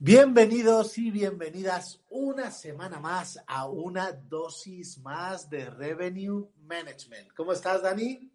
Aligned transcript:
Bienvenidos 0.00 0.96
y 0.96 1.10
bienvenidas 1.10 2.00
una 2.08 2.52
semana 2.52 3.00
más 3.00 3.42
a 3.48 3.68
una 3.68 4.12
dosis 4.12 4.96
más 4.98 5.50
de 5.50 5.68
Revenue 5.68 6.52
Management. 6.68 7.32
¿Cómo 7.34 7.52
estás, 7.52 7.82
Dani? 7.82 8.30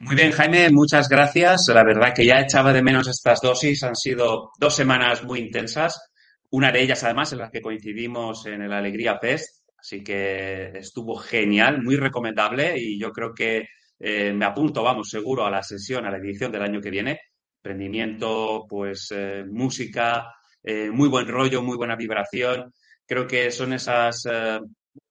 Muy 0.00 0.16
bien, 0.16 0.32
Jaime, 0.32 0.68
muchas 0.70 1.08
gracias. 1.08 1.68
La 1.68 1.84
verdad 1.84 2.12
que 2.12 2.26
ya 2.26 2.40
echaba 2.40 2.72
de 2.72 2.82
menos 2.82 3.06
estas 3.06 3.40
dosis. 3.40 3.84
Han 3.84 3.94
sido 3.94 4.50
dos 4.58 4.74
semanas 4.74 5.22
muy 5.22 5.38
intensas. 5.38 6.10
Una 6.50 6.72
de 6.72 6.82
ellas, 6.82 7.04
además, 7.04 7.32
en 7.32 7.38
la 7.38 7.52
que 7.52 7.62
coincidimos 7.62 8.44
en 8.46 8.60
el 8.62 8.72
Alegría 8.72 9.16
Fest. 9.20 9.62
Así 9.78 10.02
que 10.02 10.72
estuvo 10.74 11.14
genial, 11.18 11.84
muy 11.84 11.94
recomendable 11.94 12.76
y 12.76 12.98
yo 12.98 13.12
creo 13.12 13.32
que 13.32 13.68
eh, 14.00 14.32
me 14.32 14.44
apunto, 14.44 14.82
vamos, 14.82 15.08
seguro 15.08 15.46
a 15.46 15.52
la 15.52 15.62
sesión, 15.62 16.04
a 16.04 16.10
la 16.10 16.18
edición 16.18 16.50
del 16.50 16.62
año 16.62 16.80
que 16.80 16.90
viene. 16.90 17.20
Emprendimiento, 17.62 18.66
pues 18.68 19.12
eh, 19.12 19.44
música, 19.48 20.34
eh, 20.62 20.90
muy 20.90 21.08
buen 21.08 21.28
rollo, 21.28 21.62
muy 21.62 21.76
buena 21.76 21.96
vibración. 21.96 22.72
Creo 23.06 23.26
que 23.26 23.50
son 23.50 23.72
esas, 23.72 24.26
eh, 24.30 24.60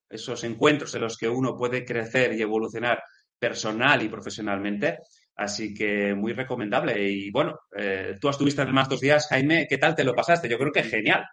esos 0.09 0.43
encuentros 0.43 0.93
en 0.95 1.01
los 1.01 1.17
que 1.17 1.29
uno 1.29 1.55
puede 1.55 1.85
crecer 1.85 2.33
y 2.33 2.41
evolucionar 2.41 3.01
personal 3.39 4.01
y 4.01 4.09
profesionalmente. 4.09 4.99
Así 5.35 5.73
que 5.73 6.15
muy 6.15 6.33
recomendable. 6.33 7.09
Y 7.09 7.29
bueno, 7.31 7.59
eh, 7.75 8.17
tú 8.19 8.29
estuviste 8.29 8.61
además 8.61 8.89
dos 8.89 9.01
días, 9.01 9.27
Jaime, 9.27 9.67
¿qué 9.69 9.77
tal 9.77 9.95
te 9.95 10.03
lo 10.03 10.15
pasaste? 10.15 10.49
Yo 10.49 10.57
creo 10.57 10.71
que 10.71 10.83
genial. 10.83 11.25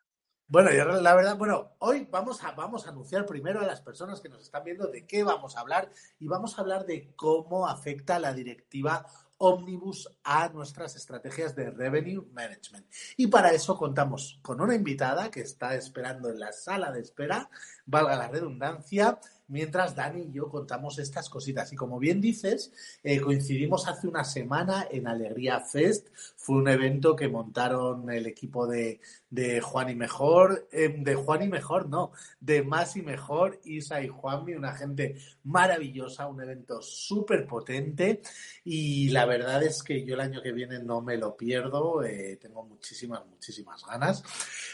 Bueno, 0.47 0.71
yo 0.73 0.85
la 0.85 1.15
verdad, 1.15 1.39
bueno, 1.39 1.73
hoy 1.79 2.07
vamos 2.11 2.45
a, 2.45 2.53
vamos 2.53 2.87
a 2.87 2.91
anunciar 2.91 3.25
primero 3.25 3.61
a 3.61 3.67
las 3.67 3.81
personas 3.81 4.21
que 4.21 4.29
nos 4.29 4.43
están 4.43 4.63
viendo 4.63 4.89
de 4.89 5.07
qué 5.07 5.25
vamos 5.25 5.57
a 5.57 5.61
hablar 5.61 5.91
y 6.19 6.29
vamos 6.29 6.59
a 6.59 6.61
hablar 6.61 6.85
de 6.85 7.15
cómo 7.17 7.67
afecta 7.67 8.19
la 8.19 8.35
directiva 8.35 9.07
Omnibus 9.45 10.11
a 10.25 10.49
nuestras 10.49 10.97
estrategias 10.97 11.55
de 11.55 11.71
revenue 11.71 12.27
management. 12.33 12.87
Y 13.17 13.27
para 13.27 13.53
eso 13.53 13.77
contamos 13.77 14.39
con 14.43 14.61
una 14.61 14.75
invitada 14.75 15.31
que 15.31 15.41
está 15.41 15.75
esperando 15.75 16.31
en 16.31 16.41
la 16.41 16.53
sala 16.53 16.91
de 16.91 17.01
espera, 17.01 17.51
valga 17.85 18.17
la 18.17 18.29
redundancia, 18.29 19.19
mientras 19.49 19.95
Dani 19.95 20.23
y 20.23 20.33
yo 20.33 20.49
contamos 20.49 20.99
estas 20.99 21.29
cositas. 21.29 21.73
Y 21.73 21.77
como 21.77 21.99
bien 21.99 22.21
dices, 22.21 22.73
eh, 23.03 23.21
coincidimos 23.21 23.87
hace 23.87 24.09
una 24.09 24.25
semana 24.25 24.87
en 24.91 25.07
Alegría 25.07 25.61
Fest. 25.61 26.09
Fue 26.37 26.57
un 26.57 26.69
evento 26.69 27.15
que 27.15 27.29
montaron 27.29 28.11
el 28.11 28.27
equipo 28.27 28.67
de, 28.67 29.01
de 29.31 29.61
Juan 29.61 29.91
y 29.91 29.95
Mejor, 29.95 30.69
eh, 30.73 30.95
de 30.99 31.15
Juan 31.15 31.43
y 31.43 31.49
Mejor, 31.49 31.89
no, 31.89 32.13
de 32.41 32.63
Más 32.63 32.97
y 32.97 33.03
Mejor, 33.03 33.61
Isa 33.65 34.03
y 34.03 34.09
Juanmi, 34.09 34.55
una 34.55 34.75
gente 34.75 35.17
maravillosa, 35.45 36.27
un 36.27 36.41
evento 36.41 36.81
súper 36.81 37.47
potente. 37.47 38.23
Y 38.65 39.11
la 39.11 39.27
verdad 39.27 39.63
es 39.63 39.83
que 39.83 40.05
yo 40.05 40.15
el 40.15 40.21
año 40.21 40.43
que 40.43 40.53
viene 40.53 40.79
no 40.79 41.01
me 41.03 41.17
lo 41.17 41.37
pierdo, 41.37 42.03
eh, 42.03 42.39
tengo 42.41 42.65
muchísimas, 42.65 43.27
muchísimas 43.27 43.85
ganas. 43.85 44.23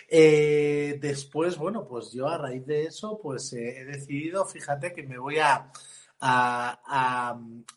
después, 0.09 1.57
bueno, 1.57 1.87
pues 1.87 2.13
yo 2.13 2.29
a 2.29 2.39
raíz 2.39 2.67
de 2.67 2.85
eso, 2.85 3.19
pues 3.23 3.53
he 3.53 3.85
decidido, 3.85 4.45
fíjate 4.45 4.60
que 4.95 5.03
me 5.03 5.19
voy 5.19 5.39
a, 5.39 5.71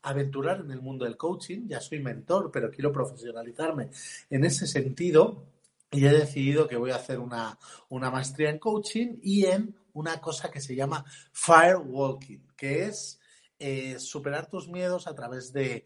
aventurar 0.02 0.60
en 0.60 0.72
el 0.72 0.82
mundo 0.82 1.06
del 1.06 1.16
coaching. 1.16 1.68
Ya 1.68 1.80
soy 1.80 2.00
mentor, 2.00 2.52
pero 2.52 2.70
quiero 2.70 2.92
profesionalizarme 2.92 3.90
en 4.30 4.44
ese 4.44 4.68
sentido. 4.68 5.46
Y 5.92 6.06
he 6.06 6.12
decidido 6.12 6.68
que 6.68 6.76
voy 6.76 6.92
a 6.92 6.96
hacer 6.96 7.20
una, 7.20 7.58
una 7.90 8.10
maestría 8.10 8.50
en 8.50 8.58
coaching 8.58 9.18
y 9.22 9.46
en 9.46 9.76
una 9.94 10.20
cosa 10.20 10.50
que 10.50 10.60
se 10.60 10.76
llama 10.76 11.06
firewalking, 11.32 12.48
que 12.58 12.86
es 12.86 13.20
eh, 13.66 13.98
superar 13.98 14.50
tus 14.50 14.68
miedos 14.68 15.08
a 15.08 15.16
través 15.16 15.54
de, 15.54 15.86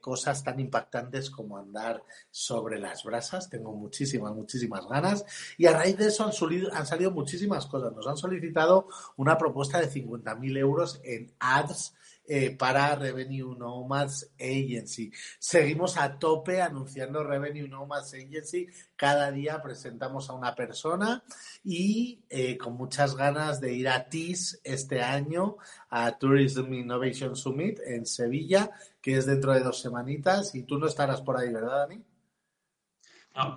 cosas 0.00 0.44
tan 0.44 0.60
impactantes 0.60 1.28
como 1.28 1.58
andar 1.58 2.04
sobre 2.30 2.78
las 2.78 3.02
brasas. 3.02 3.50
Tengo 3.50 3.72
muchísimas, 3.72 4.32
muchísimas 4.32 4.86
ganas. 4.86 5.24
Y 5.58 5.66
a 5.66 5.72
raíz 5.72 5.98
de 5.98 6.06
eso 6.06 6.22
han, 6.24 6.32
han 6.72 6.86
salido 6.86 7.10
muchísimas 7.10 7.66
cosas. 7.66 7.92
Nos 7.96 8.06
han 8.06 8.16
solicitado 8.16 8.86
una 9.16 9.36
propuesta 9.36 9.80
de 9.80 9.90
50.000 9.90 10.56
euros 10.56 11.00
en 11.02 11.34
ads 11.40 11.94
eh, 12.32 12.54
para 12.56 12.94
Revenue 12.94 13.56
Nomads 13.58 14.34
Agency. 14.38 15.10
Seguimos 15.36 15.96
a 15.96 16.16
tope 16.16 16.62
anunciando 16.62 17.24
Revenue 17.24 17.66
Nomads 17.66 18.14
Agency. 18.14 18.68
Cada 18.94 19.32
día 19.32 19.60
presentamos 19.60 20.30
a 20.30 20.34
una 20.34 20.54
persona 20.54 21.24
y 21.64 22.22
eh, 22.30 22.56
con 22.56 22.74
muchas 22.74 23.16
ganas 23.16 23.60
de 23.60 23.74
ir 23.74 23.88
a 23.88 24.08
TIS 24.08 24.60
este 24.62 25.02
año, 25.02 25.56
a 25.88 26.16
Tourism 26.18 26.72
Innovation 26.72 27.34
Summit 27.34 27.80
en 27.84 28.06
Sevilla, 28.06 28.70
que 29.02 29.16
es 29.16 29.26
dentro 29.26 29.52
de 29.52 29.64
dos 29.64 29.80
semanitas. 29.80 30.54
Y 30.54 30.62
tú 30.62 30.78
no 30.78 30.86
estarás 30.86 31.22
por 31.22 31.36
ahí, 31.36 31.52
¿verdad, 31.52 31.88
Dani? 31.88 32.00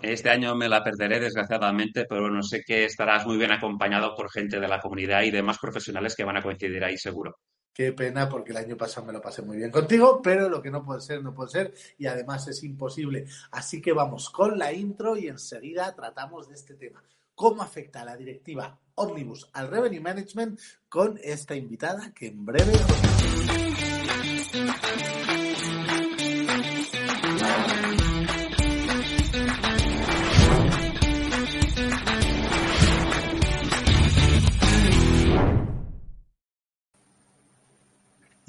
este 0.02 0.32
año 0.32 0.56
me 0.56 0.68
la 0.68 0.84
perderé, 0.84 1.20
desgraciadamente, 1.20 2.06
pero 2.06 2.28
no 2.28 2.42
sé 2.42 2.64
que 2.64 2.86
estarás 2.86 3.28
muy 3.28 3.38
bien 3.38 3.52
acompañado 3.52 4.16
por 4.16 4.32
gente 4.32 4.60
de 4.60 4.68
la 4.68 4.80
comunidad 4.80 5.22
y 5.22 5.30
demás 5.30 5.60
profesionales 5.60 6.16
que 6.16 6.24
van 6.24 6.38
a 6.38 6.42
coincidir 6.42 6.84
ahí, 6.84 6.98
seguro. 6.98 7.38
Qué 7.74 7.92
pena 7.92 8.30
porque 8.30 8.52
el 8.52 8.58
año 8.58 8.78
pasado 8.78 9.08
me 9.08 9.14
lo 9.14 9.20
pasé 9.20 9.42
muy 9.42 9.58
bien 9.58 9.72
contigo, 9.72 10.22
pero 10.22 10.48
lo 10.48 10.62
que 10.62 10.70
no 10.70 10.84
puede 10.84 11.02
ser, 11.02 11.24
no 11.24 11.34
puede 11.34 11.50
ser 11.50 11.74
y 11.98 12.06
además 12.06 12.48
es 12.48 12.64
imposible. 12.64 13.26
Así 13.50 13.82
que 13.82 13.94
vamos 13.94 14.30
con 14.30 14.60
la 14.60 14.72
intro 14.72 15.18
y 15.18 15.28
enseguida 15.28 15.96
tratamos 15.96 16.50
de 16.50 16.56
este 16.56 16.76
tema. 16.76 17.04
¿Cómo 17.34 17.64
afecta 17.64 18.06
la 18.06 18.16
directiva 18.16 18.78
Omnibus 18.96 19.50
al 19.54 19.70
Revenue 19.70 20.02
Management 20.02 20.60
con 20.88 21.20
esta 21.24 21.56
invitada 21.56 22.14
que 22.14 22.28
en 22.28 22.46
breve... 22.46 22.74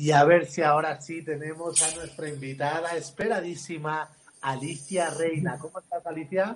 Y 0.04 0.12
a 0.12 0.22
ver 0.22 0.44
si 0.44 0.60
ahora 0.60 1.00
sí 1.00 1.22
tenemos 1.22 1.82
a 1.82 1.96
nuestra 1.96 2.28
invitada 2.28 2.94
esperadísima, 2.94 4.06
Alicia 4.42 5.08
Reina. 5.08 5.56
¿Cómo 5.58 5.78
estás, 5.78 6.04
Alicia? 6.04 6.54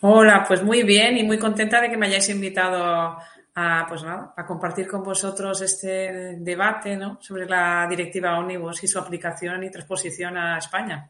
Hola, 0.00 0.44
pues 0.48 0.64
muy 0.64 0.82
bien 0.82 1.16
y 1.16 1.22
muy 1.22 1.38
contenta 1.38 1.80
de 1.80 1.88
que 1.88 1.96
me 1.96 2.06
hayáis 2.06 2.28
invitado 2.30 2.82
a, 3.54 3.86
pues 3.88 4.02
a 4.02 4.44
compartir 4.44 4.88
con 4.88 5.04
vosotros 5.04 5.60
este 5.60 6.34
debate 6.40 6.98
sobre 7.20 7.46
la 7.46 7.86
directiva 7.88 8.36
Omnibus 8.36 8.82
y 8.82 8.88
su 8.88 8.98
aplicación 8.98 9.62
y 9.62 9.70
transposición 9.70 10.36
a 10.36 10.58
España. 10.58 11.08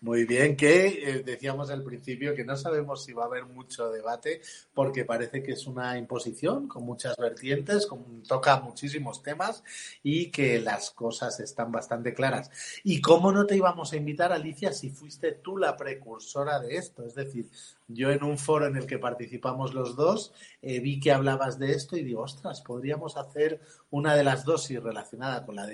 Muy 0.00 0.24
bien, 0.24 0.56
que 0.56 0.86
eh, 0.86 1.22
decíamos 1.24 1.70
al 1.70 1.82
principio 1.82 2.34
que 2.34 2.44
no 2.44 2.56
sabemos 2.56 3.04
si 3.04 3.12
va 3.12 3.24
a 3.24 3.26
haber 3.26 3.46
mucho 3.46 3.90
debate 3.90 4.40
porque 4.74 5.04
parece 5.04 5.42
que 5.42 5.52
es 5.52 5.66
una 5.66 5.98
imposición 5.98 6.68
con 6.68 6.84
muchas 6.84 7.16
vertientes, 7.16 7.88
toca 8.26 8.60
muchísimos 8.60 9.22
temas 9.22 9.62
y 10.02 10.30
que 10.30 10.60
las 10.60 10.90
cosas 10.90 11.40
están 11.40 11.72
bastante 11.72 12.14
claras. 12.14 12.50
¿Y 12.84 13.00
cómo 13.00 13.32
no 13.32 13.46
te 13.46 13.56
íbamos 13.56 13.92
a 13.92 13.96
invitar, 13.96 14.32
Alicia, 14.32 14.72
si 14.72 14.90
fuiste 14.90 15.32
tú 15.32 15.56
la 15.56 15.76
precursora 15.76 16.60
de 16.60 16.76
esto? 16.76 17.04
Es 17.04 17.14
decir, 17.14 17.48
yo 17.88 18.10
en 18.10 18.22
un 18.22 18.38
foro 18.38 18.66
en 18.66 18.76
el 18.76 18.86
que 18.86 18.98
participamos 18.98 19.74
los 19.74 19.96
dos 19.96 20.32
eh, 20.62 20.80
vi 20.80 21.00
que 21.00 21.12
hablabas 21.12 21.58
de 21.58 21.72
esto 21.72 21.96
y 21.96 22.04
digo, 22.04 22.22
ostras, 22.22 22.60
podríamos 22.60 23.16
hacer 23.16 23.60
una 23.90 24.14
de 24.14 24.24
las 24.24 24.44
dosis 24.44 24.82
relacionada 24.82 25.44
con 25.44 25.56
la, 25.56 25.66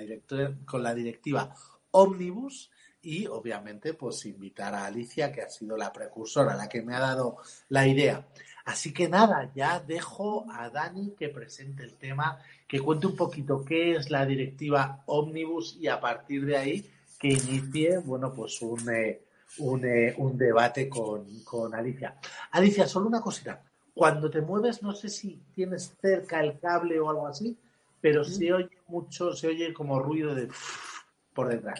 con 0.65 0.83
la 0.83 0.95
directiva 0.95 1.55
Omnibus 1.91 2.71
y 3.05 3.27
obviamente 3.27 3.93
pues 3.93 4.25
invitar 4.25 4.73
a 4.73 4.87
Alicia, 4.87 5.31
que 5.31 5.43
ha 5.43 5.49
sido 5.49 5.77
la 5.77 5.93
precursora, 5.93 6.55
la 6.55 6.67
que 6.67 6.81
me 6.81 6.95
ha 6.95 6.99
dado 6.99 7.37
la 7.69 7.87
idea. 7.87 8.25
Así 8.65 8.91
que 8.91 9.07
nada, 9.07 9.51
ya 9.53 9.79
dejo 9.79 10.45
a 10.51 10.71
Dani 10.71 11.11
que 11.11 11.29
presente 11.29 11.83
el 11.83 11.93
tema, 11.97 12.39
que 12.67 12.79
cuente 12.79 13.05
un 13.05 13.15
poquito 13.15 13.63
qué 13.63 13.95
es 13.95 14.09
la 14.09 14.25
directiva 14.25 15.03
Omnibus 15.05 15.77
y 15.79 15.87
a 15.87 15.99
partir 15.99 16.47
de 16.47 16.57
ahí 16.57 16.91
que 17.19 17.27
inicie, 17.27 17.99
bueno, 17.99 18.33
pues 18.33 18.59
un, 18.63 18.89
eh, 18.89 19.21
eh, 19.59 20.15
un, 20.17 20.37
debate 20.37 20.89
con, 20.89 21.43
con 21.43 21.75
Alicia. 21.75 22.15
Alicia, 22.51 22.87
solo 22.87 23.07
una 23.07 23.21
cosita. 23.21 23.61
Cuando 23.93 24.31
te 24.31 24.41
mueves, 24.41 24.81
no 24.81 24.95
sé 24.95 25.09
si 25.09 25.39
tienes 25.53 25.93
cerca 26.01 26.41
el 26.41 26.59
cable 26.59 26.99
o 26.99 27.11
algo 27.11 27.27
así, 27.27 27.55
pero 28.01 28.23
se 28.23 28.51
oye 28.51 28.79
mucho, 28.87 29.31
se 29.33 29.47
oye 29.47 29.71
como 29.73 29.99
ruido 29.99 30.33
de 30.33 30.49
por 31.35 31.49
detrás. 31.49 31.79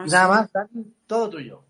Ah, 0.00 0.06
nada 0.06 0.28
más, 0.28 0.50
todo 1.06 1.28
tuyo. 1.28 1.64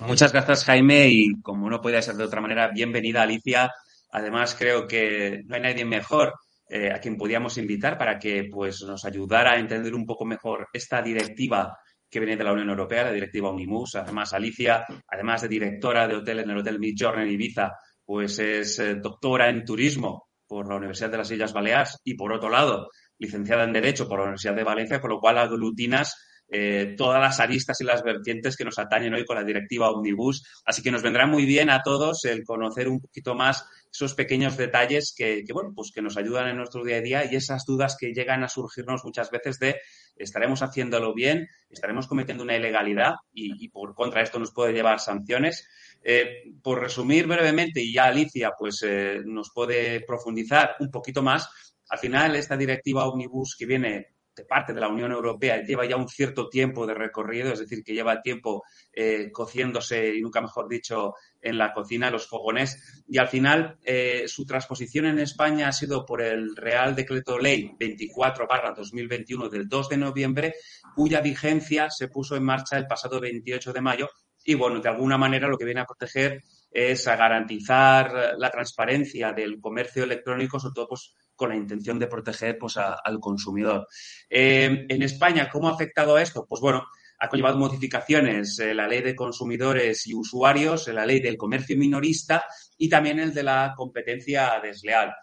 Muchas 0.00 0.32
gracias, 0.32 0.64
Jaime, 0.64 1.08
y 1.08 1.40
como 1.42 1.68
no 1.68 1.80
puede 1.80 2.00
ser 2.02 2.14
de 2.14 2.24
otra 2.24 2.40
manera, 2.40 2.68
bienvenida, 2.68 3.22
Alicia. 3.22 3.72
Además, 4.12 4.54
creo 4.56 4.86
que 4.86 5.42
no 5.46 5.56
hay 5.56 5.62
nadie 5.62 5.84
mejor 5.84 6.34
eh, 6.68 6.92
a 6.92 7.00
quien 7.00 7.16
podíamos 7.16 7.58
invitar 7.58 7.98
para 7.98 8.16
que 8.18 8.48
pues, 8.50 8.82
nos 8.82 9.04
ayudara 9.04 9.52
a 9.52 9.58
entender 9.58 9.92
un 9.92 10.06
poco 10.06 10.24
mejor 10.24 10.68
esta 10.72 11.02
directiva 11.02 11.76
que 12.08 12.20
viene 12.20 12.36
de 12.36 12.44
la 12.44 12.52
Unión 12.52 12.70
Europea, 12.70 13.04
la 13.04 13.12
directiva 13.12 13.50
Unimus. 13.50 13.96
Además, 13.96 14.32
Alicia, 14.32 14.86
además 15.08 15.42
de 15.42 15.48
directora 15.48 16.06
de 16.06 16.14
hotel 16.14 16.38
en 16.40 16.50
el 16.50 16.58
Hotel 16.58 16.78
Midjourney 16.78 17.26
en 17.26 17.32
Ibiza, 17.32 17.72
pues 18.04 18.38
es 18.38 18.78
eh, 18.78 18.94
doctora 18.94 19.48
en 19.50 19.64
turismo 19.64 20.28
por 20.46 20.68
la 20.68 20.76
Universidad 20.76 21.10
de 21.10 21.18
las 21.18 21.30
Islas 21.30 21.52
Baleares 21.52 21.98
y, 22.04 22.14
por 22.14 22.32
otro 22.32 22.48
lado, 22.48 22.88
licenciada 23.18 23.64
en 23.64 23.72
Derecho 23.72 24.08
por 24.08 24.18
la 24.18 24.24
Universidad 24.26 24.54
de 24.54 24.64
Valencia, 24.64 25.00
con 25.00 25.10
lo 25.10 25.18
cual 25.18 25.38
aglutinas 25.38 26.27
eh, 26.50 26.94
todas 26.96 27.20
las 27.20 27.40
aristas 27.40 27.80
y 27.80 27.84
las 27.84 28.02
vertientes 28.02 28.56
que 28.56 28.64
nos 28.64 28.78
atañen 28.78 29.12
hoy 29.12 29.24
con 29.24 29.36
la 29.36 29.44
directiva 29.44 29.90
Omnibus. 29.90 30.62
Así 30.64 30.82
que 30.82 30.90
nos 30.90 31.02
vendrá 31.02 31.26
muy 31.26 31.44
bien 31.44 31.68
a 31.68 31.82
todos 31.82 32.24
el 32.24 32.44
conocer 32.44 32.88
un 32.88 33.00
poquito 33.00 33.34
más 33.34 33.66
esos 33.92 34.14
pequeños 34.14 34.56
detalles 34.56 35.14
que, 35.16 35.44
bueno, 35.52 35.72
pues 35.74 35.90
que 35.94 36.02
nos 36.02 36.16
ayudan 36.16 36.48
en 36.48 36.56
nuestro 36.56 36.84
día 36.84 36.96
a 36.96 37.00
día 37.00 37.30
y 37.30 37.36
esas 37.36 37.64
dudas 37.66 37.96
que 37.98 38.12
llegan 38.12 38.44
a 38.44 38.48
surgirnos 38.48 39.04
muchas 39.04 39.30
veces 39.30 39.58
de 39.58 39.76
estaremos 40.16 40.62
haciéndolo 40.62 41.14
bien, 41.14 41.48
estaremos 41.70 42.06
cometiendo 42.06 42.44
una 42.44 42.56
ilegalidad 42.56 43.14
y, 43.32 43.68
por 43.68 43.94
contra 43.94 44.22
esto 44.22 44.38
nos 44.38 44.52
puede 44.52 44.72
llevar 44.72 45.00
sanciones. 45.00 45.68
Eh, 46.02 46.44
por 46.62 46.80
resumir 46.80 47.26
brevemente, 47.26 47.80
y 47.82 47.92
ya 47.92 48.04
Alicia 48.04 48.52
pues 48.56 48.82
eh, 48.86 49.20
nos 49.24 49.50
puede 49.52 50.00
profundizar 50.00 50.76
un 50.78 50.90
poquito 50.90 51.22
más, 51.22 51.48
al 51.88 51.98
final 51.98 52.36
esta 52.36 52.56
directiva 52.56 53.08
Omnibus 53.08 53.56
que 53.58 53.66
viene 53.66 54.17
parte 54.44 54.72
de 54.72 54.80
la 54.80 54.88
Unión 54.88 55.12
Europea 55.12 55.62
lleva 55.62 55.86
ya 55.86 55.96
un 55.96 56.08
cierto 56.08 56.48
tiempo 56.48 56.86
de 56.86 56.94
recorrido, 56.94 57.52
es 57.52 57.60
decir, 57.60 57.82
que 57.82 57.94
lleva 57.94 58.22
tiempo 58.22 58.64
eh, 58.92 59.30
cociéndose, 59.32 60.14
y 60.14 60.20
nunca 60.20 60.40
mejor 60.40 60.68
dicho, 60.68 61.14
en 61.40 61.58
la 61.58 61.72
cocina, 61.72 62.10
los 62.10 62.26
fogones, 62.26 63.02
y 63.08 63.18
al 63.18 63.28
final 63.28 63.78
eh, 63.84 64.24
su 64.26 64.44
transposición 64.44 65.06
en 65.06 65.18
España 65.18 65.68
ha 65.68 65.72
sido 65.72 66.04
por 66.04 66.22
el 66.22 66.56
Real 66.56 66.94
Decreto 66.94 67.38
Ley 67.38 67.70
24-2021 67.78 69.48
del 69.48 69.68
2 69.68 69.88
de 69.88 69.96
noviembre, 69.96 70.54
cuya 70.94 71.20
vigencia 71.20 71.90
se 71.90 72.08
puso 72.08 72.36
en 72.36 72.44
marcha 72.44 72.76
el 72.76 72.86
pasado 72.86 73.20
28 73.20 73.72
de 73.72 73.80
mayo, 73.80 74.08
y 74.44 74.54
bueno, 74.54 74.80
de 74.80 74.88
alguna 74.88 75.18
manera 75.18 75.48
lo 75.48 75.58
que 75.58 75.64
viene 75.64 75.80
a 75.80 75.86
proteger 75.86 76.42
es 76.70 77.06
a 77.08 77.16
garantizar 77.16 78.34
la 78.36 78.50
transparencia 78.50 79.32
del 79.32 79.60
comercio 79.60 80.04
electrónico, 80.04 80.60
sobre 80.60 80.74
todo 80.74 80.88
pues, 80.88 81.14
con 81.34 81.50
la 81.50 81.56
intención 81.56 81.98
de 81.98 82.06
proteger 82.06 82.58
pues, 82.58 82.76
al 82.76 83.18
consumidor. 83.20 83.86
Eh, 84.28 84.86
en 84.88 85.02
España, 85.02 85.48
¿cómo 85.50 85.68
ha 85.68 85.72
afectado 85.72 86.18
esto? 86.18 86.44
Pues 86.46 86.60
bueno, 86.60 86.84
ha 87.20 87.28
conllevado 87.28 87.58
modificaciones 87.58 88.58
en 88.58 88.76
la 88.76 88.86
ley 88.86 89.02
de 89.02 89.16
consumidores 89.16 90.06
y 90.06 90.14
usuarios, 90.14 90.88
en 90.88 90.96
la 90.96 91.06
ley 91.06 91.20
del 91.20 91.36
comercio 91.36 91.76
minorista 91.76 92.44
y 92.76 92.88
también 92.88 93.18
el 93.18 93.34
de 93.34 93.42
la 93.42 93.74
competencia 93.76 94.60
desleal. 94.62 95.14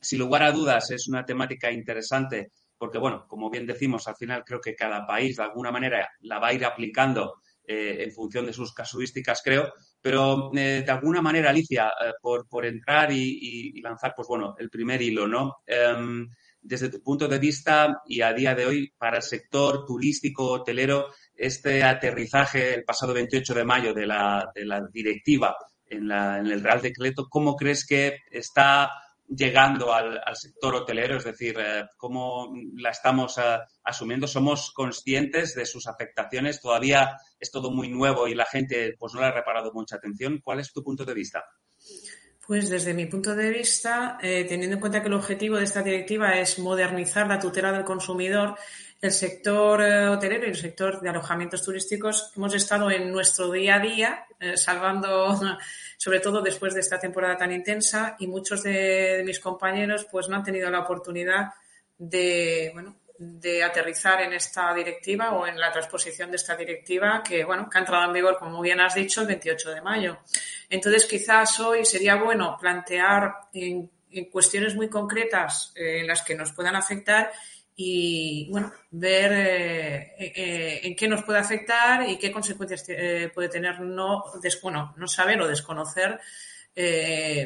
Sin 0.00 0.18
lugar 0.18 0.42
a 0.42 0.52
dudas, 0.52 0.90
es 0.90 1.08
una 1.08 1.24
temática 1.24 1.70
interesante 1.70 2.52
porque, 2.76 2.98
bueno, 2.98 3.26
como 3.28 3.48
bien 3.48 3.64
decimos, 3.64 4.08
al 4.08 4.16
final 4.16 4.42
creo 4.44 4.60
que 4.60 4.74
cada 4.74 5.06
país 5.06 5.36
de 5.36 5.44
alguna 5.44 5.70
manera 5.70 6.10
la 6.22 6.40
va 6.40 6.48
a 6.48 6.52
ir 6.52 6.64
aplicando 6.64 7.34
eh, 7.64 8.04
en 8.04 8.12
función 8.12 8.46
de 8.46 8.52
sus 8.52 8.74
casuísticas, 8.74 9.40
creo, 9.44 9.72
pero 10.00 10.50
eh, 10.54 10.82
de 10.84 10.90
alguna 10.90 11.22
manera, 11.22 11.50
Alicia, 11.50 11.92
eh, 12.04 12.12
por, 12.20 12.66
entrar 12.66 13.12
y, 13.12 13.80
lanzar, 13.80 14.14
pues 14.16 14.26
bueno, 14.26 14.56
el 14.58 14.68
primer 14.68 15.00
hilo, 15.00 15.28
¿no? 15.28 15.58
Em, 15.66 16.28
desde 16.60 16.88
tu 16.88 17.02
punto 17.02 17.28
de 17.28 17.38
vista 17.38 18.02
y 18.06 18.20
a 18.20 18.32
día 18.32 18.54
de 18.54 18.66
hoy, 18.66 18.92
para 18.96 19.18
el 19.18 19.22
sector 19.22 19.84
turístico, 19.84 20.50
hotelero, 20.50 21.10
este 21.34 21.82
aterrizaje 21.82 22.74
el 22.74 22.84
pasado 22.84 23.14
28 23.14 23.54
de 23.54 23.64
mayo 23.64 23.94
de 23.94 24.06
la, 24.06 24.50
de 24.54 24.64
la 24.64 24.80
directiva 24.92 25.56
en, 25.86 26.08
la, 26.08 26.38
en 26.38 26.46
el 26.46 26.62
Real 26.62 26.80
Decreto, 26.80 27.26
¿cómo 27.28 27.56
crees 27.56 27.86
que 27.86 28.18
está 28.30 28.90
llegando 29.34 29.92
al, 29.92 30.20
sector 30.34 30.74
hotelero, 30.74 31.16
es 31.16 31.24
decir, 31.24 31.56
eh, 31.58 31.84
cómo 31.96 32.52
la 32.76 32.90
estamos 32.90 33.38
eh, 33.38 33.58
asumiendo. 33.84 34.26
Somos 34.26 34.72
conscientes 34.72 35.54
de 35.54 35.66
sus 35.66 35.86
afectaciones. 35.86 36.60
Todavía 36.60 37.16
es 37.38 37.50
todo 37.50 37.70
muy 37.70 37.88
nuevo 37.88 38.28
y 38.28 38.34
la 38.34 38.46
gente 38.46 38.94
pues 38.98 39.14
no 39.14 39.20
le 39.20 39.26
ha 39.26 39.32
reparado 39.32 39.72
mucha 39.72 39.96
atención. 39.96 40.40
¿Cuál 40.42 40.60
es 40.60 40.72
tu 40.72 40.82
punto 40.82 41.04
de 41.04 41.14
vista? 41.14 41.44
Pues 42.46 42.68
desde 42.68 42.92
mi 42.92 43.06
punto 43.06 43.36
de 43.36 43.50
vista, 43.50 44.18
eh, 44.20 44.44
teniendo 44.48 44.74
en 44.74 44.80
cuenta 44.80 45.00
que 45.00 45.08
el 45.08 45.14
objetivo 45.14 45.56
de 45.56 45.64
esta 45.64 45.82
directiva 45.82 46.38
es 46.38 46.58
modernizar 46.58 47.28
la 47.28 47.38
tutela 47.38 47.72
del 47.72 47.84
consumidor, 47.84 48.56
el 49.02 49.10
sector 49.10 49.80
hotelero 49.82 50.46
y 50.46 50.50
el 50.50 50.56
sector 50.56 51.00
de 51.00 51.10
alojamientos 51.10 51.62
turísticos 51.62 52.32
hemos 52.36 52.54
estado 52.54 52.88
en 52.88 53.10
nuestro 53.10 53.50
día 53.50 53.74
a 53.74 53.78
día 53.80 54.26
salvando 54.54 55.38
sobre 55.96 56.20
todo 56.20 56.40
después 56.40 56.72
de 56.72 56.80
esta 56.80 57.00
temporada 57.00 57.36
tan 57.36 57.52
intensa 57.52 58.16
y 58.20 58.28
muchos 58.28 58.62
de, 58.62 59.22
mis 59.26 59.40
compañeros 59.40 60.06
pues 60.10 60.28
no 60.28 60.36
han 60.36 60.44
tenido 60.44 60.70
la 60.70 60.80
oportunidad 60.80 61.50
de, 61.98 62.70
bueno, 62.74 62.96
de 63.18 63.62
aterrizar 63.62 64.20
en 64.22 64.32
esta 64.32 64.74
directiva 64.74 65.32
o 65.32 65.46
en 65.46 65.58
la 65.58 65.70
transposición 65.70 66.30
de 66.30 66.36
esta 66.36 66.56
directiva 66.56 67.22
que, 67.22 67.44
bueno, 67.44 67.68
que 67.70 67.78
ha 67.78 67.80
entrado 67.80 68.04
en 68.04 68.12
vigor, 68.12 68.36
como 68.36 68.60
bien 68.60 68.80
has 68.80 68.94
dicho, 68.94 69.20
el 69.20 69.28
28 69.28 69.70
de 69.70 69.80
mayo. 69.80 70.18
Entonces, 70.68 71.06
quizás 71.06 71.60
hoy 71.60 71.84
sería 71.84 72.16
bueno 72.16 72.56
plantear 72.60 73.32
en, 73.52 73.90
cuestiones 74.30 74.74
muy 74.74 74.88
concretas 74.88 75.72
eh, 75.76 76.00
en 76.00 76.06
las 76.06 76.22
que 76.22 76.34
nos 76.34 76.52
puedan 76.52 76.76
afectar 76.76 77.30
y 77.74 78.48
bueno, 78.50 78.72
ver 78.90 79.32
eh, 79.32 80.14
eh, 80.18 80.80
en 80.82 80.94
qué 80.94 81.08
nos 81.08 81.24
puede 81.24 81.38
afectar 81.38 82.08
y 82.08 82.18
qué 82.18 82.30
consecuencias 82.30 82.84
eh, 82.88 83.30
puede 83.34 83.48
tener 83.48 83.80
no, 83.80 84.24
bueno, 84.62 84.94
no 84.96 85.08
saber 85.08 85.40
o 85.40 85.48
desconocer, 85.48 86.20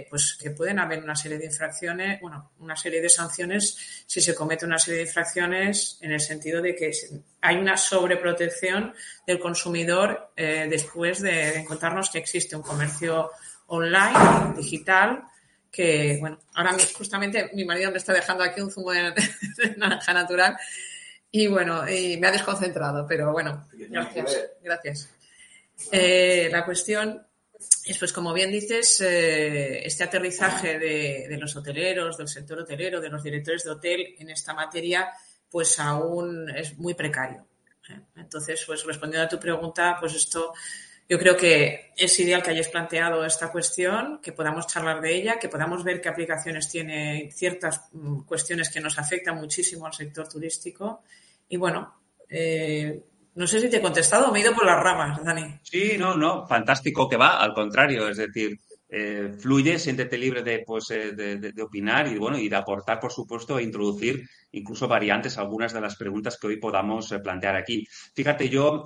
pues 0.08 0.38
que 0.40 0.50
pueden 0.50 0.78
haber 0.78 1.02
una 1.02 1.16
serie 1.16 1.36
de 1.36 1.46
infracciones, 1.46 2.20
bueno, 2.20 2.52
una 2.60 2.76
serie 2.76 3.00
de 3.00 3.08
sanciones 3.08 4.04
si 4.06 4.20
se 4.20 4.36
comete 4.36 4.64
una 4.64 4.78
serie 4.78 5.00
de 5.00 5.06
infracciones 5.06 5.98
en 6.00 6.12
el 6.12 6.20
sentido 6.20 6.62
de 6.62 6.76
que 6.76 6.92
hay 7.40 7.56
una 7.56 7.76
sobreprotección 7.76 8.94
del 9.26 9.40
consumidor 9.40 10.30
después 10.36 11.22
de 11.22 11.56
encontrarnos 11.58 12.10
que 12.10 12.18
existe 12.18 12.54
un 12.54 12.62
comercio 12.62 13.32
online, 13.66 14.54
digital, 14.56 15.24
que, 15.76 16.16
bueno, 16.20 16.38
ahora 16.54 16.74
justamente 16.96 17.50
mi 17.52 17.66
marido 17.66 17.90
me 17.90 17.98
está 17.98 18.14
dejando 18.14 18.42
aquí 18.42 18.62
un 18.62 18.70
zumo 18.70 18.92
de, 18.92 19.12
naranja 19.76 20.14
natural 20.14 20.56
y 21.30 21.46
bueno, 21.48 21.86
y 21.86 22.16
me 22.16 22.28
ha 22.28 22.32
desconcentrado, 22.32 23.06
pero 23.06 23.30
bueno, 23.32 23.68
gracias, 23.72 24.38
gracias. 24.62 25.10
Eh, 25.92 26.48
la 26.50 26.64
cuestión 26.64 27.26
es, 27.84 27.98
pues 27.98 28.12
como 28.12 28.32
bien 28.32 28.50
dices, 28.50 29.02
eh, 29.02 29.86
este 29.86 30.04
aterrizaje 30.04 30.78
de, 30.78 31.36
los 31.38 31.54
hoteleros, 31.56 32.16
del 32.16 32.28
sector 32.28 32.60
hotelero, 32.60 33.00
de 33.02 33.10
los 33.10 33.22
directores 33.22 33.64
de 33.64 33.70
hotel 33.70 34.14
en 34.18 34.30
esta 34.30 34.54
materia, 34.54 35.10
pues 35.50 35.78
aún 35.78 36.48
es 36.48 36.78
muy 36.78 36.94
precario. 36.94 37.46
¿eh? 37.90 38.00
Entonces, 38.16 38.64
pues 38.66 38.82
respondiendo 38.84 39.26
a 39.26 39.28
tu 39.28 39.38
pregunta, 39.38 39.98
pues 40.00 40.14
esto 40.14 40.54
yo 41.08 41.18
creo 41.18 41.36
que 41.36 41.92
es 41.96 42.18
ideal 42.18 42.42
que 42.42 42.50
hayáis 42.50 42.68
planteado 42.68 43.24
esta 43.24 43.52
cuestión, 43.52 44.20
que 44.20 44.32
podamos 44.32 44.66
charlar 44.66 45.00
de 45.00 45.14
ella, 45.14 45.38
que 45.38 45.48
podamos 45.48 45.84
ver 45.84 46.00
qué 46.00 46.08
aplicaciones 46.08 46.68
tiene 46.68 47.30
ciertas 47.32 47.88
mm, 47.92 48.22
cuestiones 48.22 48.70
que 48.70 48.80
nos 48.80 48.98
afectan 48.98 49.36
muchísimo 49.36 49.86
al 49.86 49.94
sector 49.94 50.28
turístico. 50.28 51.02
Y 51.48 51.56
bueno, 51.56 51.94
eh, 52.28 53.02
no 53.36 53.46
sé 53.46 53.60
si 53.60 53.70
te 53.70 53.76
he 53.76 53.82
contestado 53.82 54.28
o 54.28 54.32
me 54.32 54.40
he 54.40 54.42
ido 54.42 54.54
por 54.54 54.66
las 54.66 54.82
ramas, 54.82 55.22
Dani. 55.22 55.60
Sí, 55.62 55.96
no, 55.96 56.16
no, 56.16 56.46
fantástico 56.46 57.08
que 57.08 57.16
va, 57.16 57.38
al 57.38 57.54
contrario, 57.54 58.08
es 58.08 58.16
decir, 58.16 58.58
eh, 58.88 59.34
fluye, 59.36 59.78
siéntete 59.78 60.16
libre 60.16 60.42
de, 60.42 60.62
pues, 60.64 60.90
eh, 60.90 61.12
de, 61.12 61.62
opinar 61.62 62.06
y, 62.06 62.18
bueno, 62.18 62.38
y 62.38 62.48
de 62.48 62.56
aportar, 62.56 63.00
por 63.00 63.10
supuesto, 63.12 63.58
e 63.58 63.64
introducir 63.64 64.28
incluso 64.52 64.86
variantes 64.86 65.36
a 65.36 65.40
algunas 65.42 65.72
de 65.72 65.80
las 65.80 65.96
preguntas 65.96 66.38
que 66.40 66.46
hoy 66.46 66.56
podamos 66.58 67.10
eh, 67.10 67.18
plantear 67.18 67.56
aquí. 67.56 67.86
Fíjate, 68.14 68.48
yo 68.48 68.84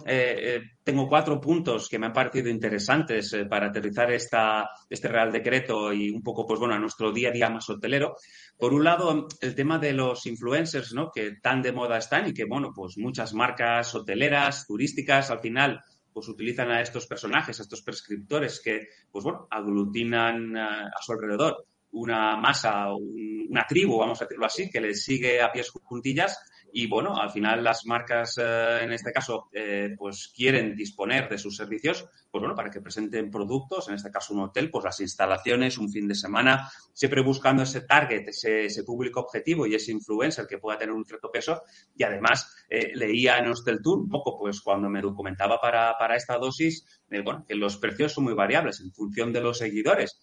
tengo 0.82 1.08
cuatro 1.08 1.40
puntos 1.40 1.88
que 1.88 1.98
me 1.98 2.06
han 2.06 2.12
parecido 2.12 2.48
interesantes 2.48 3.36
para 3.48 3.66
aterrizar 3.66 4.10
esta, 4.10 4.68
este 4.88 5.08
Real 5.08 5.30
Decreto 5.30 5.92
y 5.92 6.10
un 6.10 6.22
poco, 6.22 6.46
pues 6.46 6.58
bueno, 6.58 6.74
a 6.74 6.78
nuestro 6.78 7.12
día 7.12 7.28
a 7.28 7.32
día 7.32 7.50
más 7.50 7.68
hotelero. 7.68 8.16
Por 8.58 8.72
un 8.72 8.82
lado, 8.82 9.28
el 9.40 9.54
tema 9.54 9.78
de 9.78 9.92
los 9.92 10.26
influencers, 10.26 10.92
¿no? 10.92 11.10
Que 11.10 11.36
tan 11.40 11.62
de 11.62 11.72
moda 11.72 11.98
están 11.98 12.26
y 12.26 12.34
que, 12.34 12.44
bueno, 12.44 12.72
pues 12.74 12.96
muchas 12.96 13.32
marcas 13.34 13.94
hoteleras, 13.94 14.66
turísticas, 14.66 15.30
al 15.30 15.40
final 15.40 15.80
pues 16.12 16.28
utilizan 16.28 16.70
a 16.70 16.80
estos 16.80 17.06
personajes, 17.06 17.58
a 17.58 17.62
estos 17.62 17.82
prescriptores 17.82 18.60
que, 18.60 18.88
pues 19.10 19.24
bueno, 19.24 19.46
aglutinan 19.50 20.56
eh, 20.56 20.60
a, 20.60 21.02
su 21.02 21.12
alrededor 21.12 21.66
una 21.92 22.36
masa, 22.36 22.86
una 22.94 23.66
tribu, 23.66 23.98
vamos 23.98 24.20
a 24.20 24.24
decirlo 24.24 24.46
así, 24.46 24.70
que 24.70 24.80
les 24.80 25.02
sigue 25.02 25.42
a 25.42 25.50
pies 25.50 25.70
juntillas 25.70 26.38
y 26.72 26.86
bueno, 26.86 27.16
al 27.16 27.30
final 27.30 27.62
las 27.64 27.86
marcas, 27.86 28.38
eh, 28.38 28.78
en 28.82 28.92
este 28.92 29.12
caso, 29.12 29.48
eh, 29.52 29.94
pues 29.98 30.32
quieren 30.34 30.74
disponer 30.74 31.28
de 31.28 31.38
sus 31.38 31.56
servicios, 31.56 32.06
pues 32.30 32.40
bueno, 32.40 32.54
para 32.54 32.70
que 32.70 32.80
presenten 32.80 33.30
productos, 33.30 33.88
en 33.88 33.94
este 33.94 34.10
caso 34.10 34.34
un 34.34 34.40
hotel, 34.40 34.70
pues 34.70 34.84
las 34.84 35.00
instalaciones, 35.00 35.78
un 35.78 35.90
fin 35.90 36.06
de 36.06 36.14
semana, 36.14 36.70
siempre 36.92 37.22
buscando 37.22 37.62
ese 37.62 37.82
target, 37.82 38.28
ese, 38.28 38.84
público 38.84 39.20
objetivo 39.20 39.66
y 39.66 39.74
ese 39.74 39.92
influencer 39.92 40.46
que 40.46 40.58
pueda 40.58 40.78
tener 40.78 40.94
un 40.94 41.04
cierto 41.04 41.30
peso. 41.30 41.62
Y 41.96 42.02
además, 42.02 42.64
eh, 42.68 42.92
leía 42.94 43.38
en 43.38 43.48
Hostel 43.48 43.80
Tour 43.82 44.00
un 44.00 44.08
poco, 44.08 44.38
pues 44.38 44.60
cuando 44.60 44.88
me 44.88 45.00
documentaba 45.00 45.60
para, 45.60 45.96
para 45.98 46.16
esta 46.16 46.38
dosis, 46.38 46.86
bueno, 47.24 47.44
que 47.46 47.54
los 47.54 47.76
precios 47.76 48.12
son 48.12 48.24
muy 48.24 48.34
variables 48.34 48.80
en 48.80 48.92
función 48.92 49.32
de 49.32 49.40
los 49.40 49.58
seguidores. 49.58 50.18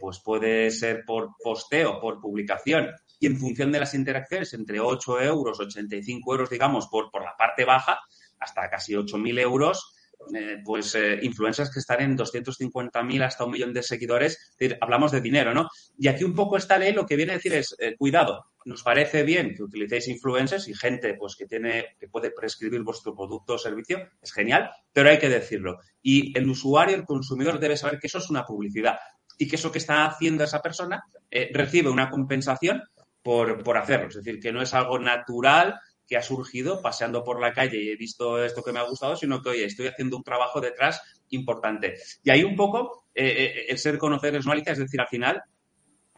pues 0.00 0.20
puede 0.24 0.70
ser 0.70 1.04
por 1.04 1.30
posteo, 1.42 2.00
por 2.00 2.20
publicación, 2.20 2.88
y 3.22 3.26
en 3.26 3.38
función 3.38 3.70
de 3.70 3.78
las 3.78 3.94
interacciones, 3.94 4.52
entre 4.52 4.80
8 4.80 5.20
euros, 5.20 5.60
85 5.60 6.32
euros, 6.32 6.50
digamos, 6.50 6.88
por, 6.88 7.08
por 7.08 7.22
la 7.22 7.36
parte 7.36 7.64
baja, 7.64 8.00
hasta 8.40 8.68
casi 8.68 8.94
8.000 8.94 9.38
euros, 9.38 9.94
eh, 10.34 10.58
pues 10.64 10.96
eh, 10.96 11.20
influencers 11.22 11.70
que 11.70 11.78
están 11.78 12.00
en 12.00 12.18
250.000 12.18 13.22
hasta 13.22 13.44
un 13.44 13.52
millón 13.52 13.72
de 13.72 13.84
seguidores. 13.84 14.52
hablamos 14.80 15.12
de 15.12 15.20
dinero, 15.20 15.54
¿no? 15.54 15.68
Y 15.96 16.08
aquí 16.08 16.24
un 16.24 16.34
poco 16.34 16.56
esta 16.56 16.78
ley 16.78 16.92
lo 16.92 17.06
que 17.06 17.14
viene 17.14 17.30
a 17.30 17.36
decir 17.36 17.54
es, 17.54 17.76
eh, 17.78 17.94
cuidado, 17.96 18.46
nos 18.64 18.82
parece 18.82 19.22
bien 19.22 19.54
que 19.54 19.62
utilicéis 19.62 20.08
influencers 20.08 20.66
y 20.66 20.74
gente 20.74 21.14
pues 21.14 21.36
que 21.36 21.46
tiene, 21.46 21.96
que 22.00 22.08
puede 22.08 22.32
prescribir 22.32 22.82
vuestro 22.82 23.14
producto 23.14 23.54
o 23.54 23.58
servicio, 23.58 24.08
es 24.20 24.32
genial, 24.32 24.68
pero 24.92 25.10
hay 25.10 25.20
que 25.20 25.28
decirlo. 25.28 25.78
Y 26.02 26.36
el 26.36 26.48
usuario, 26.50 26.96
el 26.96 27.04
consumidor 27.04 27.60
debe 27.60 27.76
saber 27.76 28.00
que 28.00 28.08
eso 28.08 28.18
es 28.18 28.30
una 28.30 28.44
publicidad 28.44 28.98
y 29.38 29.46
que 29.46 29.54
eso 29.54 29.70
que 29.70 29.78
está 29.78 30.06
haciendo 30.06 30.42
esa 30.42 30.60
persona 30.60 31.04
recibe 31.52 31.88
una 31.88 32.10
compensación 32.10 32.82
por, 33.22 33.62
por 33.62 33.76
hacerlo. 33.76 34.08
Es 34.08 34.16
decir, 34.16 34.40
que 34.40 34.52
no 34.52 34.62
es 34.62 34.74
algo 34.74 34.98
natural 34.98 35.78
que 36.06 36.16
ha 36.16 36.22
surgido 36.22 36.82
paseando 36.82 37.24
por 37.24 37.40
la 37.40 37.52
calle 37.52 37.82
y 37.82 37.90
he 37.90 37.96
visto 37.96 38.42
esto 38.44 38.62
que 38.62 38.72
me 38.72 38.80
ha 38.80 38.88
gustado, 38.88 39.16
sino 39.16 39.40
que, 39.40 39.50
oye, 39.50 39.64
estoy 39.64 39.86
haciendo 39.86 40.16
un 40.16 40.22
trabajo 40.22 40.60
detrás 40.60 41.00
importante. 41.30 41.94
Y 42.22 42.30
ahí 42.30 42.44
un 42.44 42.56
poco 42.56 43.06
eh, 43.14 43.26
eh, 43.26 43.66
el 43.68 43.78
ser 43.78 43.98
conocer 43.98 44.34
es 44.34 44.44
es 44.46 44.78
decir, 44.78 45.00
al 45.00 45.08
final, 45.08 45.42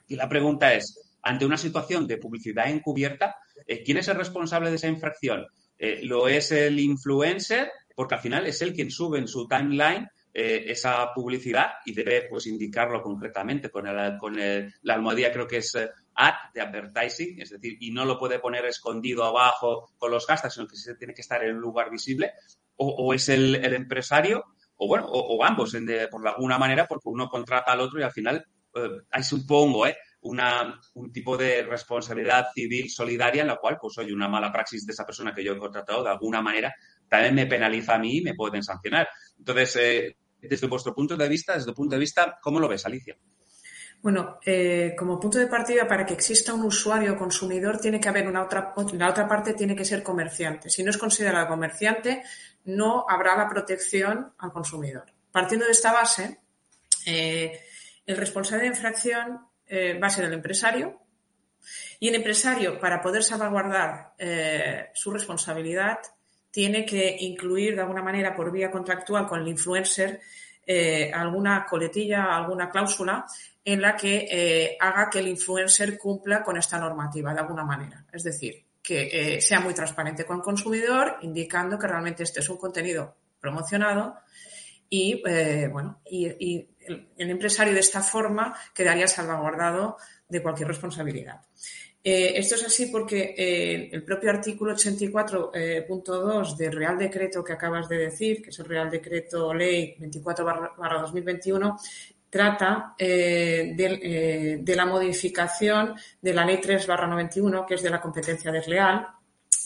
y 0.08 0.16
la 0.16 0.28
pregunta 0.28 0.74
es, 0.74 1.16
ante 1.22 1.46
una 1.46 1.56
situación 1.56 2.06
de 2.06 2.18
publicidad 2.18 2.68
encubierta, 2.68 3.36
eh, 3.66 3.82
¿quién 3.84 3.98
es 3.98 4.08
el 4.08 4.16
responsable 4.16 4.70
de 4.70 4.76
esa 4.76 4.88
infracción? 4.88 5.46
¿Lo 6.02 6.28
es 6.28 6.50
el 6.50 6.80
influencer? 6.80 7.70
Porque 7.94 8.14
al 8.14 8.20
final 8.20 8.46
es 8.46 8.62
él 8.62 8.72
quien 8.72 8.90
sube 8.90 9.18
en 9.18 9.28
su 9.28 9.46
timeline 9.46 10.08
esa 10.36 11.12
publicidad 11.14 11.74
y 11.84 11.94
debe 11.94 12.26
pues 12.28 12.48
indicarlo 12.48 13.00
concretamente 13.00 13.70
con, 13.70 13.86
el, 13.86 14.18
con 14.18 14.36
la 14.36 14.94
almohadilla 14.94 15.32
creo 15.32 15.46
que 15.46 15.58
es 15.58 15.76
ad 15.76 16.34
de 16.52 16.60
advertising, 16.60 17.40
es 17.40 17.50
decir, 17.50 17.76
y 17.80 17.92
no 17.92 18.04
lo 18.04 18.18
puede 18.18 18.40
poner 18.40 18.64
escondido 18.66 19.24
abajo 19.24 19.92
con 19.96 20.10
los 20.10 20.26
hashtags, 20.26 20.54
sino 20.54 20.66
que 20.66 20.76
se 20.76 20.96
tiene 20.96 21.14
que 21.14 21.20
estar 21.20 21.42
en 21.44 21.56
un 21.56 21.60
lugar 21.60 21.90
visible, 21.90 22.32
o, 22.76 23.14
es 23.14 23.28
el, 23.28 23.54
empresario, 23.72 24.44
o 24.76 24.88
bueno, 24.88 25.06
o, 25.06 25.44
ambos, 25.44 25.76
por 26.10 26.26
alguna 26.26 26.58
manera, 26.58 26.86
porque 26.86 27.08
uno 27.08 27.28
contrata 27.28 27.72
al 27.72 27.80
otro 27.80 28.00
y 28.00 28.02
al 28.02 28.12
final 28.12 28.44
eh, 28.74 29.22
supongo, 29.22 29.86
eh, 29.86 29.96
una, 30.22 30.80
un 30.94 31.12
tipo 31.12 31.36
de 31.36 31.62
responsabilidad 31.62 32.46
civil 32.54 32.90
solidaria 32.90 33.42
en 33.42 33.48
la 33.48 33.56
cual, 33.56 33.78
pues, 33.80 33.96
oye, 33.98 34.12
una 34.12 34.28
mala 34.28 34.50
praxis 34.50 34.86
de 34.86 34.92
esa 34.92 35.04
persona 35.04 35.34
que 35.34 35.44
yo 35.44 35.52
he 35.52 35.58
contratado, 35.58 36.02
de 36.02 36.10
alguna 36.10 36.40
manera, 36.40 36.74
también 37.08 37.34
me 37.34 37.46
penaliza 37.46 37.94
a 37.94 37.98
mí 37.98 38.18
y 38.18 38.22
me 38.22 38.34
pueden 38.34 38.62
sancionar. 38.62 39.08
Entonces, 39.38 39.76
eh, 39.76 40.16
desde 40.48 40.66
vuestro 40.66 40.94
punto 40.94 41.16
de 41.16 41.28
vista, 41.28 41.54
desde 41.54 41.66
tu 41.66 41.74
punto 41.74 41.94
de 41.94 42.00
vista, 42.00 42.38
¿cómo 42.40 42.60
lo 42.60 42.68
ves, 42.68 42.84
Alicia? 42.86 43.16
Bueno, 44.04 44.38
eh, 44.44 44.94
como 44.98 45.18
punto 45.18 45.38
de 45.38 45.46
partida, 45.46 45.88
para 45.88 46.04
que 46.04 46.12
exista 46.12 46.52
un 46.52 46.64
usuario 46.64 47.14
o 47.14 47.16
consumidor, 47.16 47.80
tiene 47.80 47.98
que 47.98 48.10
haber 48.10 48.28
una 48.28 48.42
otra, 48.42 48.74
la 48.92 49.08
otra 49.08 49.26
parte 49.26 49.54
tiene 49.54 49.74
que 49.74 49.86
ser 49.86 50.02
comerciante. 50.02 50.68
Si 50.68 50.82
no 50.82 50.90
es 50.90 50.98
considerado 50.98 51.48
comerciante, 51.48 52.22
no 52.66 53.06
habrá 53.08 53.34
la 53.34 53.48
protección 53.48 54.34
al 54.36 54.52
consumidor. 54.52 55.06
Partiendo 55.32 55.64
de 55.64 55.72
esta 55.72 55.90
base, 55.90 56.38
eh, 57.06 57.60
el 58.04 58.16
responsable 58.18 58.64
de 58.64 58.68
infracción 58.68 59.40
eh, 59.66 59.98
va 59.98 60.08
a 60.08 60.10
ser 60.10 60.26
el 60.26 60.34
empresario 60.34 61.00
y 61.98 62.08
el 62.08 62.16
empresario, 62.16 62.78
para 62.78 63.00
poder 63.00 63.22
salvaguardar 63.22 64.12
su 64.92 65.10
responsabilidad, 65.12 65.96
tiene 66.54 66.86
que 66.86 67.16
incluir 67.18 67.74
de 67.74 67.80
alguna 67.80 68.02
manera 68.02 68.32
por 68.32 68.52
vía 68.52 68.70
contractual 68.70 69.26
con 69.26 69.40
el 69.40 69.48
influencer 69.48 70.20
alguna 71.12 71.66
coletilla, 71.66 72.34
alguna 72.34 72.70
cláusula 72.70 73.26
en 73.64 73.80
la 73.80 73.96
que 73.96 74.28
eh, 74.30 74.76
haga 74.78 75.08
que 75.08 75.20
el 75.20 75.28
influencer 75.28 75.96
cumpla 75.96 76.42
con 76.42 76.56
esta 76.58 76.78
normativa 76.78 77.32
de 77.32 77.40
alguna 77.40 77.64
manera. 77.64 78.04
Es 78.12 78.22
decir, 78.22 78.62
que 78.82 79.36
eh, 79.36 79.40
sea 79.40 79.60
muy 79.60 79.72
transparente 79.72 80.26
con 80.26 80.36
el 80.36 80.42
consumidor, 80.42 81.16
indicando 81.22 81.78
que 81.78 81.86
realmente 81.86 82.22
este 82.22 82.40
es 82.40 82.48
un 82.50 82.58
contenido 82.58 83.16
promocionado 83.40 84.16
y, 84.90 85.22
eh, 85.26 85.68
bueno, 85.72 86.00
y, 86.04 86.68
el, 86.86 87.08
empresario 87.16 87.72
de 87.72 87.80
esta 87.80 88.02
forma 88.02 88.54
quedaría 88.74 89.08
salvaguardado 89.08 89.96
de 90.28 90.42
cualquier 90.42 90.68
responsabilidad. 90.68 91.40
Esto 92.04 92.56
es 92.56 92.64
así 92.64 92.86
porque 92.86 93.88
el 93.90 94.02
propio 94.02 94.28
artículo 94.30 94.74
84.2 94.74 96.56
del 96.56 96.72
Real 96.72 96.98
Decreto 96.98 97.42
que 97.42 97.54
acabas 97.54 97.88
de 97.88 97.96
decir, 97.96 98.42
que 98.42 98.50
es 98.50 98.58
el 98.58 98.66
Real 98.66 98.90
Decreto 98.90 99.54
Ley 99.54 99.96
24-2021, 99.98 101.78
trata 102.34 102.96
eh, 102.98 103.76
eh, 103.78 104.58
de, 104.60 104.74
la 104.74 104.86
modificación 104.86 105.94
de 106.20 106.34
la 106.34 106.44
Ley 106.44 106.60
3 106.60 106.88
91, 106.88 107.64
que 107.64 107.74
es 107.74 107.82
de 107.82 107.90
la 107.90 108.00
competencia 108.00 108.50
desleal. 108.50 109.06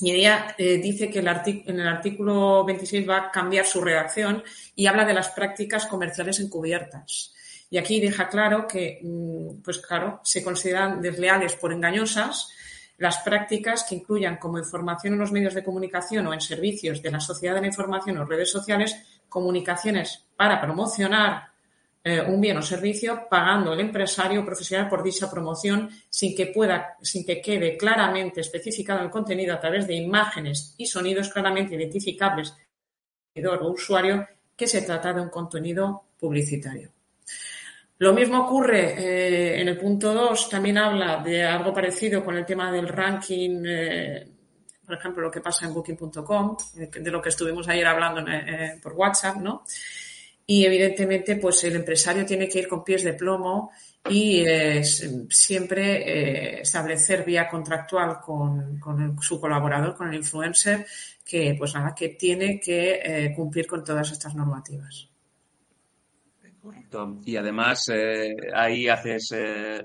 Y 0.01 0.11
ella 0.11 0.55
eh, 0.59 0.77
dice 0.77 1.09
que 1.09 1.21
en 1.21 1.81
el 1.81 1.89
artículo 1.89 2.67
26 2.67 3.09
va 3.09 3.17
a 3.17 3.31
cambiar 3.31 3.65
su 3.65 3.81
redacción 3.81 4.45
y 4.77 4.87
habla 4.87 5.07
de 5.07 5.15
las 5.15 5.31
prácticas 5.31 5.87
comerciales 5.87 6.41
encubiertas. 6.41 7.35
Y 7.71 7.79
aquí 7.79 8.01
deja 8.01 8.29
claro 8.29 8.67
que, 8.67 9.01
mm, 9.03 9.63
pues 9.63 9.79
claro, 9.79 10.21
se 10.25 10.43
consideran 10.43 11.01
desleales 11.03 11.55
por 11.55 11.73
engañosas 11.73 12.51
las 12.97 13.19
prácticas 13.19 13.85
que 13.85 13.95
incluyan 13.95 14.39
como 14.39 14.59
información 14.59 15.15
en 15.15 15.21
los 15.21 15.33
medios 15.33 15.55
de 15.55 15.63
comunicación 15.63 16.27
o 16.27 16.35
en 16.35 16.41
servicios 16.41 17.01
de 17.01 17.13
la 17.13 17.21
sociedad 17.21 17.55
de 17.55 17.61
la 17.61 17.69
información 17.69 18.19
o 18.19 18.25
redes 18.25 18.51
sociales 18.51 18.97
comunicaciones 19.29 20.25
para 20.37 20.61
promocionar 20.61 21.49
eh, 22.03 22.23
un 22.23 22.41
bien 22.41 22.57
o 22.57 22.63
servicio 22.63 23.29
pagando 23.29 23.73
el 23.73 23.81
empresario 23.81 24.45
profesional 24.45 24.89
por 24.89 25.03
dicha 25.03 25.31
promoción 25.31 25.91
sin 26.09 26.35
que 26.35 26.47
pueda, 26.47 26.97
sin 27.03 27.25
que 27.25 27.41
quede 27.41 27.77
claramente 27.77 28.41
especificado 28.41 29.03
el 29.03 29.11
contenido 29.11 29.55
a 29.55 29.61
través 29.61 29.87
de 29.87 29.95
imágenes 29.95 30.75
y 30.79 30.87
sonidos 30.87 31.29
claramente 31.29 31.75
identificables 31.75 32.55
o 33.37 33.69
usuario 33.71 34.27
que 34.57 34.67
se 34.67 34.83
trata 34.83 35.13
de 35.13 35.21
un 35.21 35.29
contenido 35.29 36.05
publicitario. 36.19 36.91
Lo 37.99 38.13
mismo 38.13 38.45
ocurre 38.45 38.95
eh, 38.97 39.61
en 39.61 39.69
el 39.69 39.77
punto 39.79 40.15
2, 40.15 40.49
también 40.49 40.79
habla 40.79 41.23
de 41.23 41.45
algo 41.45 41.73
parecido 41.73 42.25
con 42.25 42.37
el 42.37 42.47
tema 42.47 42.71
del 42.71 42.89
ranking, 42.89 43.65
eh, 43.67 44.29
por 44.87 44.97
ejemplo, 44.97 45.23
lo 45.23 45.31
que 45.31 45.41
pasa 45.41 45.67
en 45.67 45.75
booking.com, 45.75 46.57
de 46.75 47.11
lo 47.11 47.21
que 47.21 47.29
estuvimos 47.29 47.69
ayer 47.69 47.87
hablando 47.87 48.25
por 48.83 48.93
WhatsApp, 48.95 49.37
¿no? 49.37 49.65
y 50.51 50.65
evidentemente 50.65 51.37
pues 51.37 51.63
el 51.65 51.77
empresario 51.77 52.25
tiene 52.25 52.49
que 52.49 52.61
ir 52.61 52.69
con 52.69 52.83
pies 52.83 53.05
de 53.05 53.13
plomo 53.13 53.71
y 54.09 54.41
eh, 54.47 54.83
siempre 54.83 55.97
eh, 55.99 56.61
establecer 56.63 57.23
vía 57.23 57.47
contractual 57.47 58.19
con, 58.19 58.81
su 59.21 59.39
colaborador, 59.39 59.95
con 59.95 60.09
el 60.09 60.15
influencer, 60.15 60.87
que 61.23 61.55
pues 61.59 61.75
nada, 61.75 61.95
que 61.95 62.09
tiene 62.11 62.59
que 62.59 62.99
eh, 63.05 63.35
cumplir 63.37 63.67
con 63.67 63.85
todas 63.85 64.11
estas 64.11 64.35
normativas. 64.35 65.08
Y 67.25 67.37
además 67.37 67.91
ahí 68.55 68.89
haces 68.89 69.33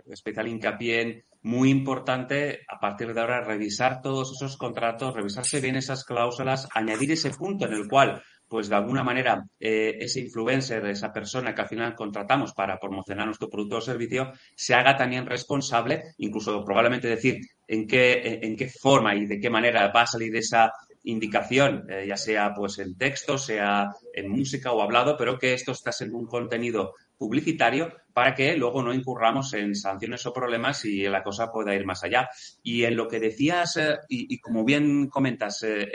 especial 0.10 0.48
hincapié 0.48 1.02
en 1.02 1.24
muy 1.44 1.70
importante 1.70 2.62
a 2.68 2.80
partir 2.80 3.13
de 3.13 3.20
ahora 3.20 3.44
revisar 3.44 4.02
todos 4.02 4.32
esos 4.32 4.58
contratos, 4.58 5.13
revisarse 5.13 5.60
bien 5.60 5.75
esas 5.75 6.06
cláusulas, 6.06 6.68
añadir 6.74 7.12
ese 7.12 7.32
punto 7.32 7.66
en 7.66 7.74
el 7.74 7.88
cual 7.88 8.24
pues 8.48 8.70
de 8.70 8.75
alguna 8.75 9.04
manera 9.04 9.44
eh, 9.60 9.98
ese 10.00 10.20
influencer, 10.20 10.86
esa 10.86 11.12
persona 11.12 11.56
que 11.56 11.62
al 11.62 11.68
final 11.68 11.96
contratamos 11.96 12.54
para 12.54 12.78
promocionar 12.78 13.25
nuestro 13.25 13.50
producto 13.50 13.78
o 13.78 13.82
servicio, 13.82 14.32
se 14.56 14.75
haga 14.75 14.96
también 14.96 15.25
responsable, 15.25 16.13
incluso 16.18 16.63
probablemente 16.63 17.08
decir 17.08 17.40
en 17.68 17.88
qué, 17.88 18.40
en 18.44 18.56
qué 18.56 18.70
forma 18.70 19.16
y 19.16 19.25
de 19.25 19.40
qué 19.40 19.50
manera 19.50 19.92
va 19.92 20.04
a 20.04 20.08
salir 20.08 20.36
esa 20.36 20.72
indicación, 21.03 21.86
eh, 21.89 22.05
ya 22.07 22.17
sea 22.17 22.53
pues 22.55 22.79
en 22.79 22.98
texto, 22.98 23.38
sea 23.38 23.89
en 24.13 24.29
música 24.29 24.72
o 24.72 24.81
hablado, 24.81 25.17
pero 25.17 25.38
que 25.38 25.53
esto 25.53 25.72
está 25.72 25.91
en 26.01 26.15
un 26.15 26.25
contenido 26.25 26.93
publicitario 27.17 27.93
para 28.13 28.36
que 28.36 28.55
luego 28.55 28.83
no 28.83 28.93
incurramos 28.93 29.53
en 29.53 29.75
sanciones 29.75 30.25
o 30.25 30.33
problemas 30.33 30.86
y 30.86 31.03
la 31.03 31.24
cosa 31.24 31.51
pueda 31.51 31.74
ir 31.75 31.86
más 31.86 32.03
allá. 32.03 32.29
Y 32.62 32.83
en 32.83 32.95
lo 32.95 33.07
que 33.07 33.19
decías, 33.19 33.77
eh, 33.77 33.98
y, 34.07 34.39
como 34.39 34.63
bien 34.63 35.07
comentas, 35.07 35.63
eh, 35.63 35.89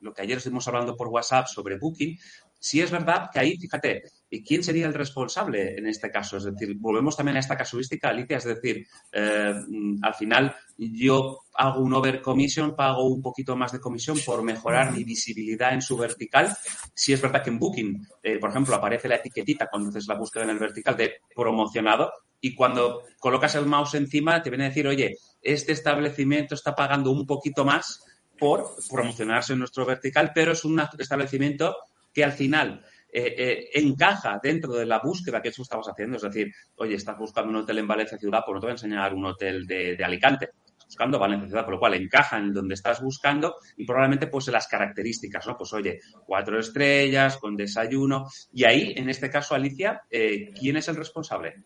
lo 0.00 0.12
que 0.12 0.22
ayer 0.22 0.38
estuvimos 0.38 0.68
hablando 0.68 0.96
por 0.96 1.08
WhatsApp 1.08 1.46
sobre 1.46 1.78
Booking, 1.78 2.18
sí 2.58 2.80
es 2.80 2.90
verdad 2.90 3.28
que 3.32 3.40
ahí, 3.40 3.56
fíjate, 3.56 4.02
¿Y 4.34 4.42
quién 4.42 4.64
sería 4.64 4.86
el 4.86 4.94
responsable 4.94 5.76
en 5.76 5.86
este 5.86 6.10
caso? 6.10 6.38
Es 6.38 6.44
decir, 6.44 6.74
volvemos 6.78 7.14
también 7.14 7.36
a 7.36 7.40
esta 7.40 7.54
casuística, 7.54 8.08
Alicia, 8.08 8.38
es 8.38 8.44
decir, 8.44 8.86
eh, 9.12 9.52
al 10.00 10.14
final 10.14 10.56
yo 10.78 11.40
hago 11.52 11.82
un 11.82 11.92
overcommission, 11.92 12.74
pago 12.74 13.08
un 13.08 13.20
poquito 13.20 13.56
más 13.56 13.72
de 13.72 13.80
comisión 13.80 14.18
por 14.24 14.42
mejorar 14.42 14.90
mi 14.90 15.04
visibilidad 15.04 15.74
en 15.74 15.82
su 15.82 15.98
vertical. 15.98 16.56
Si 16.94 17.12
es 17.12 17.20
verdad 17.20 17.42
que 17.44 17.50
en 17.50 17.58
Booking, 17.58 18.08
eh, 18.22 18.38
por 18.38 18.48
ejemplo, 18.48 18.74
aparece 18.74 19.06
la 19.06 19.16
etiquetita 19.16 19.66
cuando 19.70 19.90
haces 19.90 20.08
la 20.08 20.14
búsqueda 20.14 20.44
en 20.44 20.50
el 20.50 20.58
vertical 20.58 20.96
de 20.96 21.16
promocionado 21.36 22.10
y 22.40 22.54
cuando 22.54 23.02
colocas 23.18 23.54
el 23.56 23.66
mouse 23.66 23.96
encima 23.96 24.42
te 24.42 24.48
viene 24.48 24.64
a 24.64 24.68
decir, 24.68 24.88
oye, 24.88 25.14
este 25.42 25.72
establecimiento 25.72 26.54
está 26.54 26.74
pagando 26.74 27.10
un 27.10 27.26
poquito 27.26 27.66
más 27.66 28.02
por 28.38 28.76
promocionarse 28.90 29.52
en 29.52 29.58
nuestro 29.58 29.84
vertical, 29.84 30.32
pero 30.34 30.52
es 30.52 30.64
un 30.64 30.80
establecimiento 30.98 31.76
que 32.14 32.24
al 32.24 32.32
final 32.32 32.82
eh, 33.14 33.34
eh, 33.36 33.68
encaja 33.74 34.40
dentro 34.42 34.72
de 34.72 34.86
la 34.86 34.98
búsqueda 34.98 35.42
que 35.42 35.50
eso 35.50 35.62
estamos 35.62 35.86
haciendo. 35.86 36.16
Es 36.16 36.22
decir, 36.22 36.50
oye, 36.76 36.94
estás 36.94 37.18
buscando 37.18 37.50
un 37.50 37.56
hotel 37.56 37.78
en 37.78 37.86
Valencia 37.86 38.16
Ciudad, 38.16 38.40
pues 38.44 38.54
no 38.54 38.60
te 38.60 38.66
voy 38.66 38.70
a 38.70 38.74
enseñar 38.74 39.12
un 39.12 39.26
hotel 39.26 39.66
de, 39.66 40.02
Alicante. 40.02 40.50
Estás 40.66 40.86
buscando 40.86 41.18
Valencia 41.18 41.48
Ciudad, 41.48 41.64
por 41.64 41.74
lo 41.74 41.80
cual 41.80 41.94
encaja 41.94 42.38
en 42.38 42.54
donde 42.54 42.74
estás 42.74 43.02
buscando 43.02 43.56
y 43.76 43.84
probablemente 43.84 44.28
pues 44.28 44.48
las 44.48 44.66
características, 44.66 45.46
¿no? 45.46 45.58
Pues 45.58 45.72
oye, 45.74 46.00
cuatro 46.24 46.58
estrellas, 46.58 47.36
con 47.36 47.54
desayuno. 47.54 48.28
Y 48.52 48.64
ahí, 48.64 48.94
en 48.96 49.10
este 49.10 49.28
caso, 49.28 49.54
Alicia, 49.54 50.02
eh, 50.10 50.50
¿quién 50.58 50.78
es 50.78 50.88
el 50.88 50.96
responsable? 50.96 51.56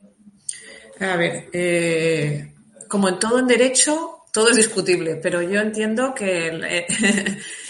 A 0.98 1.16
ver, 1.16 1.50
como 2.88 3.08
en 3.08 3.18
todo 3.20 3.38
en 3.38 3.46
derecho, 3.46 4.16
todo 4.32 4.50
es 4.50 4.56
discutible, 4.56 5.16
pero 5.22 5.42
yo 5.42 5.60
entiendo 5.60 6.12
que 6.12 6.86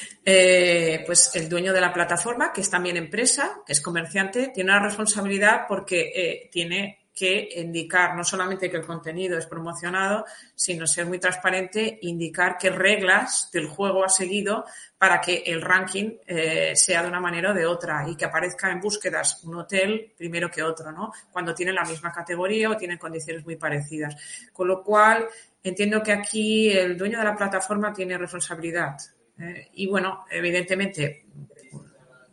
pues 1.07 1.31
el 1.35 1.49
dueño 1.49 1.73
de 1.73 1.81
la 1.81 1.93
plataforma, 1.93 2.53
que 2.53 2.61
es 2.61 2.71
también 2.71 2.97
empresa, 2.97 3.61
que 3.65 3.73
es 3.73 3.81
comerciante, 3.81 4.49
tiene 4.49 4.73
una 4.73 4.83
responsabilidad 4.83 5.67
porque 5.69 6.13
eh, 6.15 6.49
tiene 6.51 7.07
que 7.17 7.49
indicar 7.57 8.15
no 8.15 8.23
solamente 8.23 8.71
que 8.71 8.77
el 8.77 8.85
contenido 8.85 9.39
es 9.39 9.47
promocionado, 9.47 10.27
sino 10.55 10.87
ser 10.87 11.07
muy 11.07 11.19
transparente, 11.19 11.99
indicar 12.03 12.59
qué 12.59 12.69
reglas 12.69 13.49
del 13.51 13.69
juego 13.69 14.05
ha 14.05 14.11
seguido 14.11 14.67
para 14.99 15.19
que 15.19 15.43
el 15.47 15.63
ranking 15.63 16.19
eh, 16.27 16.73
sea 16.77 17.03
de 17.03 17.09
una 17.09 17.19
manera 17.19 17.53
o 17.53 17.55
de 17.55 17.65
otra 17.65 18.05
y 18.07 18.17
que 18.17 18.27
aparezca 18.27 18.71
en 18.71 18.83
búsquedas 18.83 19.43
un 19.45 19.55
hotel 19.55 20.13
primero 20.15 20.51
que 20.51 20.63
otro, 20.63 20.93
¿no? 20.93 21.11
Cuando 21.31 21.55
tienen 21.55 21.77
la 21.77 21.85
misma 21.85 22.13
categoría 22.13 22.69
o 22.69 22.77
tienen 22.77 22.99
condiciones 22.99 23.47
muy 23.47 23.57
parecidas. 23.57 24.15
Con 24.53 24.69
lo 24.69 24.83
cual, 24.83 25.27
entiendo 25.63 26.03
que 26.03 26.13
aquí 26.13 26.71
el 26.71 26.99
dueño 26.99 27.19
de 27.19 27.25
la 27.25 27.35
plataforma 27.35 27.95
tiene 27.95 28.19
responsabilidad 28.19 28.99
eh, 29.39 29.69
y 29.75 29.87
bueno, 29.87 30.25
evidentemente, 30.31 31.27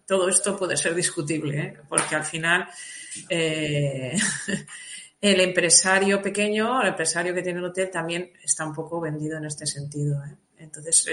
todo 0.05 0.29
esto 0.29 0.57
puede 0.57 0.77
ser 0.77 0.95
discutible, 0.95 1.59
¿eh? 1.59 1.77
porque 1.87 2.15
al 2.15 2.23
final 2.23 2.67
eh, 3.29 4.15
el 5.21 5.39
empresario 5.41 6.21
pequeño, 6.21 6.81
el 6.81 6.89
empresario 6.89 7.33
que 7.33 7.41
tiene 7.41 7.59
el 7.59 7.65
hotel 7.65 7.89
también 7.89 8.31
está 8.43 8.65
un 8.65 8.73
poco 8.73 9.01
vendido 9.01 9.37
en 9.37 9.45
este 9.45 9.65
sentido. 9.65 10.21
Entonces, 10.57 11.05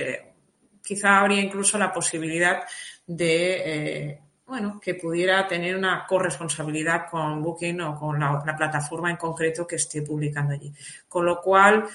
quizá 0.83 1.21
habría 1.21 1.41
incluso 1.41 1.77
la 1.77 1.93
posibilidad 1.93 2.63
de, 3.07 4.21
bueno, 4.47 4.81
que 4.81 4.95
pudiera 4.95 5.47
tener 5.49 5.77
una 5.77 6.07
corresponsabilidad 6.07 7.11
con 7.11 7.43
Booking 7.43 7.81
o 7.81 7.99
con 7.99 8.21
la 8.21 8.55
plataforma 8.57 9.11
en 9.11 9.17
concreto 9.17 9.67
que 9.67 9.77
esté 9.77 10.03
publicando 10.03 10.55
allí. 10.55 10.73
Con 11.09 11.25
lo 11.25 11.41
cual, 11.41 11.89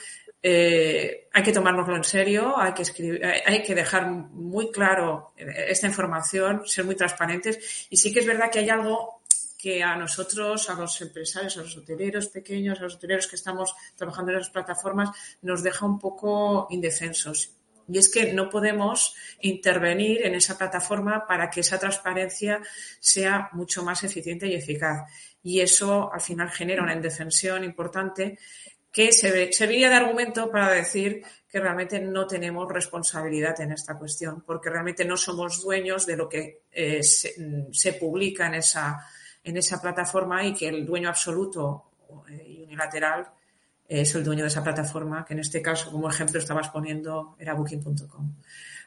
eh, 0.47 1.27
hay 1.33 1.41
que 1.41 1.51
tomárnoslo 1.51 1.95
en 1.95 2.03
serio, 2.03 2.55
hay 2.55 2.71
que, 2.71 2.83
escribir, 2.83 3.25
hay 3.25 3.63
que 3.63 3.73
dejar 3.73 4.11
muy 4.11 4.69
claro 4.69 5.33
esta 5.35 5.87
información, 5.87 6.61
ser 6.67 6.85
muy 6.85 6.93
transparentes. 6.93 7.87
Y 7.89 7.97
sí 7.97 8.13
que 8.13 8.19
es 8.19 8.27
verdad 8.27 8.51
que 8.51 8.59
hay 8.59 8.69
algo 8.69 9.21
que 9.57 9.81
a 9.81 9.95
nosotros, 9.95 10.69
a 10.69 10.75
los 10.75 11.01
empresarios, 11.01 11.57
a 11.57 11.61
los 11.61 11.75
hoteleros 11.75 12.27
pequeños, 12.27 12.79
a 12.79 12.83
los 12.83 12.93
hoteleros 12.93 13.25
que 13.25 13.37
estamos 13.37 13.73
trabajando 13.95 14.33
en 14.33 14.37
las 14.37 14.51
plataformas, 14.51 15.09
nos 15.41 15.63
deja 15.63 15.83
un 15.83 15.97
poco 15.97 16.67
indefensos. 16.69 17.55
Y 17.87 17.97
es 17.97 18.09
que 18.09 18.31
no 18.31 18.47
podemos 18.47 19.15
intervenir 19.41 20.27
en 20.27 20.35
esa 20.35 20.59
plataforma 20.59 21.25
para 21.25 21.49
que 21.49 21.61
esa 21.61 21.79
transparencia 21.79 22.61
sea 22.99 23.49
mucho 23.53 23.83
más 23.83 24.03
eficiente 24.03 24.45
y 24.45 24.53
eficaz. 24.53 25.09
Y 25.41 25.61
eso 25.61 26.11
al 26.13 26.21
final 26.21 26.51
genera 26.51 26.83
una 26.83 26.93
indefensión 26.93 27.63
importante 27.63 28.37
que 28.95 29.11
serviría 29.11 29.89
de 29.89 29.95
argumento 29.95 30.49
para 30.49 30.71
decir 30.71 31.21
que 31.49 31.59
realmente 31.59 31.99
no 31.99 32.25
tenemos 32.25 32.71
responsabilidad 32.71 33.59
en 33.59 33.73
esta 33.73 33.97
cuestión, 33.97 34.41
porque 34.47 34.69
realmente 34.69 35.03
no 35.03 35.17
somos 35.17 35.61
dueños 35.61 36.05
de 36.05 36.15
lo 36.15 36.29
que 36.29 36.61
eh, 36.71 37.03
se, 37.03 37.93
publica 37.99 38.47
en 38.47 38.53
esa, 38.53 39.05
en 39.43 39.57
esa 39.57 39.81
plataforma 39.81 40.45
y 40.45 40.53
que 40.53 40.69
el 40.69 40.85
dueño 40.85 41.09
absoluto 41.09 41.91
eh, 42.29 42.41
y 42.47 42.63
unilateral 42.63 43.27
es 43.85 44.15
el 44.15 44.23
dueño 44.23 44.43
de 44.43 44.47
esa 44.47 44.63
plataforma, 44.63 45.25
que 45.25 45.33
en 45.33 45.41
este 45.41 45.61
caso, 45.61 45.91
como 45.91 46.09
ejemplo, 46.09 46.39
estabas 46.39 46.69
poniendo, 46.69 47.35
era 47.37 47.53
booking.com. 47.53 48.33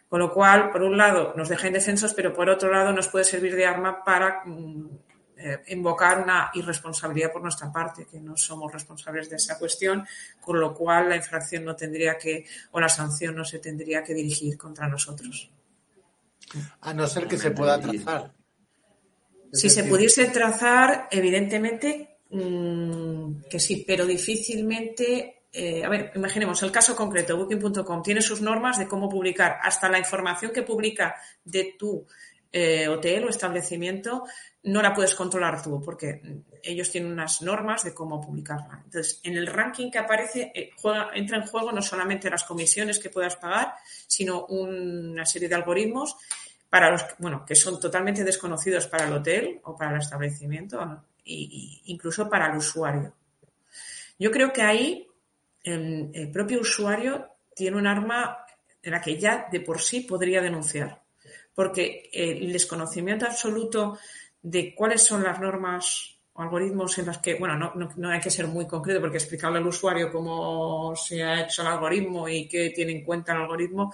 Con 0.09 0.21
lo 0.21 0.33
cual, 0.33 0.71
por 0.71 0.83
un 0.85 0.97
lado, 0.97 1.35
nos 1.37 1.51
deja 1.51 1.67
indefensos, 1.67 2.15
pero 2.15 2.33
por 2.33 2.49
otro 2.49 2.73
lado, 2.73 2.95
nos 2.95 3.09
puede 3.09 3.27
servir 3.27 3.55
de 3.55 3.67
arma 3.67 4.03
para 4.03 4.41
mm, 4.47 4.89
eh, 5.39 5.63
invocar 5.69 6.21
una 6.21 6.51
irresponsabilidad 6.55 7.33
por 7.33 7.43
nuestra 7.43 7.71
parte, 7.71 8.07
que 8.07 8.19
no 8.19 8.37
somos 8.37 8.73
responsables 8.73 9.31
de 9.31 9.37
esa 9.37 9.59
cuestión, 9.59 10.07
con 10.41 10.59
lo 10.59 10.75
cual 10.75 11.09
la 11.09 11.17
infracción 11.17 11.65
no 11.65 11.77
tendría 11.77 12.19
que, 12.19 12.45
o 12.73 12.81
la 12.81 12.89
sanción 12.89 13.37
no 13.37 13.45
se 13.45 13.59
tendría 13.59 14.03
que 14.03 14.15
dirigir 14.15 14.59
contra 14.59 14.89
nosotros. 14.89 15.51
A 16.81 16.93
no 16.93 17.07
ser 17.07 17.29
que 17.29 17.39
se 17.39 17.53
pueda 17.53 17.81
trazar. 17.81 18.33
Si 19.53 19.71
se 19.71 19.85
pudiese 19.85 20.27
trazar, 20.27 21.09
evidentemente 21.11 22.19
mm, 22.31 23.43
que 23.49 23.61
sí, 23.61 23.85
pero 23.87 24.05
difícilmente 24.05 25.39
eh, 25.51 25.83
a 25.83 25.89
ver, 25.89 26.13
imaginemos 26.15 26.63
el 26.63 26.71
caso 26.71 26.95
concreto, 26.95 27.37
Booking.com 27.37 28.03
tiene 28.03 28.21
sus 28.21 28.43
normas 28.43 28.79
de 28.79 28.87
cómo 28.87 29.09
publicar, 29.09 29.59
hasta 29.63 29.89
la 29.89 29.99
información 29.99 30.53
que 30.53 30.63
publica 30.63 31.17
de 31.43 31.75
tu 31.79 32.07
eh, 32.53 32.87
hotel 32.87 33.25
o 33.25 33.29
establecimiento 33.31 34.25
no 34.69 34.83
la 34.83 34.93
puedes 34.93 35.15
controlar 35.15 35.63
tú 35.63 35.83
porque 35.83 36.21
ellos 36.63 36.91
tienen 36.91 37.13
unas 37.13 37.41
normas 37.43 37.85
de 37.85 37.95
cómo 37.95 38.21
publicarla. 38.21 38.83
Entonces, 38.85 39.21
en 39.25 39.37
el 39.37 39.47
ranking 39.47 39.91
que 39.91 39.99
aparece, 39.99 40.53
eh, 40.55 40.71
entra 41.15 41.39
en 41.39 41.47
juego 41.47 41.73
no 41.73 41.81
solamente 41.81 42.29
las 42.29 42.45
comisiones 42.45 42.99
que 42.99 43.11
puedas 43.11 43.37
pagar, 43.37 43.75
sino 44.07 44.45
una 44.47 45.25
serie 45.25 45.49
de 45.49 45.55
algoritmos 45.55 46.17
para 46.69 46.91
los, 46.91 47.05
bueno, 47.19 47.45
que 47.47 47.55
son 47.55 47.81
totalmente 47.81 48.25
desconocidos 48.25 48.87
para 48.87 49.07
el 49.07 49.13
hotel 49.13 49.61
o 49.65 49.75
para 49.75 49.93
el 49.93 50.01
establecimiento 50.01 50.81
e 51.25 51.83
incluso 51.87 52.29
para 52.29 52.51
el 52.51 52.59
usuario. 52.59 53.15
Yo 54.19 54.31
creo 54.31 54.53
que 54.53 54.63
ahí 54.63 55.09
el, 55.63 56.11
el 56.13 56.31
propio 56.31 56.61
usuario 56.61 57.27
tiene 57.55 57.79
un 57.79 57.87
arma 57.87 58.39
en 58.83 58.93
la 58.93 59.01
que 59.01 59.19
ya 59.19 59.49
de 59.51 59.61
por 59.61 59.81
sí 59.81 60.01
podría 60.01 60.43
denunciar 60.43 61.03
porque 61.59 62.09
el 62.13 62.53
desconocimiento 62.53 63.27
absoluto 63.27 63.99
de 64.51 64.75
cuáles 64.75 65.03
son 65.03 65.23
las 65.23 65.39
normas 65.41 66.19
o 66.33 66.43
algoritmos 66.43 66.97
en 66.99 67.07
las 67.07 67.19
que, 67.19 67.35
bueno, 67.35 67.73
no, 67.75 68.09
hay 68.09 68.21
que 68.21 68.31
ser 68.31 68.47
muy 68.47 68.67
concreto 68.67 69.01
porque 69.01 69.19
explicarle 69.19 69.59
al 69.59 69.67
usuario 69.67 70.11
cómo 70.11 70.95
se 70.97 71.23
ha 71.23 71.43
hecho 71.43 71.63
el 71.63 71.69
algoritmo 71.69 72.29
y 72.29 72.49
qué 72.49 72.71
tiene 72.71 72.93
en 72.93 73.05
cuenta 73.05 73.33
el 73.33 73.43
algoritmo 73.43 73.93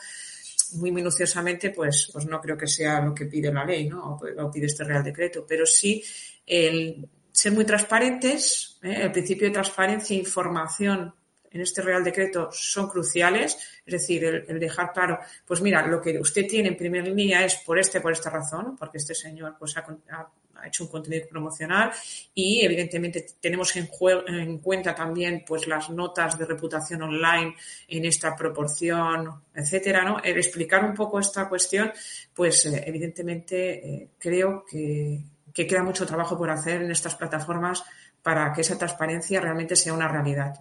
muy 0.75 0.93
minuciosamente, 0.93 1.71
pues, 1.71 2.11
pues 2.13 2.27
no 2.27 2.41
creo 2.41 2.57
que 2.57 2.67
sea 2.67 3.01
lo 3.01 3.15
que 3.15 3.27
pide 3.27 3.53
la 3.53 3.65
ley, 3.65 3.89
¿no? 3.89 4.19
O, 4.39 4.51
pide 4.51 4.67
este 4.67 4.85
Real 4.85 5.03
Decreto, 5.03 5.45
pero 5.47 5.67
sí 5.67 6.03
el 6.47 7.09
ser 7.33 7.53
muy 7.53 7.65
transparentes, 7.65 8.79
¿eh? 8.83 8.99
el 9.03 9.13
principio 9.13 9.49
de 9.49 9.55
transparencia 9.55 10.15
e 10.15 10.21
información 10.21 11.13
en 11.55 11.61
este 11.61 11.83
Real 11.83 12.03
Decreto 12.03 12.49
son 12.53 12.89
cruciales, 12.89 13.57
es 13.87 13.93
decir, 13.93 14.25
el, 14.25 14.59
dejar 14.59 14.93
claro, 14.93 15.21
pues 15.47 15.61
mira, 15.61 15.87
lo 15.87 16.01
que 16.01 16.19
usted 16.19 16.47
tiene 16.49 16.69
en 16.69 16.77
primera 16.77 17.07
línea 17.07 17.45
es 17.45 17.55
por 17.57 17.79
este, 17.79 18.01
por 18.01 18.13
esta 18.13 18.29
razón, 18.29 18.77
porque 18.77 18.99
este 18.99 19.15
señor 19.15 19.57
pues 19.59 19.77
ha, 19.77 19.85
hecho 20.67 20.85
un 20.85 20.91
contenido 20.91 21.27
promocional 21.29 21.91
y 22.35 22.65
evidentemente 22.65 23.27
tenemos 23.41 23.75
en, 23.77 23.89
en, 24.29 24.59
cuenta 24.59 24.95
también 24.95 25.45
pues 25.47 25.67
las 25.67 25.91
notas 25.91 26.39
de 26.39 26.45
reputación 26.47 27.03
online 27.03 27.55
en 27.89 28.05
esta 28.05 28.35
proporción, 28.37 29.43
etcétera, 29.55 30.05
¿no? 30.05 30.19
Explicar 30.23 30.85
un 30.85 30.95
poco 30.95 31.21
esta 31.21 31.49
cuestión, 31.49 31.93
pues 32.35 32.67
eh, 32.67 32.85
evidentemente 32.87 33.87
eh, 33.87 34.09
creo 34.19 34.65
que, 34.65 35.21
que 35.53 35.67
queda 35.67 35.83
mucho 35.83 36.07
trabajo 36.07 36.37
por 36.37 36.51
hacer 36.51 36.83
en 36.83 36.91
estas 36.91 37.15
plataformas 37.15 37.85
para 38.23 38.53
que 38.53 38.63
esa 38.63 38.79
transparencia 38.79 39.41
realmente 39.41 39.77
sea 39.77 39.93
una 39.93 40.09
realidad 40.09 40.55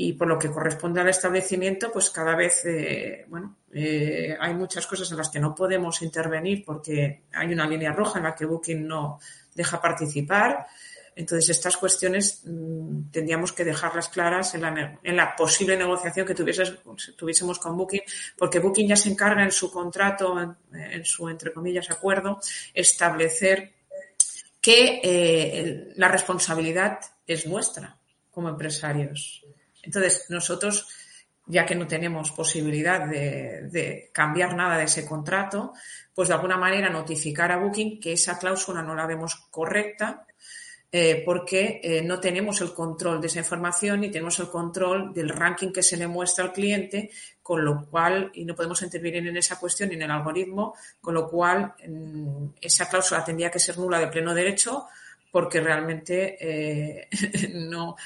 y 0.00 0.12
por 0.12 0.28
lo 0.28 0.38
que 0.38 0.48
corresponde 0.48 1.00
al 1.00 1.08
establecimiento, 1.08 1.90
pues 1.90 2.10
cada 2.10 2.36
vez, 2.36 2.64
eh, 2.66 3.24
bueno, 3.26 3.56
eh, 3.72 4.36
hay 4.38 4.54
muchas 4.54 4.86
cosas 4.86 5.10
en 5.10 5.16
las 5.16 5.28
que 5.28 5.40
no 5.40 5.56
podemos 5.56 6.02
intervenir 6.02 6.64
porque 6.64 7.22
hay 7.32 7.52
una 7.52 7.66
línea 7.66 7.90
roja 7.90 8.20
en 8.20 8.26
la 8.26 8.34
que 8.36 8.46
Booking 8.46 8.86
no 8.86 9.18
deja 9.52 9.82
participar. 9.82 10.68
Entonces, 11.16 11.48
estas 11.48 11.76
cuestiones 11.76 12.42
mm, 12.44 13.10
tendríamos 13.10 13.52
que 13.52 13.64
dejarlas 13.64 14.08
claras 14.08 14.54
en 14.54 14.60
la, 15.16 15.34
posible 15.36 15.76
negociación 15.76 16.24
que 16.24 16.34
tuviésemos 17.16 17.58
con 17.58 17.76
Booking, 17.76 18.02
porque 18.36 18.60
Booking 18.60 18.86
ya 18.86 18.96
se 18.96 19.10
encarga 19.10 19.42
en 19.42 19.50
su 19.50 19.68
contrato, 19.68 20.56
en, 20.72 21.04
su, 21.04 21.28
entre 21.28 21.52
comillas, 21.52 21.90
acuerdo, 21.90 22.38
establecer 22.72 23.72
que 24.60 25.00
eh, 25.02 25.92
la 25.96 26.06
responsabilidad 26.06 27.00
es 27.26 27.46
nuestra 27.46 27.98
como 28.30 28.48
empresarios. 28.48 29.44
Entonces, 29.88 30.26
nosotros, 30.28 30.86
ya 31.46 31.64
que 31.64 31.74
no 31.74 31.86
tenemos 31.86 32.30
posibilidad 32.32 33.06
de 33.08 34.10
cambiar 34.12 34.54
nada 34.54 34.76
de 34.76 34.84
ese 34.84 35.06
contrato, 35.06 35.72
pues 36.14 36.28
de 36.28 36.34
alguna 36.34 36.58
manera 36.58 36.90
notificar 36.90 37.50
a 37.50 37.56
Booking 37.56 37.98
que 37.98 38.12
esa 38.12 38.38
cláusula 38.38 38.82
no 38.82 38.94
la 38.94 39.06
vemos 39.06 39.46
correcta 39.50 40.26
eh, 40.90 41.22
porque 41.24 41.80
eh, 41.82 42.02
no 42.02 42.18
tenemos 42.18 42.62
el 42.62 42.72
control 42.72 43.20
de 43.20 43.26
esa 43.26 43.40
información 43.40 44.00
ni 44.00 44.10
tenemos 44.10 44.38
el 44.38 44.48
control 44.48 45.12
del 45.12 45.28
ranking 45.28 45.70
que 45.70 45.82
se 45.82 45.98
le 45.98 46.06
muestra 46.06 46.46
al 46.46 46.52
cliente, 46.52 47.10
con 47.42 47.62
lo 47.62 47.86
cual, 47.86 48.30
y 48.32 48.46
no 48.46 48.54
podemos 48.54 48.80
intervenir 48.82 49.26
en 49.26 49.36
esa 49.36 49.58
cuestión 49.58 49.90
ni 49.90 49.96
en 49.96 50.02
el 50.02 50.10
algoritmo, 50.10 50.74
con 51.00 51.14
lo 51.14 51.28
cual 51.28 51.74
esa 52.60 52.88
cláusula 52.88 53.24
tendría 53.24 53.50
que 53.50 53.58
ser 53.58 53.78
nula 53.78 54.00
de 54.00 54.08
pleno 54.08 54.34
derecho 54.34 54.86
porque 55.30 55.60
realmente 55.60 56.36
eh, 56.40 57.08
no, 57.54 57.96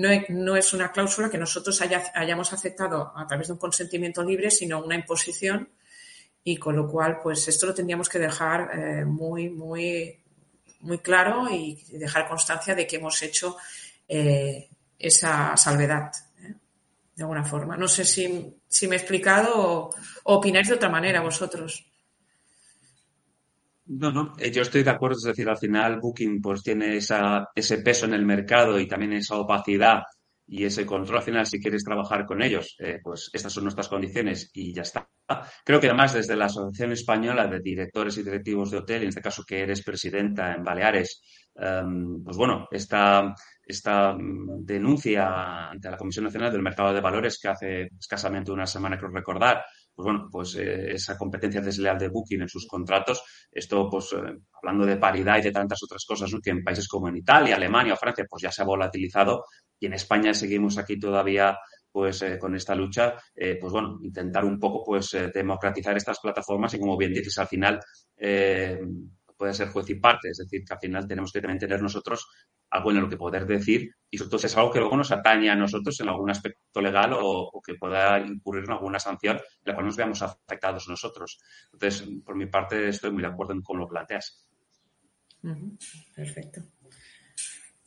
no, 0.00 0.56
es 0.56 0.72
una 0.72 0.92
cláusula 0.92 1.30
que 1.30 1.38
nosotros 1.38 1.80
hayamos 1.80 2.52
aceptado 2.52 3.12
a 3.14 3.26
través 3.26 3.48
de 3.48 3.54
un 3.54 3.58
consentimiento 3.58 4.22
libre, 4.22 4.50
sino 4.50 4.82
una 4.82 4.94
imposición 4.94 5.68
y 6.42 6.56
con 6.56 6.76
lo 6.76 6.88
cual, 6.88 7.18
pues 7.22 7.46
esto 7.48 7.66
lo 7.66 7.74
tendríamos 7.74 8.08
que 8.08 8.18
dejar 8.18 9.04
muy, 9.06 9.50
muy 9.50 10.20
muy 10.80 10.98
claro 10.98 11.48
y 11.50 11.82
dejar 11.92 12.28
constancia 12.28 12.74
de 12.74 12.86
que 12.86 12.96
hemos 12.96 13.20
hecho 13.22 13.56
eh, 14.08 14.68
esa 14.98 15.56
salvedad, 15.56 16.10
¿eh? 16.42 16.54
de 17.14 17.22
alguna 17.22 17.44
forma. 17.44 17.76
No 17.76 17.88
sé 17.88 18.04
si, 18.04 18.56
si 18.66 18.88
me 18.88 18.96
he 18.96 18.98
explicado 18.98 19.52
o, 19.56 19.94
opináis 20.24 20.68
de 20.68 20.74
otra 20.74 20.88
manera 20.88 21.20
vosotros. 21.20 21.86
No, 23.92 24.12
no, 24.12 24.34
eh, 24.38 24.52
yo 24.52 24.62
estoy 24.62 24.84
de 24.84 24.90
acuerdo, 24.90 25.16
es 25.16 25.24
decir, 25.24 25.48
al 25.48 25.58
final 25.58 25.98
Booking 26.00 26.40
pues 26.40 26.62
tiene 26.62 26.96
esa, 26.96 27.48
ese 27.54 27.78
peso 27.78 28.06
en 28.06 28.14
el 28.14 28.24
mercado 28.24 28.78
y 28.78 28.86
también 28.86 29.12
esa 29.14 29.34
opacidad 29.36 30.02
y 30.46 30.64
ese 30.64 30.86
control 30.86 31.22
final, 31.22 31.44
si 31.46 31.60
quieres 31.60 31.82
trabajar 31.84 32.24
con 32.24 32.40
ellos, 32.42 32.76
pues 33.02 33.30
estas 33.32 33.52
son 33.52 33.64
nuestras 33.64 33.88
condiciones 33.88 34.50
y 34.52 34.72
ya 34.72 34.82
está. 34.82 35.08
Creo 35.64 35.80
que 35.80 35.86
además 35.88 36.12
desde 36.14 36.34
la 36.36 36.46
Asociación 36.46 36.92
Española 36.92 37.46
de 37.46 37.60
Directores 37.60 38.16
y 38.18 38.24
Directivos 38.24 38.70
de 38.70 38.78
Hotel, 38.78 39.02
en 39.02 39.08
este 39.08 39.20
caso 39.22 39.44
que 39.46 39.60
eres 39.60 39.82
presidenta 39.84 40.52
en 40.54 40.64
Baleares, 40.64 41.22
em, 41.54 42.22
pues 42.24 42.36
bueno, 42.36 42.66
esta, 42.70 43.32
esta 43.64 44.16
denuncia 44.18 45.68
ante 45.70 45.90
la 45.90 45.96
Comisión 45.96 46.24
Nacional 46.24 46.50
del 46.52 46.62
Mercado 46.62 46.92
de 46.92 47.00
Valores 47.00 47.38
que 47.40 47.48
hace 47.48 47.88
escasamente 47.98 48.50
una 48.50 48.66
semana, 48.66 48.98
creo 48.98 49.10
recordar, 49.10 49.64
pues 50.00 50.14
bueno, 50.14 50.28
pues 50.30 50.56
eh, 50.56 50.92
esa 50.92 51.18
competencia 51.18 51.60
desleal 51.60 51.98
de 51.98 52.08
Booking 52.08 52.40
en 52.42 52.48
sus 52.48 52.66
contratos, 52.66 53.22
esto 53.52 53.88
pues 53.90 54.12
eh, 54.14 54.38
hablando 54.54 54.86
de 54.86 54.96
paridad 54.96 55.38
y 55.38 55.42
de 55.42 55.52
tantas 55.52 55.82
otras 55.82 56.04
cosas, 56.06 56.32
que 56.42 56.50
en 56.50 56.64
países 56.64 56.88
como 56.88 57.08
en 57.08 57.18
Italia, 57.18 57.56
Alemania 57.56 57.92
o 57.92 57.96
Francia, 57.96 58.24
pues 58.28 58.42
ya 58.42 58.50
se 58.50 58.62
ha 58.62 58.64
volatilizado. 58.64 59.44
Y 59.78 59.86
en 59.86 59.94
España 59.94 60.32
seguimos 60.32 60.78
aquí 60.78 60.98
todavía 60.98 61.58
pues 61.92 62.22
eh, 62.22 62.38
con 62.38 62.54
esta 62.54 62.74
lucha, 62.74 63.14
pues 63.34 63.72
bueno, 63.72 63.98
intentar 64.02 64.44
un 64.44 64.60
poco 64.60 64.84
pues 64.84 65.16
democratizar 65.34 65.96
estas 65.96 66.20
plataformas 66.20 66.72
y 66.74 66.78
como 66.78 66.96
bien 66.96 67.12
dices, 67.12 67.36
al 67.38 67.48
final 67.48 67.80
puede 69.36 69.52
ser 69.52 69.70
juez 69.70 69.90
y 69.90 69.96
parte, 69.96 70.28
es 70.30 70.38
decir, 70.38 70.62
que 70.64 70.72
al 70.72 70.78
final 70.78 71.08
tenemos 71.08 71.32
que 71.32 71.40
también 71.40 71.58
tener 71.58 71.82
nosotros 71.82 72.28
algo 72.70 72.90
en 72.90 73.00
lo 73.00 73.08
que 73.08 73.16
poder 73.16 73.46
decir 73.46 73.94
y 74.10 74.18
sobre 74.18 74.30
todo 74.30 74.38
si 74.38 74.46
es 74.46 74.56
algo 74.56 74.70
que 74.70 74.80
luego 74.80 74.96
nos 74.96 75.12
atañe 75.12 75.50
a 75.50 75.56
nosotros 75.56 75.98
en 76.00 76.08
algún 76.08 76.30
aspecto 76.30 76.80
legal 76.80 77.16
o, 77.20 77.60
que 77.64 77.74
pueda 77.74 78.18
incurrir 78.18 78.64
en 78.64 78.72
alguna 78.72 78.98
sanción 78.98 79.36
en 79.36 79.42
la 79.64 79.74
cual 79.74 79.86
nos 79.86 79.96
veamos 79.96 80.22
afectados 80.22 80.88
nosotros. 80.88 81.38
Entonces, 81.72 82.08
por 82.24 82.34
mi 82.36 82.46
parte, 82.46 82.88
estoy 82.88 83.12
muy 83.12 83.22
de 83.22 83.28
acuerdo 83.28 83.52
en 83.52 83.62
cómo 83.62 83.80
lo 83.80 83.88
planteas. 83.88 84.46
Perfecto. 86.14 86.62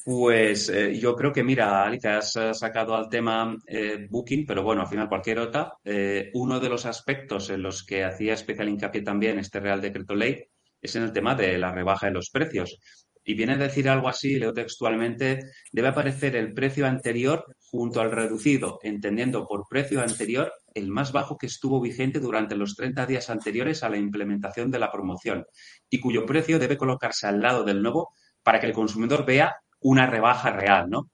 Pues 0.06 0.67
eh, 0.67 1.00
yo 1.00 1.15
creo 1.15 1.32
que, 1.32 1.43
mira, 1.43 1.86
Alicia, 1.86 2.17
has 2.17 2.34
sacado 2.54 2.93
al 2.93 3.08
tema 3.08 3.56
eh, 3.65 4.08
Booking, 4.10 4.46
pero 4.46 4.62
bueno, 4.62 4.82
al 4.82 4.88
final 4.88 5.08
cualquier 5.08 5.39
otra. 5.39 5.74
Eh, 5.84 6.30
uno 6.34 6.60
de 6.60 6.67
los 6.67 6.86
aspectos 6.86 7.50
en 7.50 7.62
los 7.62 7.86
que 7.86 8.04
hacía 8.04 8.34
especial 8.34 8.67
hincapié 8.67 9.02
también 9.02 9.39
este 9.39 9.62
Real 9.62 9.80
Decreto 9.80 10.13
Ley 10.13 10.43
es 10.82 10.96
en 10.98 11.04
el 11.04 11.13
tema 11.13 11.36
de 11.36 11.58
la 11.58 11.72
rebaja 11.72 12.08
de 12.08 12.13
los 12.13 12.30
precios. 12.30 12.78
Y 13.23 13.36
viene 13.36 13.53
a 13.53 13.57
decir 13.57 13.88
algo 13.88 14.09
así, 14.09 14.36
leo 14.36 14.53
textualmente, 14.53 15.39
debe 15.71 15.88
aparecer 15.88 16.36
el 16.36 16.53
precio 16.53 16.86
anterior 16.86 17.45
junto 17.71 18.01
al 18.01 18.12
reducido, 18.12 18.79
entendiendo 18.83 19.47
por 19.47 19.65
precio 19.69 20.01
anterior 20.01 20.51
el 20.73 20.89
más 20.89 21.12
bajo 21.12 21.38
que 21.38 21.47
estuvo 21.47 21.79
vigente 21.79 22.19
durante 22.19 22.55
los 22.55 22.75
30 22.75 23.05
días 23.05 23.29
anteriores 23.29 23.83
a 23.83 23.89
la 23.89 23.97
implementación 23.97 24.71
de 24.71 24.79
la 24.79 24.91
promoción 24.91 25.45
y 25.89 25.99
cuyo 25.99 26.25
precio 26.25 26.59
debe 26.59 26.77
colocarse 26.77 27.27
al 27.27 27.41
lado 27.41 27.63
del 27.63 27.81
nuevo 27.81 28.13
para 28.43 28.59
que 28.59 28.67
el 28.67 28.73
consumidor 28.73 29.25
vea 29.25 29.55
una 29.79 30.05
rebaja 30.05 30.51
real, 30.51 30.89
¿no? 30.89 31.09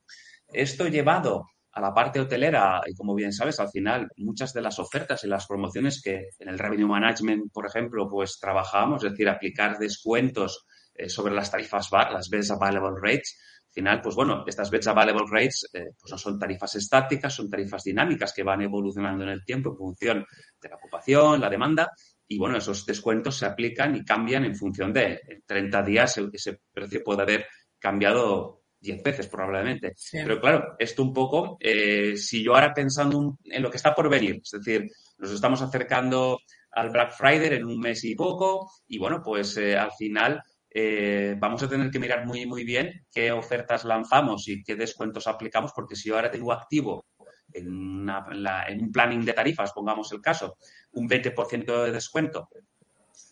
Esto 0.52 0.88
llevado 0.88 1.45
a 1.72 1.82
la 1.82 1.93
parte 1.93 2.19
hotelera, 2.19 2.82
y 2.88 2.95
como 2.95 3.13
bien 3.13 3.32
sabes, 3.32 3.60
al 3.60 3.69
final 3.69 4.08
muchas 4.17 4.54
de 4.54 4.62
las 4.62 4.80
ofertas 4.80 5.24
y 5.24 5.28
las 5.28 5.45
promociones 5.45 6.02
que 6.02 6.30
en 6.39 6.50
el 6.50 6.58
Revenue 6.58 6.88
Management, 6.88 7.52
por 7.54 7.67
ejemplo, 7.67 8.10
pues 8.10 8.39
trabajamos, 8.39 9.04
es 9.04 9.12
decir, 9.12 9.30
aplicar 9.30 9.78
descuentos 9.78 10.65
eh, 11.00 11.10
sobre 11.10 11.34
las 11.34 11.50
tarifas 11.50 11.90
bar, 11.90 12.12
las 12.12 12.30
Best 12.30 12.52
Available 12.52 13.00
Rates, 13.02 13.40
al 13.68 13.74
final, 13.74 14.02
pues 14.02 14.16
bueno, 14.16 14.44
estas 14.48 14.70
Best 14.70 14.88
Available 14.88 15.28
Rates 15.30 15.70
eh, 15.74 15.92
pues 16.00 16.12
no 16.12 16.18
son 16.18 16.40
tarifas 16.40 16.76
estáticas, 16.76 17.34
son 17.34 17.50
tarifas 17.50 17.84
dinámicas 17.84 18.34
que 18.34 18.44
van 18.44 18.62
evolucionando 18.62 19.24
en 19.24 19.30
el 19.30 19.46
tiempo 19.46 19.70
en 19.70 19.78
función 19.78 20.26
de 20.62 20.70
la 20.70 20.76
ocupación, 20.76 21.40
la 21.40 21.50
demanda, 21.50 21.92
y 22.28 22.38
bueno, 22.38 22.58
esos 22.58 22.86
descuentos 22.86 23.38
se 23.38 23.46
aplican 23.46 23.96
y 23.96 24.04
cambian 24.04 24.46
en 24.46 24.56
función 24.56 24.92
de 24.92 25.22
30 25.46 25.84
días, 25.84 26.20
ese 26.34 26.60
precio 26.72 27.04
puede 27.04 27.22
haber 27.22 27.48
cambiado 27.80 28.64
10 28.80 29.04
veces 29.04 29.28
probablemente. 29.28 29.94
Pero 30.12 30.40
claro, 30.40 30.76
esto 30.78 31.04
un 31.04 31.14
poco, 31.14 31.58
eh, 31.60 32.16
si 32.18 32.44
yo 32.44 32.56
ahora 32.56 32.74
pensando 32.74 33.38
en 33.44 33.62
lo 33.62 33.70
que 33.70 33.78
está 33.78 33.94
por 33.94 34.10
venir, 34.10 34.42
es 34.44 34.52
decir, 34.52 34.90
nos 35.18 35.32
estamos 35.32 35.62
acercando 35.62 36.40
al 36.72 36.90
Black 36.92 37.14
Friday 37.14 37.58
en 37.58 37.66
un 37.66 37.80
mes 37.80 38.04
y 38.04 38.16
poco 38.16 38.72
y 38.88 38.98
bueno, 38.98 39.22
pues 39.24 39.58
eh, 39.58 39.78
al 39.78 39.92
final 39.92 40.42
eh, 40.72 41.36
vamos 41.40 41.64
a 41.64 41.70
tener 41.70 41.90
que 41.90 42.00
mirar 42.00 42.26
muy, 42.26 42.46
muy 42.46 42.64
bien 42.64 43.06
qué 43.12 43.32
ofertas 43.32 43.86
lanzamos 43.86 44.48
y 44.48 44.64
qué 44.64 44.76
descuentos 44.76 45.28
aplicamos, 45.28 45.72
porque 45.74 45.96
si 45.96 46.10
yo 46.10 46.16
ahora 46.16 46.30
tengo 46.30 46.54
activo 46.54 47.08
en, 47.52 48.08
un 48.08 48.92
planning 48.92 49.26
de 49.26 49.34
tarifas, 49.34 49.74
pongamos 49.74 50.12
el 50.12 50.22
caso, 50.22 50.58
un 50.92 51.10
20% 51.10 51.86
de 51.86 51.92
descuento 51.92 52.50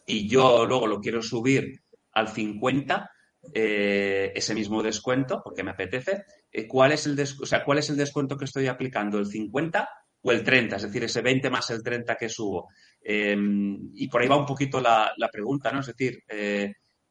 y 0.05 0.27
yo 0.27 0.65
luego 0.65 0.87
lo 0.87 0.99
quiero 0.99 1.21
subir 1.21 1.81
al 2.13 2.27
50%, 2.27 3.09
eh, 3.53 4.33
ese 4.35 4.53
mismo 4.53 4.83
descuento, 4.83 5.41
porque 5.41 5.63
me 5.63 5.71
apetece, 5.71 6.25
eh, 6.51 6.67
¿cuál, 6.67 6.91
es 6.91 7.05
el 7.05 7.17
o 7.19 7.45
sea, 7.45 7.63
¿cuál 7.63 7.77
es 7.77 7.89
el 7.89 7.95
descuento 7.95 8.35
que 8.35 8.43
estoy 8.43 8.67
aplicando? 8.67 9.19
¿El 9.19 9.27
50 9.27 9.87
o 10.21 10.31
el 10.31 10.43
30? 10.43 10.75
Es 10.75 10.81
decir, 10.81 11.03
ese 11.05 11.21
20 11.21 11.49
más 11.49 11.69
el 11.69 11.81
30 11.81 12.15
que 12.15 12.27
subo. 12.27 12.67
Em, 12.99 13.91
y 13.93 14.09
por 14.09 14.21
ahí 14.21 14.27
va 14.27 14.35
un 14.35 14.45
poquito 14.45 14.81
la, 14.81 15.13
pregunta, 15.31 15.71
¿no? 15.71 15.79
Es 15.79 15.87
decir, 15.87 16.23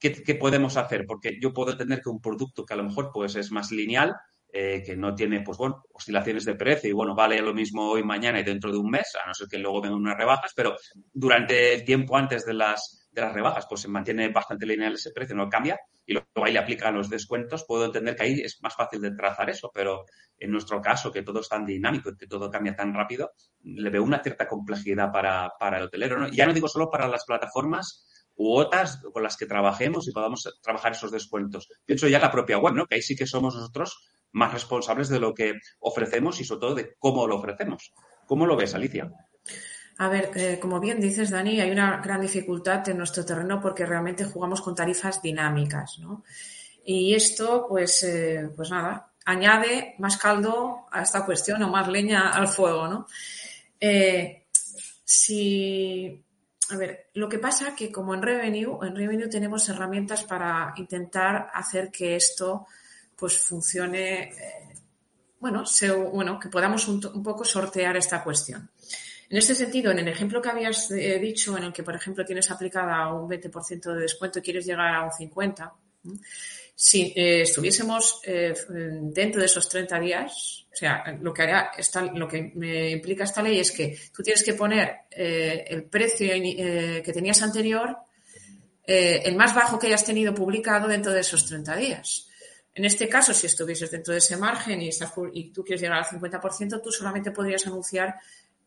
eh, 0.03 0.23
¿qué, 0.25 0.35
podemos 0.35 0.77
hacer? 0.77 1.05
Porque 1.07 1.39
yo 1.41 1.53
puedo 1.53 1.77
tener 1.77 2.01
que 2.01 2.09
un 2.09 2.21
producto 2.21 2.65
que 2.65 2.75
a 2.75 2.77
lo 2.77 2.85
mejor 2.85 3.11
pues, 3.13 3.37
es 3.37 3.51
más 3.51 3.71
lineal, 3.71 4.15
que 4.53 4.97
no 4.97 5.15
tiene, 5.15 5.43
pues 5.43 5.59
bueno, 5.59 5.83
oscilaciones 5.93 6.47
de 6.47 6.55
precio 6.55 6.89
y 6.89 6.95
bueno, 6.95 7.15
vale 7.15 7.43
lo 7.43 7.53
mismo 7.53 7.91
hoy, 7.91 8.03
mañana 8.03 8.41
y 8.41 8.43
dentro 8.43 8.73
de 8.73 8.79
un 8.79 8.89
mes, 8.89 9.13
a 9.23 9.27
no 9.27 9.35
ser 9.35 9.49
que 9.49 9.59
luego 9.59 9.83
vengan 9.83 9.99
unas 9.99 10.17
rebajas, 10.17 10.53
pero 10.57 10.75
durante 11.13 11.75
el 11.75 11.85
tiempo 11.85 12.17
antes 12.17 12.47
de 12.47 12.55
las, 12.55 13.07
de 13.13 13.21
las 13.21 13.35
rebajas, 13.35 13.67
pues 13.69 13.83
se 13.83 13.89
mantiene 13.89 14.31
bastante 14.31 14.65
lineal 14.65 14.95
ese 14.95 15.11
precio, 15.11 15.37
no 15.37 15.51
cambia 15.51 15.79
y 16.07 16.13
luego 16.13 16.29
ahí 16.37 16.53
le 16.53 16.61
aplican 16.61 16.95
los 16.95 17.11
descuentos, 17.11 17.65
puedo 17.67 17.85
entender 17.85 18.15
que 18.15 18.23
ahí 18.23 18.41
es 18.41 18.63
más 18.63 18.75
fácil 18.75 19.01
de 19.01 19.11
trazar 19.11 19.51
eso, 19.51 19.71
pero 19.75 20.05
en 20.39 20.53
nuestro 20.53 20.81
caso, 20.81 21.11
que 21.11 21.23
todo 21.23 21.41
es 21.41 21.49
tan 21.49 21.67
dinámico 21.67 22.17
que 22.17 22.27
todo 22.27 22.49
cambia 22.51 22.77
tan 22.77 22.95
rápido, 22.95 23.33
le 23.63 23.91
veo 23.91 24.05
una 24.05 24.23
cierta 24.23 24.47
complejidad 24.47 25.11
para, 25.11 25.51
el 25.77 25.83
hotelero. 25.83 26.19
¿no? 26.19 26.29
Ya 26.29 26.47
no 26.47 26.55
digo 26.55 26.69
solo 26.69 26.89
para 26.91 27.09
las 27.09 27.25
plataformas 27.25 28.07
u 28.37 28.55
otras 28.55 29.01
con 29.13 29.23
las 29.23 29.37
que 29.37 29.47
trabajemos 29.47 30.07
y 30.07 30.13
podamos 30.13 30.49
trabajar 30.63 30.93
esos 30.93 31.11
descuentos. 31.11 31.69
Pienso 31.85 32.07
ya 32.09 32.19
la 32.19 32.31
propia 32.31 32.59
web, 32.59 32.75
¿no? 32.75 32.87
que 32.87 32.97
ahí 32.97 33.03
sí 33.03 33.17
que 33.17 33.27
somos 33.27 33.55
nosotros 33.55 34.11
más 34.33 34.53
responsables 34.53 35.09
de 35.09 35.19
lo 35.19 35.35
que 35.35 35.55
ofrecemos 35.81 36.41
y 36.41 36.45
sobre 36.45 36.61
todo 36.61 36.75
de 36.75 36.95
cómo 36.99 37.27
lo 37.27 37.37
ofrecemos. 37.37 37.93
¿Cómo 38.27 38.47
lo 38.47 38.57
ves, 38.57 38.75
Alicia? 38.75 39.11
A 39.99 40.09
ver, 40.09 40.31
eh, 40.35 40.59
como 40.61 40.79
bien 40.79 41.01
dices, 41.01 41.31
Dani, 41.31 41.61
hay 41.61 41.71
una 41.71 42.03
gran 42.03 42.21
dificultad 42.21 42.87
en 42.89 42.99
nuestro 42.99 43.25
terreno 43.25 43.61
porque 43.61 43.87
realmente 43.87 44.25
jugamos 44.25 44.61
con 44.61 44.75
tarifas 44.75 45.23
dinámicas, 45.23 45.99
¿no? 46.01 46.23
Y 46.85 47.15
esto, 47.15 47.67
pues, 47.67 48.03
eh, 48.03 48.51
pues 48.55 48.71
nada, 48.71 49.13
añade 49.25 49.95
más 49.99 50.19
caldo 50.19 50.87
a 50.91 51.03
esta 51.03 51.25
cuestión 51.25 51.63
o 51.63 51.71
más 51.71 51.89
leña 51.89 52.31
al 52.31 52.49
fuego, 52.49 52.89
¿no? 52.89 53.07
Eh, 53.81 54.47
si, 55.03 56.26
a 56.71 56.77
ver, 56.77 57.11
lo 57.15 57.29
que 57.29 57.39
pasa 57.39 57.75
que 57.75 57.93
como 57.93 58.15
en 58.15 58.23
Revenue, 58.23 58.79
en 58.83 58.97
Revenue 58.97 59.29
tenemos 59.29 59.69
herramientas 59.69 60.25
para 60.25 60.75
intentar 60.77 61.51
hacer 61.55 61.91
que 61.91 62.17
esto 62.17 62.67
pues 63.17 63.39
funcione, 63.39 64.25
eh, 64.25 64.75
bueno, 65.39 65.65
bueno, 66.13 66.39
que 66.39 66.49
podamos 66.49 66.87
un, 66.89 67.01
poco 67.23 67.45
sortear 67.45 67.97
esta 67.97 68.23
cuestión. 68.23 68.69
En 69.29 69.39
este 69.39 69.55
sentido, 69.55 69.91
en 69.91 69.99
el 70.01 70.09
ejemplo 70.09 70.43
que 70.43 70.51
habías 70.51 70.91
eh, 70.91 71.19
dicho, 71.19 71.57
en 71.57 71.65
el 71.65 71.73
que, 71.73 71.83
por 71.83 71.97
ejemplo, 71.97 72.25
tienes 72.25 72.51
aplicada 72.51 73.13
un 73.13 73.29
20% 73.29 73.95
de 73.95 74.01
descuento 74.01 74.39
y 74.39 74.43
quieres 74.43 74.67
llegar 74.67 74.95
a 74.95 75.05
un 75.05 75.11
50%, 75.11 75.71
si 76.75 77.13
eh, 77.17 77.43
estuviésemos 77.43 78.21
dentro 78.23 79.41
de 79.41 79.47
esos 79.47 79.69
30 79.69 80.01
días, 80.01 80.67
o 80.73 80.77
sea, 80.77 81.17
lo 81.21 81.33
que 81.33 81.43
hará 81.43 81.73
lo 82.15 82.29
que 82.29 82.53
me 82.55 82.91
implica 82.91 83.25
esta 83.25 83.43
ley 83.43 83.61
es 83.61 83.73
que 83.73 83.99
tú 84.15 84.23
tienes 84.23 84.43
que 84.43 84.53
poner 84.53 85.07
el 85.11 85.85
precio 85.85 86.29
que 86.29 87.13
tenías 87.15 87.41
anterior, 87.41 87.97
el 88.85 89.37
más 89.37 89.55
bajo 89.55 89.79
que 89.79 89.87
hayas 89.87 90.05
tenido 90.05 90.35
publicado 90.35 90.87
dentro 90.87 91.13
de 91.13 91.21
esos 91.21 91.47
30 91.47 91.77
días. 91.77 92.29
En 92.77 92.85
este 92.85 93.09
caso, 93.09 93.33
si 93.33 93.47
estuvieses 93.47 93.91
dentro 93.91 94.13
de 94.13 94.19
ese 94.19 94.37
margen 94.37 94.83
y, 94.83 94.91
y 95.33 95.51
tú 95.51 95.65
quieres 95.65 95.81
llegar 95.81 95.99
al 95.99 96.05
50%, 96.05 96.83
tú 96.83 96.93
solamente 96.93 97.31
podrías 97.31 97.67
anunciar 97.67 98.17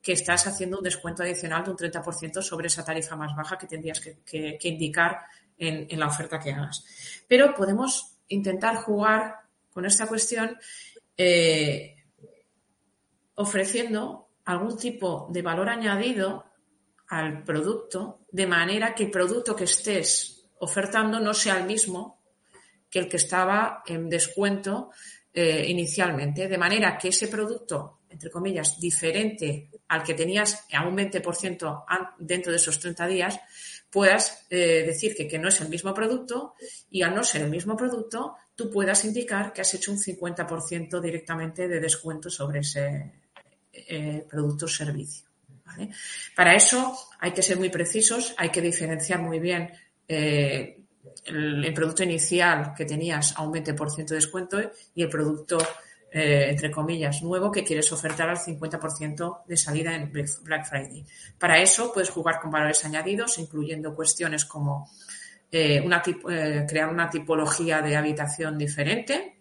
que 0.02 0.14
estás 0.14 0.48
haciendo 0.48 0.78
un 0.78 0.84
descuento 0.84 1.24
adicional 1.24 1.64
de 1.64 1.72
un 1.72 1.78
30% 1.78 2.42
sobre 2.42 2.68
esa 2.68 2.84
tarifa 2.84 3.16
más 3.16 3.36
baja 3.36 3.58
que 3.58 3.68
tendrías 3.68 4.00
que, 4.00 4.58
indicar 4.64 5.20
en, 5.60 6.00
la 6.00 6.08
oferta 6.08 6.40
que 6.40 6.52
hagas. 6.52 6.86
Pero 7.28 7.54
podemos 7.54 8.18
intentar 8.30 8.78
jugar 8.78 9.36
con 9.72 9.86
esta 9.86 10.08
cuestión 10.08 10.58
eh, 11.18 11.96
ofreciendo 13.36 14.30
algún 14.46 14.78
tipo 14.78 15.28
de 15.32 15.42
valor 15.42 15.70
añadido 15.70 16.46
al 17.10 17.44
producto, 17.44 18.22
de 18.32 18.48
manera 18.48 18.96
que 18.96 19.04
el 19.04 19.12
producto 19.12 19.56
que 19.56 19.66
estés 19.66 20.48
ofertando 20.60 21.20
no 21.20 21.34
sea 21.34 21.58
el 21.58 21.66
mismo 21.66 22.20
que 22.90 23.00
el 23.00 23.08
que 23.08 23.18
estaba 23.18 23.84
en 23.86 24.10
descuento 24.10 24.92
eh, 25.34 25.66
inicialmente. 25.68 26.48
De 26.48 26.58
manera 26.58 26.98
que 26.98 27.10
ese 27.10 27.28
producto, 27.28 28.00
entre 28.10 28.32
comillas, 28.32 28.80
diferente 28.80 29.70
al 29.88 30.04
que 30.04 30.16
tenías 30.16 30.66
a 30.74 30.88
un 30.88 30.98
20% 30.98 31.86
dentro 32.18 32.52
de 32.52 32.58
esos 32.58 32.80
30 32.80 33.08
días, 33.08 33.40
puedas 33.90 34.46
eh, 34.50 34.84
decir 34.86 35.16
que, 35.16 35.28
que, 35.28 35.40
no 35.40 35.50
es 35.50 35.60
el 35.62 35.70
mismo 35.70 35.94
producto 35.94 36.54
y 36.90 37.02
al 37.02 37.16
no 37.16 37.24
ser 37.24 37.44
el 37.44 37.50
mismo 37.50 37.76
producto, 37.76 38.36
tú 38.56 38.70
puedas 38.70 39.04
indicar 39.06 39.54
que 39.54 39.62
has 39.62 39.74
hecho 39.74 39.92
un 39.92 39.98
50% 39.98 41.02
directamente 41.02 41.68
de 41.68 41.80
descuento 41.80 42.30
sobre 42.30 42.60
ese 42.60 43.12
eh, 43.74 44.26
producto 44.30 44.66
o 44.66 44.68
servicio. 44.70 45.26
Para 46.36 46.56
eso 46.56 46.98
hay 47.20 47.32
que 47.32 47.44
ser 47.44 47.58
muy 47.58 47.70
precisos, 47.70 48.34
hay 48.38 48.50
que 48.50 48.62
diferenciar 48.62 49.22
muy 49.22 49.40
bien 49.40 49.72
el, 50.08 51.74
producto 51.74 52.04
inicial 52.04 52.74
que 52.76 52.86
tenías 52.86 53.34
a 53.38 53.44
un 53.44 53.54
20% 53.54 54.08
de 54.08 54.16
descuento 54.16 54.60
y 54.96 55.04
el 55.04 55.10
producto, 55.10 55.58
eh, 56.12 56.48
entre 56.50 56.72
comillas, 56.72 57.22
nuevo 57.22 57.52
que 57.52 57.64
quieres 57.64 57.92
ofertar 57.92 58.30
al 58.30 58.38
50% 58.38 59.46
de 59.46 59.58
salida 59.58 59.94
en 59.94 60.12
Black 60.12 60.68
Friday. 60.68 61.06
Para 61.38 61.62
eso 61.62 61.94
puedes 61.94 62.10
jugar 62.10 62.40
con 62.40 62.50
valores 62.50 62.84
añadidos, 62.84 63.38
incluyendo 63.38 63.94
cuestiones 63.94 64.46
como 64.46 64.90
eh, 65.52 65.84
eh, 65.88 66.66
crear 66.68 66.90
una 66.90 67.10
tipología 67.12 67.82
de 67.82 67.96
habitación 67.96 68.58
diferente, 68.58 69.36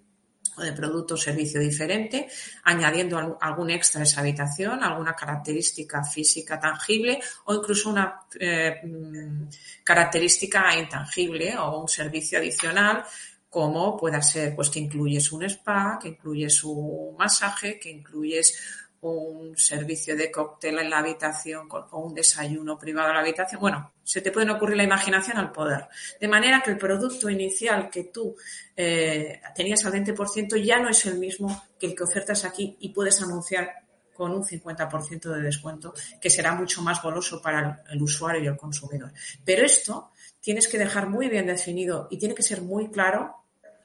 de 0.59 0.73
producto 0.73 1.15
o 1.15 1.17
servicio 1.17 1.61
diferente, 1.61 2.29
añadiendo 2.65 3.39
algún 3.41 3.71
extra 3.71 4.01
a 4.01 4.05
esa 4.05 4.21
habitación, 4.21 4.83
alguna 4.83 5.15
característica 5.15 6.03
física 6.05 6.59
tangible 6.59 7.21
o 7.47 7.55
incluso 7.55 7.89
una 7.89 8.21
mm, 8.35 9.45
característica 9.85 10.77
intangible 10.77 11.57
o 11.57 11.81
un 11.81 11.89
servicio 11.89 12.39
adicional 12.39 13.05
como 13.51 13.97
pueda 13.97 14.21
ser 14.23 14.55
pues 14.55 14.71
que 14.71 14.81
incluyes 14.81 15.33
un 15.33 15.45
spa, 15.45 15.99
que 16.01 16.09
incluyes 16.09 16.63
un 16.65 17.17
masaje, 17.17 17.79
que 17.79 17.91
incluyes 17.91 18.59
un 19.01 19.57
servicio 19.57 20.17
de 20.17 20.31
cóctel 20.31 20.79
en 20.81 20.91
la 20.91 20.99
habitación 20.99 21.69
o 21.71 21.99
un 22.01 22.15
desayuno 22.15 22.77
privado 22.77 23.09
en 23.09 23.15
la 23.15 23.21
habitación. 23.21 23.61
Bueno, 23.61 23.93
se 24.03 24.21
te 24.21 24.33
puede 24.33 24.51
ocurrir 24.51 24.77
la 24.77 24.83
imaginación 24.83 25.39
al 25.39 25.53
poder. 25.53 25.87
De 26.21 26.27
manera 26.27 26.63
que 26.63 26.73
el 26.73 26.79
producto 26.79 27.31
inicial 27.31 27.91
que 27.91 28.05
tú 28.05 28.35
eh, 28.77 29.41
tenías 29.55 29.85
al 29.85 29.93
20% 29.93 30.63
ya 30.63 30.81
no 30.81 30.89
es 30.89 31.07
el 31.07 31.19
mismo 31.19 31.65
que 31.79 31.87
el 31.87 31.95
que 31.95 32.03
ofertas 32.03 32.45
aquí 32.45 32.77
y 32.81 32.89
puedes 32.89 33.23
anunciar 33.23 33.71
con 34.13 34.33
un 34.33 34.43
50% 34.43 35.33
de 35.33 35.43
descuento, 35.43 35.95
que 36.21 36.29
será 36.29 36.53
mucho 36.53 36.83
más 36.83 37.01
goloso 37.01 37.41
para 37.41 37.85
el 37.89 38.03
usuario 38.03 38.43
y 38.43 38.47
el 38.49 38.57
consumidor. 38.57 39.13
Pero 39.45 39.65
esto 39.65 40.11
tienes 40.41 40.67
que 40.67 40.77
dejar 40.77 41.09
muy 41.09 41.29
bien 41.29 41.47
definido 41.47 42.09
y 42.11 42.19
tiene 42.19 42.35
que 42.35 42.43
ser 42.43 42.63
muy 42.63 42.91
claro 42.91 43.38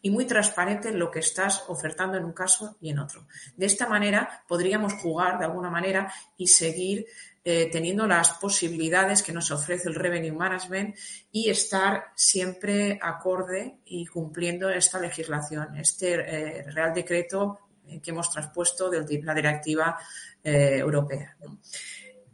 y 0.03 0.11
muy 0.11 0.25
transparente 0.25 0.91
lo 0.91 1.09
que 1.09 1.19
estás 1.19 1.63
ofertando 1.69 2.17
en 2.17 2.25
un 2.25 2.33
caso 2.33 2.75
y 2.81 2.89
en 2.89 2.99
otro. 2.99 3.25
De 3.55 3.65
esta 3.65 3.87
manera 3.87 4.43
podríamos 4.47 4.93
jugar 4.95 5.39
de 5.39 5.45
alguna 5.45 5.69
manera 5.69 6.13
y 6.35 6.47
seguir 6.47 7.05
eh, 7.45 7.69
teniendo 7.71 8.05
las 8.05 8.31
posibilidades 8.31 9.23
que 9.23 9.31
nos 9.31 9.49
ofrece 9.49 9.87
el 9.87 9.95
Revenue 9.95 10.35
Management 10.35 10.97
y 11.31 11.49
estar 11.49 12.11
siempre 12.15 12.99
acorde 13.01 13.77
y 13.85 14.05
cumpliendo 14.05 14.69
esta 14.69 14.99
legislación, 14.99 15.77
este 15.77 16.15
eh, 16.15 16.63
Real 16.63 16.93
Decreto 16.93 17.59
que 18.01 18.11
hemos 18.11 18.29
traspuesto 18.29 18.89
de 18.89 19.21
la 19.23 19.33
Directiva 19.33 19.97
eh, 20.43 20.79
Europea. 20.79 21.37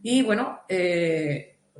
Y 0.01 0.23
bueno, 0.23 0.61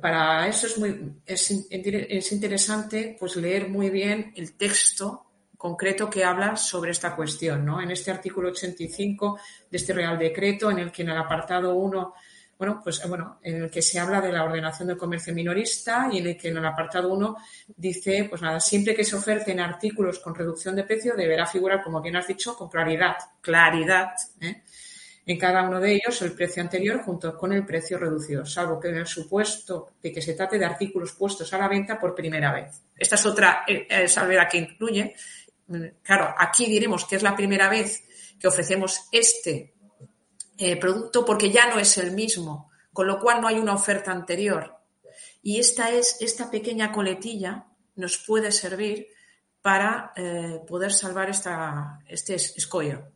para 0.00 0.46
eso 0.46 0.66
es, 0.66 0.78
muy, 0.78 1.14
es, 1.26 1.50
es 1.70 2.32
interesante 2.32 3.16
pues, 3.18 3.34
leer 3.36 3.68
muy 3.68 3.90
bien 3.90 4.32
el 4.36 4.56
texto 4.56 5.29
concreto 5.60 6.08
que 6.08 6.24
habla 6.24 6.56
sobre 6.56 6.92
esta 6.92 7.14
cuestión, 7.14 7.66
¿no? 7.66 7.82
En 7.82 7.90
este 7.90 8.10
artículo 8.10 8.48
85 8.48 9.38
de 9.70 9.76
este 9.76 9.92
Real 9.92 10.18
Decreto, 10.18 10.70
en 10.70 10.78
el 10.78 10.90
que 10.90 11.02
en 11.02 11.10
el 11.10 11.18
apartado 11.18 11.74
1, 11.74 12.14
bueno, 12.56 12.80
pues 12.82 13.06
bueno, 13.06 13.38
en 13.42 13.64
el 13.64 13.70
que 13.70 13.82
se 13.82 14.00
habla 14.00 14.22
de 14.22 14.32
la 14.32 14.44
ordenación 14.44 14.88
del 14.88 14.96
comercio 14.96 15.34
minorista 15.34 16.08
y 16.10 16.16
en 16.16 16.28
el 16.28 16.38
que 16.38 16.48
en 16.48 16.56
el 16.56 16.64
apartado 16.64 17.12
1 17.12 17.36
dice, 17.76 18.26
pues 18.30 18.40
nada, 18.40 18.58
siempre 18.58 18.94
que 18.94 19.04
se 19.04 19.16
oferten 19.16 19.60
artículos 19.60 20.20
con 20.20 20.34
reducción 20.34 20.74
de 20.74 20.84
precio 20.84 21.14
deberá 21.14 21.44
figurar, 21.44 21.82
como 21.82 22.00
bien 22.00 22.16
has 22.16 22.26
dicho, 22.26 22.56
con 22.56 22.70
claridad, 22.70 23.16
claridad, 23.42 24.12
¿eh? 24.40 24.62
en 25.26 25.38
cada 25.38 25.62
uno 25.62 25.78
de 25.78 25.92
ellos 25.92 26.22
el 26.22 26.32
precio 26.32 26.62
anterior 26.62 27.02
junto 27.02 27.36
con 27.36 27.52
el 27.52 27.64
precio 27.64 27.98
reducido, 27.98 28.44
salvo 28.44 28.80
que 28.80 28.88
en 28.88 28.96
el 28.96 29.06
supuesto 29.06 29.90
de 30.02 30.10
que 30.10 30.20
se 30.20 30.34
trate 30.34 30.58
de 30.58 30.64
artículos 30.64 31.12
puestos 31.12 31.52
a 31.52 31.58
la 31.58 31.68
venta 31.68 31.98
por 32.00 32.14
primera 32.14 32.52
vez. 32.52 32.82
Esta 32.96 33.14
es 33.14 33.26
otra 33.26 33.64
eh, 33.66 34.08
salvedad 34.08 34.48
que 34.50 34.58
incluye 34.58 35.14
Claro, 36.02 36.34
aquí 36.36 36.66
diremos 36.66 37.04
que 37.04 37.16
es 37.16 37.22
la 37.22 37.36
primera 37.36 37.68
vez 37.68 38.02
que 38.38 38.48
ofrecemos 38.48 39.08
este 39.12 39.74
eh, 40.58 40.76
producto 40.76 41.24
porque 41.24 41.50
ya 41.50 41.68
no 41.68 41.78
es 41.78 41.96
el 41.98 42.12
mismo, 42.12 42.70
con 42.92 43.06
lo 43.06 43.20
cual 43.20 43.40
no 43.40 43.48
hay 43.48 43.58
una 43.58 43.74
oferta 43.74 44.10
anterior. 44.10 44.76
Y 45.42 45.58
esta 45.58 45.90
es 45.90 46.16
esta 46.20 46.50
pequeña 46.50 46.92
coletilla 46.92 47.66
nos 47.96 48.18
puede 48.18 48.50
servir 48.50 49.08
para 49.62 50.12
eh, 50.16 50.60
poder 50.66 50.92
salvar 50.92 51.30
esta, 51.30 52.00
este 52.08 52.34
escollo. 52.34 53.12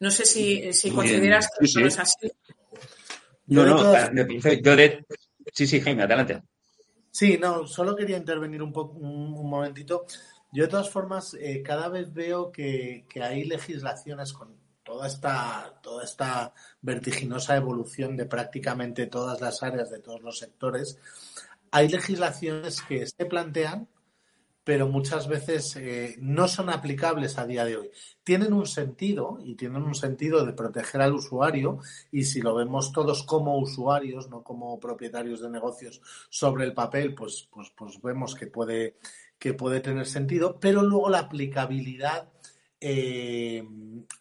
No 0.00 0.10
sé 0.10 0.24
si, 0.24 0.90
consideras 0.90 1.48
que 1.58 1.66
eso 1.66 1.80
es 1.80 1.98
así. 1.98 2.30
No, 3.46 3.64
no, 3.64 3.78
yo 3.78 4.76
de... 4.76 5.04
Sí, 5.52 5.66
sí, 5.66 5.80
Jaime, 5.80 6.02
adelante. 6.02 6.42
Sí, 7.10 7.38
no, 7.38 7.66
solo 7.66 7.94
quería 7.94 8.16
intervenir 8.16 8.62
un, 8.62 8.72
poco, 8.72 8.98
un 8.98 9.48
momentito 9.48 10.06
yo 10.52 10.64
de 10.64 10.68
todas 10.68 10.90
formas 10.90 11.34
eh, 11.34 11.62
cada 11.62 11.88
vez 11.88 12.12
veo 12.12 12.52
que, 12.52 13.06
hay 13.20 13.44
legislaciones 13.44 14.34
con 14.34 14.54
toda 14.82 15.06
esta, 15.06 15.80
toda 15.82 16.04
esta 16.04 16.52
vertiginosa 16.82 17.56
evolución 17.56 18.16
de 18.16 18.26
prácticamente 18.26 19.06
todas 19.06 19.40
las 19.40 19.62
áreas 19.62 19.90
de 19.90 20.00
todos 20.00 20.20
los 20.22 20.38
sectores. 20.38 20.98
Hay 21.70 21.88
legislaciones 21.88 22.82
que 22.82 23.06
se 23.06 23.24
plantean, 23.24 23.88
pero 24.64 24.88
muchas 24.88 25.26
veces 25.26 25.74
eh, 25.76 26.16
no 26.20 26.46
son 26.46 26.70
aplicables 26.70 27.38
a 27.38 27.46
día 27.46 27.64
de 27.64 27.78
hoy. 27.78 27.90
Tienen 28.22 28.52
un 28.52 28.66
sentido 28.66 29.38
y 29.42 29.54
tienen 29.54 29.82
un 29.82 29.94
sentido 29.94 30.44
de 30.44 30.52
proteger 30.52 31.00
al 31.00 31.14
usuario 31.14 31.78
y 32.12 32.24
si 32.24 32.40
lo 32.40 32.54
vemos 32.54 32.92
todos 32.92 33.24
como 33.24 33.58
usuarios, 33.58 34.28
no 34.28 34.42
como 34.42 34.78
propietarios 34.78 35.40
de 35.40 35.50
negocios 35.50 36.00
sobre 36.28 36.64
el 36.64 36.74
papel, 36.74 37.14
pues, 37.14 37.48
pues, 37.50 37.72
pues 37.76 38.00
vemos 38.00 38.34
que 38.34 38.46
puede, 38.46 38.98
que 39.42 39.54
puede 39.54 39.80
tener 39.80 40.06
sentido, 40.06 40.60
pero 40.60 40.82
luego 40.82 41.10
la 41.10 41.18
aplicabilidad 41.18 42.28
eh, 42.78 43.64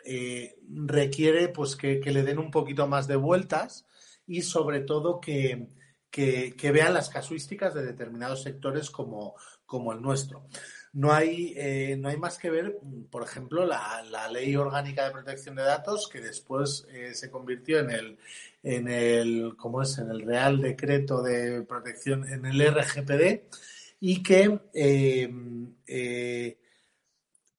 eh, 0.04 0.56
requiere 0.68 1.50
pues 1.50 1.76
que, 1.76 2.02
le 2.04 2.24
den 2.24 2.40
un 2.40 2.50
poquito 2.50 2.88
más 2.88 3.06
de 3.08 3.18
vueltas 3.18 3.86
y 4.26 4.42
sobre 4.42 4.80
todo 4.80 5.22
que, 5.22 5.68
vean 6.12 6.96
las 6.96 7.10
casuísticas 7.10 7.76
de 7.76 7.86
determinados 7.86 8.42
sectores 8.42 8.90
como, 8.90 9.36
como 9.68 9.94
el 9.94 10.02
nuestro. 10.02 10.48
No 10.92 11.14
hay, 11.14 11.54
eh, 11.56 11.98
no 12.00 12.10
hay 12.10 12.18
más 12.18 12.40
que 12.40 12.50
ver, 12.50 12.80
por 13.12 13.22
ejemplo, 13.22 13.64
la, 13.64 14.04
Ley 14.32 14.56
Orgánica 14.56 15.06
de 15.06 15.12
Protección 15.12 15.54
de 15.54 15.62
Datos, 15.62 16.10
que 16.12 16.20
después 16.20 16.88
se 17.14 17.30
convirtió 17.30 17.78
en 17.78 17.92
el, 17.92 18.18
en 18.64 18.88
el, 18.88 19.54
¿cómo 19.56 19.84
es? 19.84 20.00
En 20.00 20.10
el 20.10 20.24
Real 20.24 20.60
Decreto 20.60 21.22
de 21.22 21.62
Protección, 21.62 22.28
en 22.28 22.48
el 22.48 22.60
RGPD, 22.60 23.44
y 24.04 24.24
que 24.24 24.60
eh, 24.74 25.32
eh, 25.86 26.60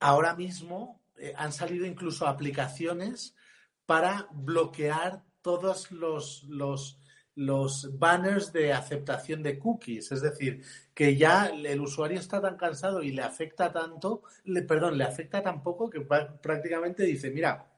ahora 0.01 0.35
mismo 0.35 1.01
eh, 1.17 1.33
han 1.37 1.53
salido 1.53 1.87
incluso 1.87 2.27
aplicaciones 2.27 3.37
para 3.87 4.27
bloquear 4.33 5.23
todos 5.41 5.93
los, 5.93 6.43
los, 6.49 6.99
los 7.37 7.97
banners 7.97 8.53
de 8.53 8.73
aceptación 8.73 9.45
de 9.45 9.57
cookies. 9.61 10.11
Es 10.11 10.21
decir, 10.21 10.65
que 10.93 11.17
ya 11.17 11.47
el 11.47 11.81
usuario 11.81 12.19
está 12.19 12.41
tan 12.41 12.57
cansado 12.57 13.05
y 13.05 13.13
le 13.13 13.23
afecta 13.23 13.73
tanto, 13.73 14.23
perdón, 14.67 14.99
le 14.99 15.05
afecta 15.05 15.45
tan 15.45 15.63
poco 15.63 15.89
que 15.89 16.01
prácticamente 16.01 17.05
dice, 17.05 17.31
mira, 17.31 17.72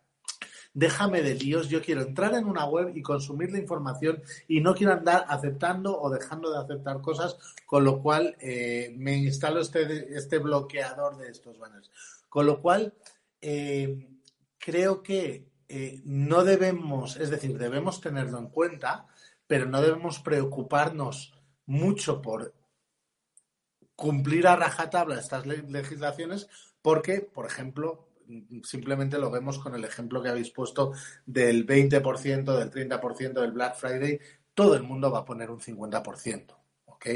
déjame 0.75 1.23
de 1.23 1.35
líos, 1.37 1.69
yo 1.69 1.81
quiero 1.81 2.03
entrar 2.03 2.35
en 2.35 2.47
una 2.47 2.67
web 2.67 2.95
y 2.95 3.01
consumir 3.01 3.51
la 3.53 3.59
información 3.59 4.23
y 4.49 4.61
no 4.61 4.75
quiero 4.75 4.93
andar 4.93 5.25
aceptando 5.29 5.99
o 5.99 6.11
dejando 6.11 6.53
de 6.53 6.59
aceptar 6.59 7.01
cosas, 7.01 7.39
con 7.65 7.85
lo 7.85 8.03
cual 8.03 8.37
eh, 8.41 8.93
me 8.97 9.17
instalo 9.17 9.61
este, 9.61 10.15
este 10.17 10.39
bloqueador 10.39 11.17
de 11.17 11.31
estos 11.31 11.59
banners. 11.59 11.91
Con 12.29 12.47
lo 12.47 12.61
cual, 12.61 12.93
eh, 13.41 14.09
creo 14.59 15.03
que 15.03 15.47
eh, 15.69 16.01
no 16.05 16.45
debemos, 16.45 17.17
es 17.17 17.31
decir, 17.31 17.57
debemos 17.57 18.01
tenerlo 18.01 18.39
en 18.39 18.49
cuenta, 18.49 19.07
pero 19.47 19.67
no 19.67 19.81
debemos 19.81 20.19
preocuparnos 20.19 21.35
mucho 21.67 22.21
por 22.21 22.53
cumplir 23.95 24.47
a 24.49 24.57
rajatabla 24.57 25.21
estas 25.21 25.47
legislaciones 25.47 26.49
porque, 26.83 27.21
por 27.21 27.47
ejemplo, 27.47 28.04
simplemente 28.63 29.19
lo 29.19 29.31
vemos 29.31 29.59
con 29.59 29.75
el 29.75 29.85
ejemplo 29.85 30.23
que 30.23 30.29
habéis 30.29 30.51
puesto 30.51 30.93
del 31.27 31.67
20%, 31.67 32.57
del 32.57 32.71
30% 32.71 33.33
del 33.41 33.53
Black 33.53 33.77
Friday, 33.77 34.19
todo 34.55 34.75
el 34.75 34.83
mundo 34.83 35.11
va 35.11 35.21
a 35.21 35.25
poner 35.25 35.51
un 35.51 35.61
50%. 35.61 36.57
¿ok? 36.87 37.07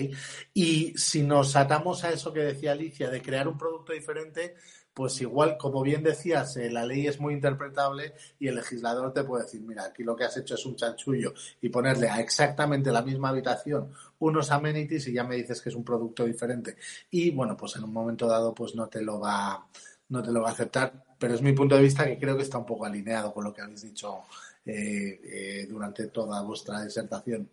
Y 0.54 0.92
si 0.96 1.22
nos 1.22 1.56
atamos 1.56 2.04
a 2.04 2.10
eso 2.10 2.32
que 2.32 2.40
decía 2.40 2.72
Alicia, 2.72 3.08
de 3.10 3.22
crear 3.22 3.48
un 3.48 3.56
producto 3.56 3.92
diferente, 3.92 4.56
pues 4.98 5.20
igual, 5.20 5.56
como 5.56 5.80
bien 5.82 6.02
decías, 6.02 6.56
eh, 6.56 6.68
la 6.72 6.84
ley 6.84 7.06
es 7.06 7.20
muy 7.20 7.32
interpretable 7.32 8.14
y 8.40 8.48
el 8.48 8.56
legislador 8.56 9.12
te 9.12 9.22
puede 9.22 9.44
decir, 9.44 9.60
mira, 9.60 9.84
aquí 9.84 10.02
lo 10.02 10.16
que 10.16 10.24
has 10.24 10.36
hecho 10.36 10.56
es 10.56 10.66
un 10.66 10.74
chanchullo 10.74 11.34
y 11.60 11.68
ponerle 11.68 12.08
a 12.08 12.18
exactamente 12.18 12.90
la 12.90 13.02
misma 13.02 13.28
habitación 13.28 13.92
unos 14.18 14.50
amenities 14.50 15.06
y 15.06 15.12
ya 15.12 15.22
me 15.22 15.36
dices 15.36 15.62
que 15.62 15.68
es 15.68 15.76
un 15.76 15.84
producto 15.84 16.24
diferente. 16.24 16.76
Y 17.12 17.30
bueno, 17.30 17.56
pues 17.56 17.76
en 17.76 17.84
un 17.84 17.92
momento 17.92 18.26
dado, 18.26 18.52
pues 18.52 18.74
no 18.74 18.88
te 18.88 19.00
lo 19.00 19.20
va, 19.20 19.68
no 20.08 20.22
te 20.22 20.32
lo 20.32 20.42
va 20.42 20.50
a 20.50 20.52
aceptar, 20.52 21.04
pero 21.18 21.34
es 21.34 21.42
mi 21.42 21.52
punto 21.52 21.76
de 21.76 21.82
vista 21.82 22.06
que 22.06 22.18
creo 22.18 22.36
que 22.36 22.42
está 22.42 22.58
un 22.58 22.66
poco 22.66 22.86
alineado 22.86 23.32
con 23.32 23.44
lo 23.44 23.52
que 23.52 23.62
habéis 23.62 23.82
dicho 23.82 24.24
eh, 24.64 25.20
eh, 25.24 25.66
durante 25.68 26.08
toda 26.08 26.42
vuestra 26.42 26.82
disertación. 26.84 27.48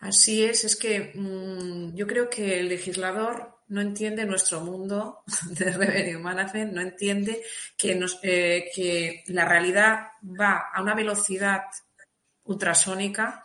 Así 0.00 0.44
es, 0.44 0.64
es 0.64 0.76
que 0.76 1.12
mm, 1.14 1.94
yo 1.94 2.06
creo 2.06 2.28
que 2.28 2.60
el 2.60 2.68
legislador 2.68 3.54
no 3.68 3.80
entiende 3.80 4.26
nuestro 4.26 4.60
mundo 4.60 5.22
de 5.50 5.72
revenue 5.72 6.18
management, 6.18 6.72
no 6.72 6.80
entiende 6.80 7.42
que, 7.76 7.94
nos, 7.94 8.18
eh, 8.22 8.70
que 8.74 9.24
la 9.28 9.44
realidad 9.44 10.08
va 10.22 10.68
a 10.72 10.82
una 10.82 10.94
velocidad 10.94 11.62
ultrasónica 12.44 13.42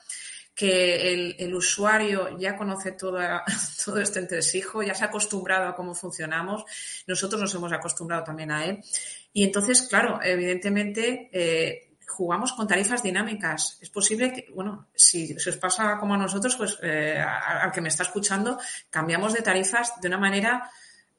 que 0.60 1.36
el, 1.38 1.56
usuario 1.56 2.38
ya 2.38 2.58
conoce 2.58 2.92
toda, 2.92 3.46
todo 3.86 4.02
este 4.02 4.20
entresijo, 4.20 4.84
ya 4.84 4.94
se 4.94 5.06
ha 5.06 5.08
acostumbrado 5.08 5.70
a 5.70 5.74
cómo 5.74 5.96
funcionamos, 5.96 6.66
nosotros 7.08 7.40
nos 7.40 7.56
hemos 7.56 7.72
acostumbrado 7.72 8.26
también 8.26 8.52
a 8.52 8.66
él. 8.66 8.84
Y 9.32 9.46
entonces, 9.46 9.84
claro, 9.84 10.20
evidentemente, 10.22 11.30
eh, 11.32 11.96
jugamos 12.06 12.52
con 12.52 12.68
tarifas 12.68 13.02
dinámicas. 13.02 13.78
Es 13.80 13.90
posible 13.90 14.34
que, 14.34 14.48
bueno, 14.54 14.90
si, 14.94 15.34
os 15.34 15.56
pasa 15.56 15.98
como 15.98 16.16
a 16.16 16.18
nosotros, 16.18 16.58
pues 16.58 16.78
eh, 16.84 17.18
al 17.18 17.72
que 17.72 17.80
me 17.80 17.88
está 17.88 18.04
escuchando, 18.04 18.60
cambiamos 18.90 19.32
de 19.32 19.42
tarifas 19.42 19.94
de 20.02 20.10
una 20.10 20.18
manera 20.18 20.70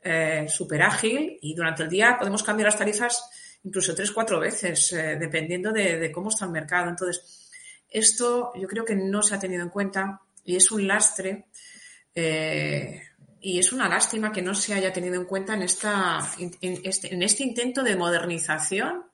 eh, 0.02 0.44
súper 0.50 0.82
ágil 0.82 1.38
y 1.40 1.54
durante 1.54 1.84
el 1.84 1.88
día 1.88 2.18
podemos 2.18 2.42
cambiar 2.42 2.66
las 2.66 2.76
tarifas 2.76 3.24
incluso 3.64 3.94
tres, 3.94 4.10
cuatro 4.10 4.38
veces, 4.38 4.92
eh, 4.92 5.16
dependiendo 5.18 5.72
de, 5.72 6.12
cómo 6.12 6.28
está 6.28 6.44
el 6.44 6.50
mercado. 6.50 6.90
Entonces, 6.90 7.49
esto 7.90 8.52
yo 8.54 8.68
creo 8.68 8.84
que 8.84 8.94
no 8.94 9.22
se 9.22 9.34
ha 9.34 9.38
tenido 9.38 9.62
en 9.62 9.70
cuenta 9.70 10.20
y 10.44 10.56
es 10.56 10.70
un 10.70 10.86
lastre. 10.86 11.46
y 12.14 13.58
es 13.58 13.72
una 13.72 13.88
lástima 13.88 14.32
que 14.32 14.42
no 14.42 14.54
se 14.54 14.74
haya 14.74 14.92
tenido 14.92 15.14
en 15.14 15.24
cuenta 15.24 15.54
en, 15.54 15.62
esta, 15.62 16.20
este, 16.60 17.14
en 17.14 17.22
este 17.22 17.42
intento 17.42 17.82
de 17.82 17.96
modernización 17.96 19.04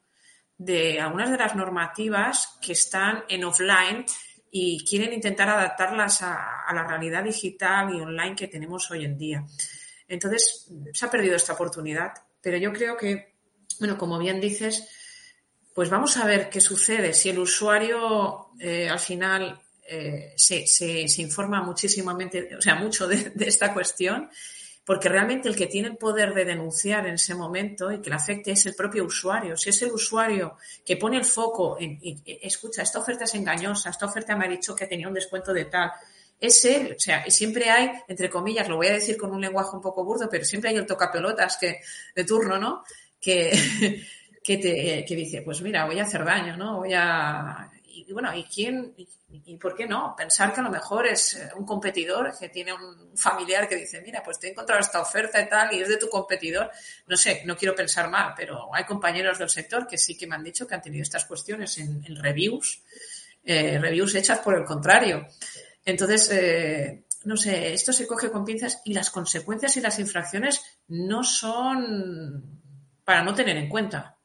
de 0.59 1.01
algunas 1.01 1.31
de 1.31 1.37
las 1.37 1.55
normativas 1.55 2.59
que 2.61 2.73
están 2.73 3.25
en 3.29 3.45
offline 3.45 4.07
y 4.51 4.85
quieren 4.85 5.13
intentar 5.13 5.49
adaptarlas 5.49 6.23
a, 6.23 6.65
la 6.73 6.87
realidad 6.87 7.25
digital 7.25 7.95
y 7.95 8.01
online 8.01 8.35
que 8.35 8.49
tenemos 8.49 8.91
hoy 8.91 9.05
en 9.05 9.19
día. 9.19 9.45
Entonces, 10.09 10.71
se 10.93 11.07
ha 11.07 11.11
perdido 11.11 11.37
esta 11.37 11.53
oportunidad, 11.53 12.13
pero 12.41 12.57
yo 12.57 12.73
creo 12.73 12.97
que, 12.97 13.35
bueno, 13.79 13.99
como 13.99 14.19
bien 14.19 14.41
dices, 14.41 14.89
pues 15.77 15.91
vamos 15.91 16.17
a 16.17 16.25
ver 16.25 16.49
qué 16.49 16.59
sucede. 16.59 17.13
Si 17.13 17.29
el 17.29 17.39
usuario 17.39 18.49
eh, 18.59 18.89
al 18.89 18.99
final 18.99 19.61
eh, 19.87 20.33
se, 20.35 20.67
se, 20.67 21.21
informa 21.21 21.63
muchísimamente, 21.63 22.57
o 22.57 22.63
sea, 22.63 22.77
mucho 22.77 23.07
de 23.07 23.31
esta 23.41 23.75
cuestión, 23.75 24.31
porque 24.87 25.11
realmente 25.11 25.51
el 25.51 25.55
que 25.55 25.67
tiene 25.67 25.89
el 25.89 25.99
poder 25.99 26.33
de 26.33 26.47
denunciar 26.47 27.07
en 27.07 27.17
ese 27.17 27.35
momento 27.35 27.93
y 27.93 28.01
que 28.01 28.09
le 28.09 28.17
afecte 28.17 28.53
es 28.53 28.65
el 28.65 28.75
propio 28.75 29.05
usuario. 29.05 29.55
Si 29.55 29.69
es 29.69 29.83
el 29.83 29.91
usuario 29.91 30.57
que 30.83 30.97
pone 30.97 31.19
el 31.19 31.27
foco 31.27 31.77
en, 31.79 32.01
escucha, 32.25 32.81
esta 32.81 33.01
oferta 33.01 33.25
es 33.25 33.35
engañosa, 33.35 33.91
esta 33.91 34.07
oferta 34.07 34.35
me 34.35 34.47
ha 34.47 34.49
dicho 34.49 34.75
que 34.75 34.87
tenía 34.87 35.09
un 35.09 35.15
descuento 35.15 35.53
de 35.53 35.67
tal, 35.67 35.91
es 36.41 36.65
él, 36.65 36.95
o 36.97 36.99
sea, 36.99 37.23
y 37.27 37.31
siempre 37.31 37.69
hay, 37.69 37.91
entre 38.09 38.31
comillas, 38.31 38.67
lo 38.67 38.77
voy 38.77 38.87
a 38.87 38.95
decir 38.95 39.19
con 39.19 39.31
un 39.31 39.43
lenguaje 39.43 39.77
un 39.77 39.83
poco 39.83 40.05
burdo, 40.05 40.27
pero 40.31 40.47
siempre 40.47 40.71
hay 40.71 40.77
el 40.77 40.87
tocapelotas 40.87 41.59
que, 41.59 41.81
de 42.15 42.25
turno, 42.25 42.57
¿no? 42.57 42.83
Que, 43.21 43.53
que, 44.47 44.59
te, 44.59 45.15
dice, 45.17 45.43
pues 45.43 45.61
mira, 45.61 45.87
voy 45.87 45.99
a 45.99 46.05
hacer 46.05 46.25
daño, 46.25 46.57
¿no? 46.57 46.77
Voy 46.77 46.93
a, 46.95 47.69
y, 47.85 48.13
bueno, 48.13 48.33
¿y 48.33 48.45
quién, 48.45 48.95
y, 48.97 49.57
por 49.57 49.75
qué 49.75 49.87
no? 49.87 50.15
Pensar 50.17 50.55
que 50.55 50.61
a 50.61 50.63
lo 50.63 50.71
mejor 50.71 51.05
es 51.09 51.35
eh, 51.35 51.49
un 51.57 51.67
competidor 51.67 52.33
que 52.39 52.49
tiene 52.49 52.73
un 52.73 53.17
familiar 53.17 53.69
que 53.69 53.75
dice, 53.75 54.01
mira, 54.03 54.23
pues 54.23 54.39
te 54.39 54.47
he 54.47 54.51
encontrado 54.51 54.81
esta 54.81 55.01
oferta 55.01 55.41
y 55.41 55.49
tal, 55.49 55.75
y 55.75 55.81
es 55.81 55.89
de 55.89 55.97
tu 55.97 56.09
competidor. 56.09 56.71
No 57.09 57.17
sé, 57.17 57.43
no 57.45 57.57
quiero 57.57 57.75
pensar 57.75 58.09
mal, 58.09 58.35
pero 58.37 58.73
hay 58.73 58.85
compañeros 58.85 59.37
del 59.37 59.51
sector 59.51 59.85
que 59.85 59.99
sí 59.99 60.17
que 60.17 60.29
me 60.29 60.37
han 60.37 60.45
dicho 60.45 60.65
que 60.65 60.77
han 60.77 60.83
tenido 60.83 61.03
estas 61.03 61.25
cuestiones 61.25 61.77
en, 61.79 62.05
reviews, 62.15 62.83
eh, 63.43 63.79
reviews 63.81 64.15
hechas 64.15 64.39
por 64.39 64.57
el 64.57 64.65
contrario. 64.65 65.27
Entonces, 65.85 66.31
eh, 66.31 67.05
no 67.25 67.37
sé, 67.37 67.73
esto 67.73 67.93
se 67.93 68.07
coge 68.07 68.31
con 68.31 68.45
pinzas 68.45 68.81
y 68.85 68.95
las 68.95 69.11
consecuencias 69.11 69.77
y 69.77 69.81
las 69.81 69.99
infracciones 69.99 70.63
no 70.87 71.25
son 71.25 72.61
para 73.05 73.25
no 73.25 73.35
tener 73.35 73.57
en 73.57 73.69
cuenta. 73.69 74.16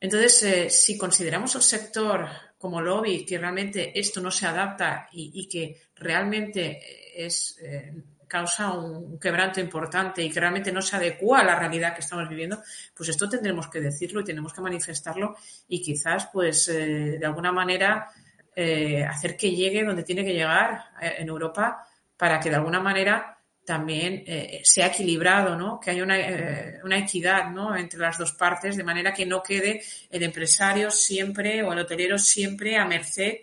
Entonces, 0.00 0.82
si 0.84 0.98
consideramos 0.98 1.54
el 1.54 1.62
sector 1.62 2.28
como 2.62 2.80
lobby 2.80 3.26
que 3.26 3.38
realmente 3.38 3.98
esto 3.98 4.20
no 4.20 4.30
se 4.30 4.46
adapta 4.46 5.08
y, 5.10 5.48
que 5.48 5.80
realmente 5.96 6.80
es 7.12 7.58
eh, 7.60 7.92
causa 8.28 8.70
un 8.72 9.18
quebranto 9.18 9.58
importante 9.58 10.22
y 10.22 10.30
que 10.30 10.38
realmente 10.38 10.70
no 10.70 10.80
se 10.80 10.94
adecua 10.94 11.40
a 11.40 11.44
la 11.44 11.58
realidad 11.58 11.92
que 11.92 12.02
estamos 12.02 12.28
viviendo, 12.28 12.62
pues 12.94 13.08
esto 13.08 13.28
tendremos 13.28 13.66
que 13.68 13.80
decirlo 13.80 14.20
y 14.20 14.24
tenemos 14.24 14.52
que 14.52 14.60
manifestarlo 14.60 15.34
y 15.66 15.82
quizás, 15.82 16.28
pues, 16.32 16.68
eh, 16.68 17.18
de 17.18 17.26
alguna 17.26 17.50
manera 17.50 18.08
eh, 18.54 19.04
hacer 19.04 19.36
que 19.36 19.50
llegue 19.50 19.82
donde 19.82 20.04
tiene 20.04 20.24
que 20.24 20.32
llegar 20.32 20.84
en 21.00 21.26
Europa 21.26 21.84
para 22.16 22.38
que 22.38 22.48
de 22.48 22.56
alguna 22.56 22.78
manera 22.78 23.41
también 23.64 24.24
eh, 24.26 24.60
sea 24.64 24.88
equilibrado, 24.88 25.56
¿no? 25.56 25.78
Que 25.78 25.90
haya 25.90 26.02
una, 26.02 26.18
eh, 26.18 26.80
una, 26.82 26.98
equidad, 26.98 27.50
¿no? 27.50 27.76
Entre 27.76 27.98
las 27.98 28.18
dos 28.18 28.32
partes, 28.32 28.76
de 28.76 28.84
manera 28.84 29.14
que 29.14 29.26
no 29.26 29.42
quede 29.42 29.82
el 30.10 30.22
empresario 30.22 30.90
siempre 30.90 31.62
o 31.62 31.72
el 31.72 31.78
hotelero 31.78 32.18
siempre 32.18 32.76
a 32.76 32.84
merced 32.84 33.38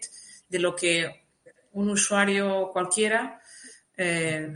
de 0.49 0.59
lo 0.59 0.75
que 0.75 1.25
un 1.71 1.89
usuario 1.89 2.71
cualquiera, 2.73 3.39
eh, 3.95 4.55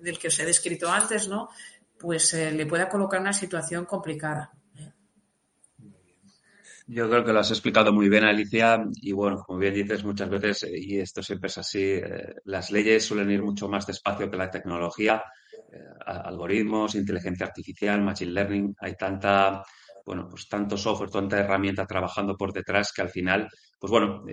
del 0.00 0.18
que 0.18 0.28
os 0.28 0.38
he 0.38 0.44
descrito 0.44 0.90
antes, 0.90 1.28
¿no? 1.28 1.48
Pues 1.98 2.32
le 2.34 2.66
pueda 2.66 2.88
colocar 2.88 3.20
una 3.20 3.32
situación 3.32 3.84
complicada. 3.84 4.52
Yo 6.90 7.08
creo 7.10 7.22
que 7.22 7.32
lo 7.34 7.40
has 7.40 7.50
explicado 7.50 7.92
muy 7.92 8.08
bien, 8.08 8.24
Alicia. 8.24 8.82
Y 9.02 9.12
bueno, 9.12 9.42
como 9.46 9.58
bien 9.58 9.74
dices 9.74 10.04
muchas 10.04 10.30
veces, 10.30 10.62
eh, 10.62 10.70
y 10.74 10.98
esto 10.98 11.22
siempre 11.22 11.48
es 11.48 11.58
así, 11.58 11.82
eh, 11.82 12.34
las 12.44 12.70
leyes 12.70 13.04
suelen 13.04 13.30
ir 13.30 13.42
mucho 13.42 13.68
más 13.68 13.86
despacio 13.86 14.30
que 14.30 14.36
la 14.38 14.50
tecnología. 14.50 15.22
Eh, 15.70 15.78
algoritmos, 16.06 16.94
inteligencia 16.94 17.44
artificial, 17.46 18.00
machine 18.00 18.32
learning, 18.32 18.74
hay 18.80 18.94
tanta, 18.96 19.62
bueno, 20.06 20.28
pues 20.30 20.48
tanto 20.48 20.78
software, 20.78 21.10
tanta 21.10 21.38
herramienta 21.38 21.86
trabajando 21.86 22.36
por 22.38 22.54
detrás 22.54 22.90
que 22.92 23.02
al 23.02 23.10
final, 23.10 23.48
pues 23.78 23.90
bueno, 23.90 24.24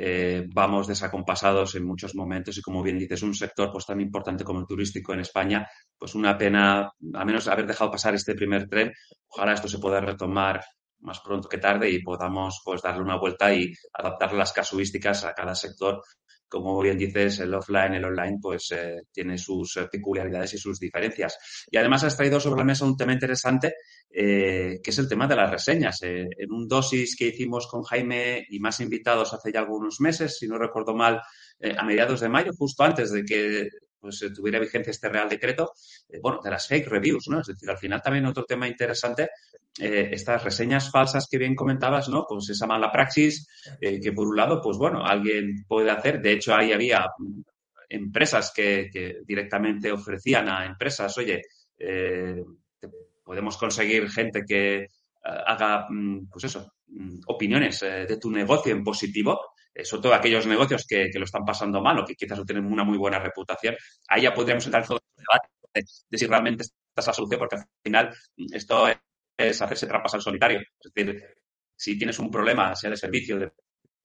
vamos 0.54 0.88
desacompasados 0.88 1.76
en 1.76 1.86
muchos 1.86 2.16
momentos 2.16 2.58
y 2.58 2.62
como 2.62 2.82
bien 2.82 2.98
dices, 2.98 3.22
un 3.24 3.34
sector 3.36 3.70
pues 3.72 3.86
tan 3.86 4.00
importante 4.00 4.44
como 4.46 4.62
el 4.62 4.66
turístico 4.66 5.14
en 5.14 5.20
España, 5.20 5.68
pues 5.98 6.16
una 6.16 6.38
pena, 6.38 6.90
a 7.14 7.26
menos 7.26 7.48
haber 7.50 7.68
dejado 7.68 7.92
pasar 7.92 8.16
este 8.16 8.34
primer 8.34 8.68
tren. 8.70 8.94
Ojalá 9.28 9.54
esto 9.54 9.68
se 9.68 9.80
pueda 9.80 10.00
retomar 10.00 10.62
más 11.06 11.20
pronto 11.22 11.48
que 11.48 11.58
tarde 11.58 11.90
y 11.90 12.02
podamos 12.02 12.62
pues 12.66 12.82
darle 12.82 13.04
una 13.04 13.18
vuelta 13.18 13.54
y 13.54 13.74
adaptar 13.94 14.34
las 14.34 14.52
casuísticas 14.52 15.24
a 15.24 15.34
cada 15.34 15.56
sector 15.56 16.02
como 16.48 16.82
bien 16.82 16.98
dices, 16.98 17.40
el 17.40 17.54
offline, 17.54 17.96
el 17.96 18.06
online, 18.06 18.38
pues 18.42 18.72
eh, 18.72 19.02
tiene 19.12 19.38
sus 19.38 19.78
eh, 19.78 19.88
peculiaridades 19.92 20.54
y 20.54 20.58
sus 20.58 20.80
diferencias. 20.80 21.38
Y 21.70 21.78
además 21.78 22.04
has 22.04 22.16
traído 22.16 22.40
sobre 22.40 22.60
la 22.60 22.66
mesa 22.66 22.86
un 22.86 22.96
tema 22.96 23.14
interesante, 23.14 23.76
eh, 24.10 24.80
que 24.84 24.92
es 24.92 24.98
el 24.98 25.10
tema 25.10 25.28
de 25.28 25.36
las 25.36 25.52
reseñas. 25.52 26.02
en 26.04 26.52
un 26.52 26.68
dosis 26.68 27.16
que 27.16 27.28
hicimos 27.28 27.68
con 27.68 27.84
Jaime 27.84 28.46
y 28.50 28.60
más 28.60 28.80
invitados 28.80 29.34
hace 29.34 29.52
ya 29.52 29.60
algunos 29.60 30.00
meses, 30.00 30.38
si 30.38 30.48
no 30.48 30.58
recuerdo 30.58 30.96
mal, 30.96 31.22
a 31.78 31.84
mediados 31.84 32.20
de 32.20 32.30
mayo, 32.30 32.52
justo 32.58 32.84
antes 32.84 33.12
de 33.12 33.24
que 33.24 33.70
pues 34.06 34.24
tuviera 34.36 34.60
vigencia 34.60 34.92
este 34.92 35.10
Real 35.10 35.28
Decreto, 35.28 35.74
bueno, 36.22 36.40
de 36.44 36.52
las 36.52 36.68
fake 36.68 36.88
reviews, 36.88 37.28
¿no? 37.28 37.42
Es 37.42 37.48
decir, 37.48 37.68
al 37.70 37.78
final 37.80 38.02
también 38.04 38.28
otro 38.28 38.44
tema 38.44 38.68
interesante 38.68 39.30
eh, 39.78 40.10
estas 40.14 40.42
reseñas 40.42 40.90
falsas 40.90 41.28
que 41.30 41.38
bien 41.38 41.54
comentabas, 41.54 42.08
¿no? 42.08 42.26
Pues 42.28 42.50
esa 42.50 42.66
mala 42.66 42.92
praxis 42.92 43.46
eh, 43.82 44.00
que 44.00 44.14
por 44.14 44.28
un 44.28 44.38
lado, 44.38 44.62
pues 44.62 44.78
bueno, 44.78 45.04
alguien 45.04 45.66
puede 45.68 45.92
hacer. 45.92 46.22
De 46.22 46.32
hecho, 46.34 46.56
ahí 46.56 46.72
había 46.72 47.06
empresas 47.90 48.54
que, 48.56 48.90
directamente 49.26 49.92
ofrecían 49.92 50.48
a 50.48 50.66
empresas, 50.66 51.18
oye, 51.18 51.42
eh, 51.78 52.42
podemos 53.24 53.58
conseguir 53.58 54.10
gente 54.10 54.44
que 54.48 54.88
haga, 55.22 55.88
mm, 55.90 56.30
pues 56.30 56.46
eso, 56.46 56.72
mm, 56.88 57.20
opiniones 57.28 57.80
de 57.82 58.18
tu 58.18 58.32
negocio 58.32 58.72
en 58.72 58.84
positivo, 58.84 59.42
sobre 59.84 60.04
todo 60.04 60.14
aquellos 60.14 60.48
negocios 60.48 60.86
que, 60.88 61.10
lo 61.14 61.26
están 61.26 61.44
pasando 61.44 61.82
mal 61.82 62.00
o 62.00 62.06
que 62.06 62.16
quizás 62.16 62.38
no 62.38 62.46
tienen 62.46 62.66
una 62.66 62.84
muy 62.84 62.98
buena 62.98 63.20
reputación. 63.20 63.76
Ahí 64.08 64.24
ya 64.24 64.34
podríamos 64.34 64.66
entrar 64.66 64.84
en 64.84 64.88
todo 64.88 65.00
el 65.00 65.24
debate 65.24 65.50
de, 66.10 66.18
si 66.18 66.26
realmente 66.28 66.64
esta 66.64 67.02
es 67.02 67.08
la 67.08 67.14
solución, 67.14 67.40
porque 67.40 67.56
al 67.58 67.66
final 67.84 68.16
esto 68.54 68.88
es 68.88 68.98
es 69.38 69.62
hacerse 69.62 69.88
trampas 69.88 70.14
al 70.14 70.22
solitario. 70.22 70.60
Es 70.60 70.94
decir, 70.94 71.24
si 71.76 71.98
tienes 71.98 72.20
un 72.20 72.32
problema, 72.32 72.76
sea 72.76 72.90
de 72.90 72.98
servicio, 72.98 73.38
de 73.38 73.52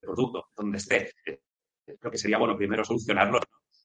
producto, 0.01 0.49
donde 0.57 0.79
esté, 0.79 1.13
eh, 1.27 1.41
creo 1.99 2.11
que 2.11 2.19
sería 2.19 2.39
bueno 2.39 2.57
primero 2.57 2.85
solucionarlo. 2.85 3.41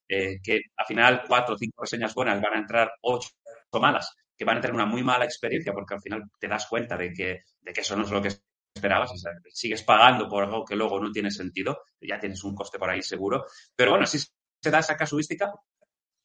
Eh, 0.08 0.40
que 0.44 0.62
al 0.78 0.86
final 0.86 1.24
cuatro 1.28 1.56
o 1.56 1.58
cinco 1.58 1.82
reseñas 1.82 2.14
buenas 2.14 2.40
van 2.40 2.54
a 2.54 2.60
entrar 2.60 2.92
ocho 3.02 3.30
malas, 3.74 4.14
que 4.38 4.46
van 4.46 4.58
a 4.58 4.62
tener 4.62 4.76
una 4.76 4.86
muy 4.86 5.04
mala 5.04 5.26
experiencia 5.26 5.74
porque 5.74 5.96
al 5.96 6.02
final 6.02 6.24
te 6.40 6.48
das 6.48 6.68
cuenta 6.68 6.96
de 6.96 7.12
que, 7.12 7.42
de 7.60 7.74
que 7.74 7.82
eso 7.82 7.96
no 7.96 8.04
es 8.04 8.12
lo 8.12 8.22
que 8.22 8.30
esperabas. 8.76 9.12
Sigues 9.54 9.84
pagando 9.84 10.28
por 10.28 10.44
algo 10.44 10.66
que 10.66 10.76
luego 10.76 11.00
no 11.00 11.12
tiene 11.12 11.32
sentido, 11.32 11.82
ya 12.02 12.20
tienes 12.20 12.44
un 12.44 12.54
coste 12.54 12.78
por 12.78 12.90
ahí 12.90 13.02
seguro. 13.02 13.46
Pero 13.76 13.92
bueno, 13.92 14.06
si 14.06 14.20
se 14.20 14.72
da 14.72 14.80
esa 14.80 14.98
casuística, 14.98 15.52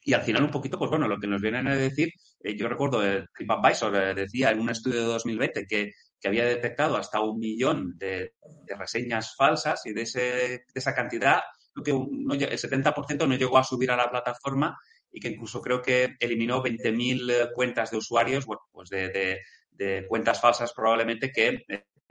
y 0.02 0.14
al 0.14 0.22
final 0.22 0.44
un 0.44 0.50
poquito, 0.50 0.78
pues 0.78 0.90
bueno, 0.90 1.06
lo 1.06 1.18
que 1.18 1.26
nos 1.26 1.40
vienen 1.40 1.68
a 1.68 1.76
decir, 1.76 2.10
eh, 2.42 2.56
yo 2.56 2.68
recuerdo, 2.68 3.02
el 3.02 3.28
TripAdvisor 3.34 3.96
eh, 3.96 4.14
decía 4.14 4.50
en 4.50 4.60
un 4.60 4.70
estudio 4.70 5.00
de 5.00 5.06
2020 5.06 5.66
que, 5.66 5.92
que 6.18 6.28
había 6.28 6.44
detectado 6.44 6.96
hasta 6.96 7.20
un 7.20 7.38
millón 7.38 7.96
de, 7.98 8.32
reseñas 8.78 9.34
falsas 9.36 9.84
y 9.86 9.92
de, 9.92 10.02
ese, 10.02 10.20
de 10.20 10.64
esa 10.74 10.94
cantidad, 10.94 11.40
creo 11.74 12.08
que 12.38 12.44
el 12.44 12.58
70% 12.58 13.28
no 13.28 13.36
llegó 13.36 13.58
a 13.58 13.64
subir 13.64 13.90
a 13.90 13.96
la 13.96 14.10
plataforma 14.10 14.76
y 15.12 15.20
que 15.20 15.28
incluso 15.28 15.60
creo 15.60 15.82
que 15.82 16.16
eliminó 16.18 16.62
20.000 16.62 17.30
eh, 17.30 17.48
cuentas 17.54 17.90
de 17.90 17.98
usuarios, 17.98 18.46
bueno, 18.46 18.62
pues 18.72 18.88
de, 18.88 19.40
de, 19.70 20.06
cuentas 20.08 20.40
falsas 20.40 20.72
probablemente 20.72 21.32
que 21.32 21.64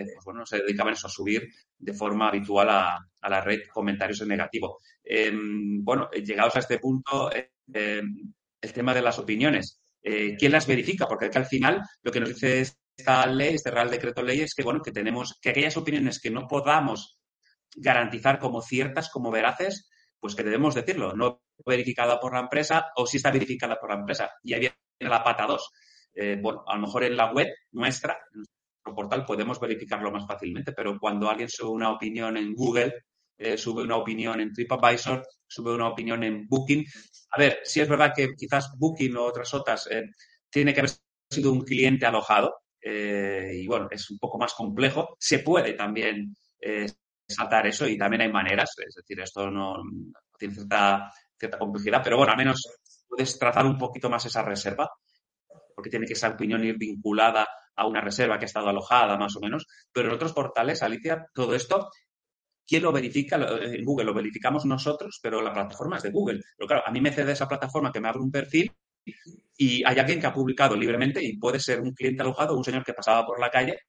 pues 0.06 0.26
bueno, 0.26 0.45
se 0.45 0.60
dedicaban 0.60 0.93
eso, 0.93 1.08
a 1.08 1.12
subir 1.12 1.47
de 1.78 1.93
forma 1.93 2.30
habitual 2.30 2.70
a, 2.70 3.00
la 3.30 3.41
red 3.41 3.62
comentarios 3.72 4.22
en 4.22 4.30
negativo. 4.30 4.80
Em, 5.04 5.84
bueno, 5.84 6.10
llegados 6.12 6.56
a 6.56 6.60
este 6.60 6.80
punto, 6.80 7.30
eh, 7.34 8.02
el 8.62 8.74
tema 8.74 8.93
de 8.93 9.02
las 9.02 9.20
opiniones. 9.20 9.82
Eh, 10.02 10.36
¿Quién 10.38 10.52
las 10.52 10.68
verifica? 10.68 11.08
Porque 11.08 11.30
al 11.34 11.45
final 11.45 11.82
lo 12.02 12.12
que 12.12 12.20
nos 12.20 12.30
dice 12.30 12.62
esta 12.97 13.26
ley, 13.28 13.56
este 13.56 13.72
Real 13.72 13.89
Decreto 13.89 14.22
Ley, 14.22 14.41
es 14.41 14.54
que, 14.54 14.64
bueno, 14.64 14.82
que 14.82 14.91
tenemos 14.91 15.38
que 15.41 15.50
aquellas 15.50 15.78
opiniones 15.78 16.20
que 16.20 16.32
no 16.32 16.47
podamos 16.47 17.20
garantizar 17.76 18.39
como 18.39 18.62
ciertas, 18.62 19.10
como 19.10 19.32
veraces, 19.32 19.89
pues 20.20 20.36
que 20.36 20.43
debemos 20.43 20.76
decirlo, 20.76 21.14
no 21.16 21.41
verificada 21.66 22.20
por 22.20 22.34
la 22.34 22.41
empresa 22.41 22.88
o 22.95 23.06
si 23.06 23.18
está 23.18 23.32
verificada 23.32 23.80
por 23.80 23.89
la 23.89 24.00
empresa. 24.00 24.32
Y 24.43 24.54
ahí 24.54 24.60
viene 24.62 24.76
la 25.00 25.24
pata 25.24 25.45
2. 25.45 25.72
Eh, 26.14 26.38
bueno, 26.41 26.64
a 26.68 26.76
lo 26.76 26.82
mejor 26.82 27.04
en 27.04 27.16
la 27.16 27.32
web 27.32 27.47
nuestra, 27.72 28.18
portal, 28.93 29.25
podemos 29.25 29.59
verificarlo 29.59 30.11
más 30.11 30.25
fácilmente, 30.27 30.73
pero 30.73 30.97
cuando 30.99 31.29
alguien 31.29 31.49
sube 31.49 31.71
una 31.71 31.91
opinión 31.91 32.37
en 32.37 32.53
Google, 32.53 32.93
eh, 33.37 33.57
sube 33.57 33.83
una 33.83 33.97
opinión 33.97 34.39
en 34.41 34.51
TripAdvisor, 34.51 35.25
sube 35.47 35.73
una 35.73 35.87
opinión 35.87 36.23
en 36.23 36.47
Booking. 36.47 36.85
A 37.31 37.39
ver, 37.39 37.59
si 37.63 37.79
es 37.79 37.87
verdad 37.87 38.11
que 38.15 38.35
quizás 38.35 38.71
Booking 38.77 39.15
o 39.15 39.23
otras 39.23 39.53
otras 39.53 39.87
eh, 39.91 40.03
tiene 40.49 40.73
que 40.73 40.81
haber 40.81 40.91
sido 41.29 41.51
un 41.51 41.61
cliente 41.61 42.05
alojado 42.05 42.61
eh, 42.81 43.51
y 43.53 43.67
bueno, 43.67 43.87
es 43.91 44.09
un 44.09 44.19
poco 44.19 44.37
más 44.37 44.53
complejo. 44.53 45.15
Se 45.19 45.39
puede 45.39 45.73
también 45.73 46.35
saltar 47.25 47.67
eso 47.67 47.87
y 47.87 47.97
también 47.97 48.23
hay 48.23 48.31
maneras, 48.31 48.71
es 48.85 48.95
decir, 48.95 49.21
esto 49.21 49.49
no, 49.49 49.75
tiene 50.37 50.55
cierta, 50.55 51.09
cierta 51.37 51.57
complejidad, 51.57 52.01
pero 52.03 52.17
bueno, 52.17 52.33
al 52.33 52.37
menos 52.37 52.61
puedes 53.07 53.39
trazar 53.39 53.65
un 53.65 53.77
poquito 53.77 54.09
más 54.09 54.25
esa 54.25 54.43
reserva 54.43 54.89
porque 55.79 55.89
tiene 55.89 56.05
que 56.05 56.11
esa 56.11 56.27
opinión 56.27 56.61
ir 56.65 56.77
vinculada 56.77 57.47
a 57.80 57.88
una 57.88 58.01
reserva 58.01 58.38
que 58.38 58.45
ha 58.45 58.51
estado 58.51 58.69
alojada, 58.69 59.17
más 59.17 59.36
o 59.36 59.39
menos. 59.39 59.65
Pero 59.91 60.09
en 60.09 60.15
otros 60.15 60.34
portales, 60.34 60.84
Alicia, 60.84 61.25
todo 61.34 61.55
esto 61.55 61.89
¿Quién 62.69 62.84
lo 62.84 62.91
verifica? 62.91 63.36
En 63.36 63.84
Google 63.84 64.05
lo 64.05 64.13
verificamos 64.13 64.63
nosotros, 64.63 65.19
pero 65.23 65.41
la 65.41 65.51
plataforma 65.51 65.97
es 65.97 66.03
de 66.03 66.11
Google. 66.11 66.39
Pero 66.55 66.67
claro, 66.67 66.84
a 66.86 66.91
mí 66.91 67.01
me 67.01 67.11
cede 67.11 67.32
esa 67.32 67.47
plataforma 67.47 67.91
que 67.91 67.99
me 67.99 68.09
abre 68.09 68.21
un 68.21 68.30
perfil 68.30 68.71
y 69.57 69.84
hay 69.84 69.97
alguien 69.97 70.19
que 70.19 70.27
ha 70.27 70.34
publicado 70.34 70.75
libremente 70.75 71.23
y 71.23 71.36
puede 71.39 71.59
ser 71.59 71.82
un 71.82 71.93
cliente 71.93 72.21
alojado, 72.21 72.55
un 72.55 72.63
señor 72.63 72.84
que 72.84 72.93
pasaba 72.93 73.25
por 73.25 73.39
la 73.39 73.49
calle 73.49 73.80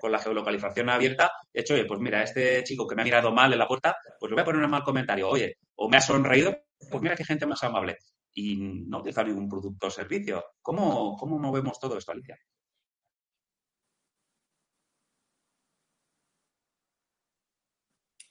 con 0.00 0.12
la 0.12 0.18
geolocalización 0.18 0.88
abierta, 0.88 1.30
he 1.52 1.60
hecho, 1.60 1.74
oye, 1.74 1.84
pues 1.84 2.00
mira, 2.00 2.22
este 2.22 2.62
chico 2.64 2.86
que 2.86 2.94
me 2.94 3.02
ha 3.02 3.04
mirado 3.04 3.32
mal 3.32 3.52
en 3.52 3.58
la 3.58 3.68
puerta, 3.68 3.96
pues 4.18 4.30
le 4.30 4.34
voy 4.34 4.42
a 4.42 4.44
poner 4.44 4.62
un 4.62 4.70
mal 4.70 4.82
comentario, 4.82 5.28
oye, 5.28 5.56
o 5.74 5.88
me 5.88 5.96
ha 5.96 6.00
sonreído, 6.00 6.54
pues 6.90 7.02
mira 7.02 7.16
qué 7.16 7.24
gente 7.24 7.46
más 7.46 7.62
amable. 7.64 7.98
Y 8.34 8.56
no 8.56 8.98
utilizar 8.98 9.26
ningún 9.26 9.48
producto 9.48 9.86
o 9.86 9.90
servicio. 9.90 10.44
¿Cómo, 10.60 11.16
cómo 11.16 11.38
movemos 11.38 11.78
todo 11.78 11.96
esto, 11.96 12.12
Alicia? 12.12 12.36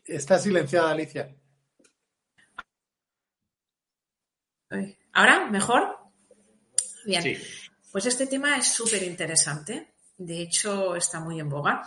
Está 0.05 0.37
silenciada, 0.37 0.91
Alicia. 0.91 1.35
¿Ahora? 5.13 5.47
¿Mejor? 5.49 5.97
Bien. 7.05 7.37
Pues 7.91 8.05
este 8.05 8.27
tema 8.27 8.57
es 8.57 8.67
súper 8.67 9.01
interesante. 9.03 9.93
De 10.17 10.41
hecho, 10.41 10.95
está 10.95 11.19
muy 11.19 11.39
en 11.39 11.49
boga. 11.49 11.81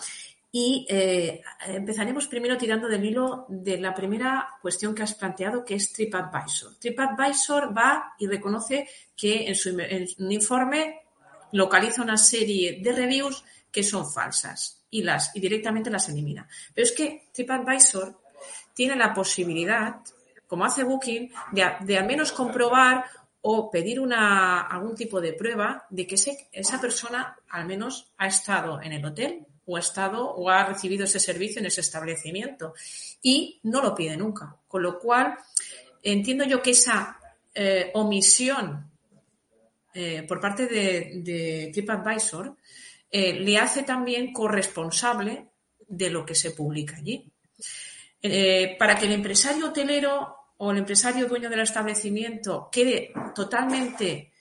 Y 0.51 0.87
eh, 0.89 1.43
empezaremos 1.67 2.27
primero 2.27 2.57
tirando 2.57 2.89
del 2.89 3.05
hilo 3.05 3.47
de 3.49 3.79
la 3.79 3.95
primera 3.95 4.49
cuestión 4.63 4.95
que 4.95 5.03
has 5.03 5.15
planteado, 5.15 5.65
que 5.65 5.75
es 5.75 5.93
TripAdvisor. 5.93 6.77
TripAdvisor 6.79 7.77
va 7.77 8.15
y 8.19 8.27
reconoce 8.27 8.89
que 9.15 9.47
en 9.47 9.55
su, 9.55 9.79
en 9.79 10.09
su 10.09 10.31
informe 10.31 11.03
localiza 11.53 12.03
una 12.03 12.17
serie 12.17 12.81
de 12.83 12.93
reviews 12.93 13.45
que 13.71 13.83
son 13.83 14.11
falsas 14.11 14.78
y, 14.91 15.03
las, 15.03 15.35
y 15.35 15.41
directamente 15.41 15.91
las 15.91 16.09
elimina. 16.09 16.49
Pero 16.75 16.87
es 16.87 16.93
que 16.93 17.29
TripAdvisor 17.33 18.19
tiene 18.75 18.97
la 18.97 19.13
posibilidad, 19.13 19.97
como 20.47 20.65
hace 20.65 20.85
Booking, 20.85 21.31
de, 21.53 21.99
al 21.99 22.07
menos 22.07 22.33
comprobar 22.33 23.05
o 23.41 23.71
pedir 23.71 24.01
una, 24.01 24.63
algún 24.63 24.95
tipo 24.95 25.21
de 25.21 25.33
prueba 25.33 25.87
de 25.91 26.07
que 26.07 26.17
esa 26.53 26.81
persona 26.81 27.37
al 27.51 27.67
menos 27.67 28.13
ha 28.19 28.27
estado 28.27 28.81
en 28.83 28.93
el 28.93 29.05
hotel 29.05 29.47
o 29.67 29.77
ha 29.77 29.81
estado 29.81 30.31
o 30.31 30.49
ha 30.49 30.65
recibido 30.65 31.05
ese 31.05 31.21
servicio 31.21 31.61
en 31.61 31.67
ese 31.67 31.83
establecimiento 31.83 32.75
y 33.23 33.61
no 33.65 33.83
lo 33.83 33.95
pide 33.95 34.17
nunca. 34.17 34.57
Con 34.67 34.83
lo 34.83 34.99
cual, 34.99 35.37
entiendo 36.03 36.45
yo 36.45 36.63
que 36.63 36.71
esa 36.71 37.19
eh, 37.55 37.91
omisión 37.95 38.91
eh, 39.93 40.23
por 40.23 40.41
parte 40.41 40.67
de, 40.67 41.21
de 41.23 41.71
TripAdvisor 41.73 42.57
eh, 43.11 43.35
le 43.35 43.59
hace 43.59 43.83
también 43.83 44.33
corresponsable 44.33 45.49
de 45.87 46.11
lo 46.11 46.27
que 46.27 46.35
se 46.35 46.51
publica 46.51 46.97
allí. 46.97 47.31
Eh, 48.21 48.77
para 48.79 48.99
que 48.99 49.07
el 49.07 49.13
empresario 49.13 49.69
hotelero 49.69 50.37
o 50.59 50.73
el 50.73 50.79
empresario 50.79 51.27
dueño 51.27 51.49
del 51.49 51.61
establecimiento 51.61 52.69
quede 52.71 53.13
totalmente 53.35 54.33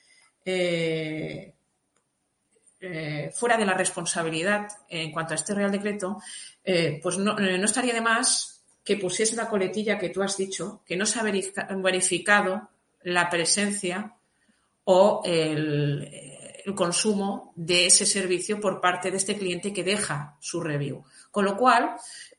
eh, 0.44 1.54
fuera 3.34 3.58
de 3.58 3.66
la 3.66 3.74
responsabilidad 3.74 4.68
en 4.90 5.12
cuanto 5.12 5.34
a 5.34 5.36
este 5.36 5.54
Real 5.54 5.72
Decreto, 5.72 6.22
pues 7.02 7.18
no, 7.18 7.34
no, 7.36 7.66
estaría 7.66 7.94
de 7.94 8.02
más 8.02 8.64
que 8.84 8.98
pusiese 8.98 9.36
la 9.36 9.50
coletilla 9.50 9.98
que 9.98 10.10
tú 10.10 10.22
has 10.22 10.38
dicho, 10.38 10.82
que 10.86 10.96
no 10.96 11.06
se 11.06 11.20
ha 11.20 11.24
verificado 11.24 12.70
la 13.04 13.30
presencia 13.30 14.16
o 14.84 15.22
el, 15.26 16.37
el 16.68 16.76
consumo 16.76 17.54
de 17.56 17.86
ese 17.86 18.06
servicio 18.06 18.60
por 18.60 18.82
parte 18.82 19.10
de 19.10 19.16
este 19.16 19.38
cliente 19.38 19.72
que 19.72 19.86
deja 19.86 20.36
su 20.42 20.60
review. 20.60 21.02
Con 21.32 21.46
lo 21.46 21.56
cual, 21.56 21.96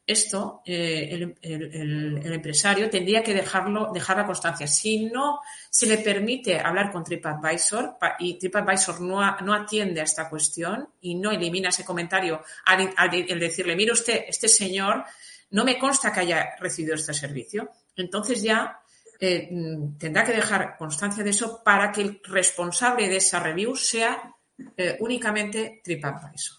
esto 0.07 0.61
eh, 0.67 1.35
el, 1.41 2.33
empresario 2.35 2.91
tendría 2.91 3.23
que 3.23 3.33
dejarlo, 3.33 3.91
dejar 3.91 4.19
la 4.19 4.27
constancia. 4.27 4.67
Si 4.67 5.07
no 5.07 5.41
se 5.71 5.87
le 5.87 5.97
permite 5.97 6.61
hablar 6.61 6.93
con 6.93 7.05
TripAdvisor 7.05 7.97
y 8.19 8.39
TripAdvisor 8.39 9.01
no, 9.01 9.39
no 9.41 9.55
atiende 9.55 10.03
a 10.03 10.05
esta 10.05 10.29
cuestión 10.29 10.91
y 11.01 11.15
no 11.15 11.31
elimina 11.31 11.71
ese 11.71 11.87
comentario 11.87 12.43
al, 12.67 13.11
decirle, 13.41 13.77
mire 13.77 13.93
usted, 13.93 14.25
este 14.29 14.49
señor 14.49 15.05
no 15.53 15.65
me 15.65 15.79
consta 15.79 16.13
que 16.13 16.21
haya 16.21 16.51
recibido 16.61 16.95
este 16.95 17.15
servicio, 17.15 17.71
entonces 17.97 18.43
ya 18.43 18.79
eh, 19.21 19.49
tendrá 19.99 20.25
que 20.25 20.33
dejar 20.33 20.77
constancia 20.77 21.25
de 21.25 21.31
eso 21.31 21.63
para 21.65 21.91
que 21.91 22.03
el 22.03 22.21
responsable 22.25 23.09
de 23.09 23.17
esa 23.17 23.41
review 23.41 23.75
sea 23.75 24.35
eh, 24.77 24.97
únicamente 25.01 25.81
TripAdvisor. 25.83 26.59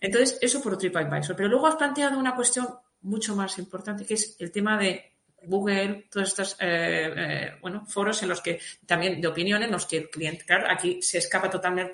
Entonces, 0.00 0.38
eso 0.42 0.62
por 0.62 0.76
TripAdvisor. 0.76 1.34
Pero 1.34 1.48
luego 1.48 1.66
has 1.66 1.76
planteado 1.76 2.18
una 2.18 2.34
cuestión 2.34 2.68
mucho 3.02 3.34
más 3.34 3.58
importante, 3.58 4.04
que 4.04 4.14
es 4.14 4.36
el 4.38 4.52
tema 4.52 4.76
de 4.78 5.12
Google, 5.46 6.08
todos 6.10 6.28
estos 6.28 6.56
eh, 6.60 7.52
bueno, 7.60 7.86
foros 7.86 8.22
en 8.22 8.28
los 8.28 8.40
que 8.40 8.60
también 8.86 9.20
de 9.20 9.28
opinión, 9.28 9.62
en 9.62 9.70
los 9.70 9.86
que 9.86 9.98
el 9.98 10.10
cliente, 10.10 10.44
claro, 10.44 10.66
aquí 10.70 11.00
se 11.00 11.18
escapa 11.18 11.48
totalmente, 11.50 11.92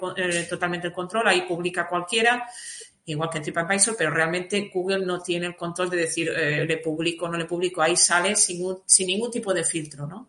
totalmente 0.49 0.89
el 0.89 0.93
control, 0.93 1.29
ahí 1.29 1.43
publica 1.43 1.89
cualquiera, 1.89 2.49
igual 3.07 3.31
que 3.31 3.39
en 3.39 3.45
TripAdvisor, 3.45 3.97
pero 3.97 4.11
realmente 4.11 4.71
Google 4.73 5.05
no 5.05 5.21
tiene 5.21 5.47
el 5.47 5.57
control 5.57 5.91
de 5.91 5.97
decir 5.97 6.29
eh, 6.29 6.65
le 6.65 6.79
publico 6.79 7.27
o 7.27 7.29
no 7.29 7.39
le 7.39 7.47
publico, 7.47 7.83
ahí 7.83 7.97
sale 7.97 8.37
sin, 8.37 8.63
ningún 9.07 9.31
tipo 9.31 9.53
de 9.53 9.65
filtro, 9.65 10.07
¿no? 10.07 10.29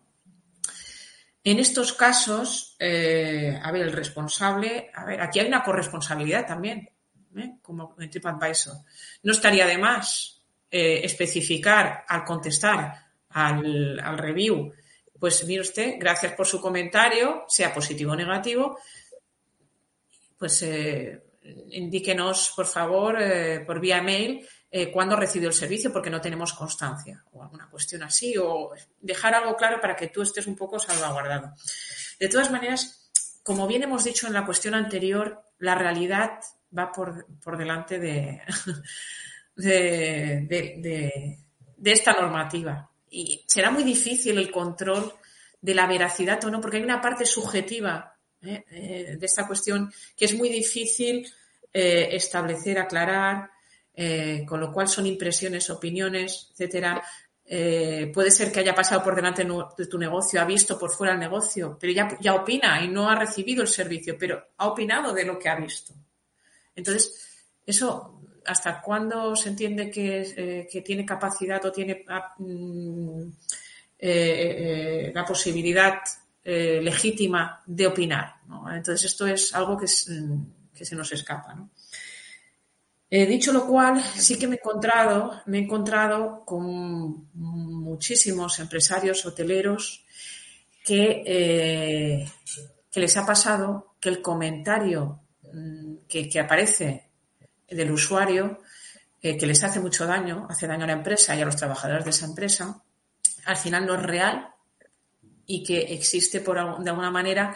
En 1.44 1.58
estos 1.58 1.92
casos, 1.92 2.76
eh, 2.78 3.58
a 3.60 3.72
ver, 3.72 3.82
el 3.82 3.92
responsable, 3.92 4.90
a 4.94 5.04
ver, 5.04 5.20
aquí 5.20 5.40
hay 5.40 5.48
una 5.48 5.64
corresponsabilidad 5.64 6.46
también, 6.46 6.88
¿eh? 7.36 7.56
como 7.60 7.96
en 7.98 8.10
TripAdvisor. 8.10 8.76
No 9.24 9.32
estaría 9.32 9.66
de 9.66 9.78
más 9.78 10.38
especificar 10.74 12.06
al 12.08 12.24
contestar 12.24 12.94
al, 13.28 14.16
review, 14.16 14.72
pues 15.20 15.44
mire 15.44 15.60
usted, 15.60 15.96
gracias 15.98 16.32
por 16.32 16.46
su 16.46 16.62
comentario, 16.62 17.44
sea 17.46 17.74
positivo 17.74 18.12
o 18.12 18.16
negativo, 18.16 18.78
pues 20.38 20.62
indíquenos, 21.70 22.52
por 22.54 22.66
favor, 22.66 23.20
eh, 23.20 23.60
por 23.66 23.80
vía 23.80 24.02
mail, 24.02 24.46
eh, 24.70 24.90
cuándo 24.90 25.16
recibió 25.16 25.48
el 25.48 25.54
servicio, 25.54 25.92
porque 25.92 26.10
no 26.10 26.20
tenemos 26.20 26.52
constancia, 26.52 27.24
o 27.32 27.42
alguna 27.42 27.68
cuestión 27.68 28.02
así, 28.02 28.36
o 28.38 28.70
dejar 29.00 29.34
algo 29.34 29.56
claro 29.56 29.80
para 29.80 29.96
que 29.96 30.08
tú 30.08 30.22
estés 30.22 30.46
un 30.46 30.56
poco 30.56 30.78
salvaguardado. 30.78 31.52
De 32.18 32.28
todas 32.28 32.50
maneras, 32.50 33.10
como 33.42 33.66
bien 33.66 33.82
hemos 33.82 34.04
dicho 34.04 34.26
en 34.26 34.32
la 34.32 34.46
cuestión 34.46 34.74
anterior, 34.74 35.42
la 35.58 35.74
realidad 35.74 36.38
va 36.76 36.92
por, 36.92 37.26
delante 37.58 37.98
de, 37.98 38.40
de, 39.56 41.38
esta 41.84 42.12
normativa. 42.12 42.90
Y 43.10 43.44
será 43.46 43.70
muy 43.70 43.84
difícil 43.84 44.38
el 44.38 44.50
control 44.50 45.12
de 45.60 45.74
la 45.74 45.86
veracidad 45.86 46.42
o 46.44 46.50
no, 46.50 46.60
porque 46.60 46.78
hay 46.78 46.82
una 46.82 47.00
parte 47.00 47.26
subjetiva 47.26 48.11
de 48.42 49.18
esta 49.20 49.46
cuestión 49.46 49.92
que 50.16 50.24
es 50.24 50.34
muy 50.34 50.48
difícil 50.48 51.26
eh, 51.72 52.08
establecer, 52.12 52.78
aclarar, 52.78 53.50
con 54.46 54.58
lo 54.58 54.72
cual 54.72 54.88
son 54.88 55.06
impresiones, 55.06 55.68
opiniones, 55.68 56.48
etcétera. 56.52 57.02
puede 58.12 58.30
ser 58.30 58.50
que 58.50 58.60
haya 58.60 58.74
pasado 58.74 59.04
por 59.04 59.14
delante 59.14 59.44
de 59.44 59.86
tu 59.86 59.98
negocio, 59.98 60.40
ha 60.40 60.46
visto 60.46 60.78
por 60.78 60.90
fuera 60.90 61.12
el 61.12 61.20
negocio, 61.20 61.76
pero 61.78 61.92
ya, 61.92 62.16
ya 62.18 62.34
opina 62.34 62.82
y 62.82 62.88
no 62.88 63.08
ha 63.08 63.14
recibido 63.14 63.60
el 63.62 63.68
servicio, 63.68 64.16
pero 64.18 64.42
ha 64.56 64.68
opinado 64.68 65.12
de 65.12 65.24
lo 65.24 65.38
que 65.38 65.50
ha 65.50 65.56
visto. 65.56 65.92
Entonces, 66.74 67.44
eso, 67.66 68.22
¿hasta 68.46 68.80
cuándo 68.80 69.36
se 69.36 69.50
entiende 69.50 69.90
que, 69.90 70.66
que 70.70 70.80
tiene 70.80 71.04
capacidad 71.04 71.62
o 71.66 71.70
tiene 71.70 72.02
ah, 72.08 72.34
mm, 72.38 73.30
la 75.14 75.24
posibilidad 75.24 76.00
eh, 76.44 76.80
legítima 76.82 77.62
de 77.66 77.86
opinar. 77.86 78.34
Entonces, 78.74 79.04
esto 79.04 79.28
es 79.28 79.54
algo 79.54 79.78
que, 79.78 79.86
mm, 79.86 80.46
se 80.74 80.96
nos 80.96 81.12
escapa. 81.12 81.56
Eh, 83.08 83.26
dicho 83.26 83.52
lo 83.52 83.64
cual, 83.64 84.02
sí 84.02 84.36
que 84.36 84.48
me 84.48 84.56
he 84.56 84.58
encontrado, 84.58 85.40
me 85.46 85.58
he 85.58 85.62
encontrado 85.62 86.44
con 86.44 87.28
muchísimos 87.34 88.58
empresarios 88.58 89.24
hoteleros 89.24 90.04
que, 90.84 91.22
eh, 91.24 92.28
les 92.94 93.16
ha 93.16 93.24
pasado 93.24 93.94
que 94.00 94.08
el 94.08 94.20
comentario 94.20 95.20
mm, 95.52 95.94
que 96.08 96.40
aparece 96.40 97.08
del 97.68 97.92
usuario, 97.92 98.58
que 99.20 99.46
les 99.46 99.62
hace 99.62 99.78
mucho 99.78 100.06
daño, 100.06 100.48
hace 100.50 100.66
daño 100.66 100.82
a 100.82 100.88
la 100.88 100.94
empresa 100.94 101.36
y 101.36 101.40
a 101.40 101.44
los 101.44 101.54
trabajadores 101.54 102.04
de 102.04 102.10
esa 102.10 102.26
empresa, 102.26 102.82
al 103.44 103.56
final 103.56 103.86
no 103.86 103.94
es 103.94 104.02
real 104.02 104.52
y 105.52 105.62
que 105.62 105.80
existe 105.80 106.40
por, 106.40 106.56
de 106.82 106.90
alguna 106.90 107.10
manera 107.10 107.54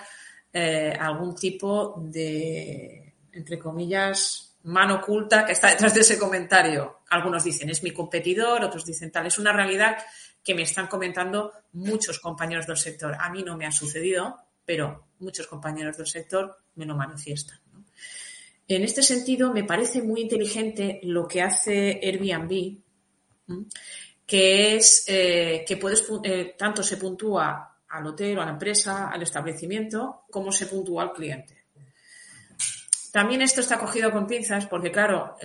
eh, 0.53 0.94
algún 1.01 1.34
tipo 1.34 1.94
de, 1.99 3.14
entre 3.32 3.59
comillas, 3.59 4.59
mano 4.64 4.97
oculta 4.97 5.47
que 5.47 5.53
está 5.53 5.70
detrás 5.70 5.94
de 5.94 6.03
ese 6.03 6.18
comentario. 6.18 6.99
Algunos 7.09 7.42
dicen 7.42 7.70
es 7.70 7.82
mi 7.82 7.92
competidor, 7.92 8.62
otros 8.62 8.84
dicen 8.84 9.11
tal. 9.11 9.24
Es 9.24 9.38
una 9.38 9.51
realidad 9.51 9.97
que 10.44 10.55
me 10.55 10.61
están 10.61 10.88
comentando 10.88 11.53
muchos 11.72 12.18
compañeros 12.18 12.66
del 12.66 12.76
sector. 12.76 13.16
A 13.18 13.30
mí 13.30 13.42
no 13.42 13.57
me 13.57 13.64
ha 13.64 13.72
sucedido, 13.72 14.36
pero 14.62 15.07
muchos 15.20 15.47
compañeros 15.47 15.97
del 15.97 16.07
sector 16.07 16.55
me 16.74 16.84
lo 16.84 16.94
manifiestan. 16.94 17.59
En 18.68 18.82
este 18.82 19.03
sentido, 19.03 19.55
me 19.55 19.64
parece 19.64 20.03
muy 20.03 20.20
inteligente 20.20 21.01
lo 21.05 21.26
que 21.26 21.40
hace 21.40 21.99
Airbnb, 22.03 22.76
que 24.26 24.76
es 24.76 25.05
eh, 25.07 25.64
que 25.66 25.78
puedes, 25.78 26.07
eh, 26.24 26.55
tanto 26.59 26.82
se 26.82 26.99
puntúa 26.99 27.72
al 27.89 28.07
hotel 28.07 28.39
a 28.39 28.45
la 28.45 28.53
empresa, 28.53 29.09
al 29.09 29.22
establecimiento, 29.22 30.24
cómo 30.30 30.53
se 30.53 30.66
puntúa 30.66 31.03
al 31.03 31.12
cliente. 31.12 31.64
También 33.12 33.41
esto 33.41 33.62
está 33.62 33.78
cogido 33.78 34.11
con 34.11 34.26
pinzas 34.26 34.66
porque, 34.66 34.93
claro, 34.93 35.37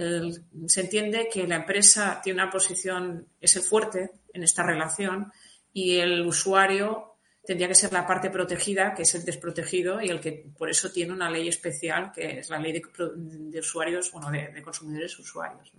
se 0.67 0.81
entiende 0.81 1.29
que 1.31 1.47
la 1.47 1.55
empresa 1.55 2.19
tiene 2.21 2.43
una 2.43 2.51
posición, 2.51 3.27
es 3.39 3.55
el 3.55 3.61
fuerte 3.61 4.11
en 4.33 4.43
esta 4.43 4.63
relación 4.63 5.31
y 5.71 5.99
el 5.99 6.25
usuario 6.25 7.15
tendría 7.45 7.69
que 7.69 7.75
ser 7.75 7.93
la 7.93 8.05
parte 8.05 8.29
protegida, 8.29 8.93
que 8.93 9.03
es 9.03 9.15
el 9.15 9.23
desprotegido 9.23 10.01
y 10.01 10.09
el 10.09 10.19
que 10.19 10.51
por 10.57 10.69
eso 10.69 10.91
tiene 10.91 11.13
una 11.13 11.29
ley 11.29 11.47
especial, 11.47 12.11
que 12.11 12.39
es 12.39 12.49
la 12.49 12.59
ley 12.59 12.73
de, 12.73 13.59
usuarios, 13.59 14.11
bueno, 14.11 14.29
de, 14.29 14.61
consumidores 14.61 15.17
usuarios. 15.17 15.71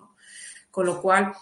Con 0.71 0.87
lo 0.87 1.01
cual, 1.01 1.33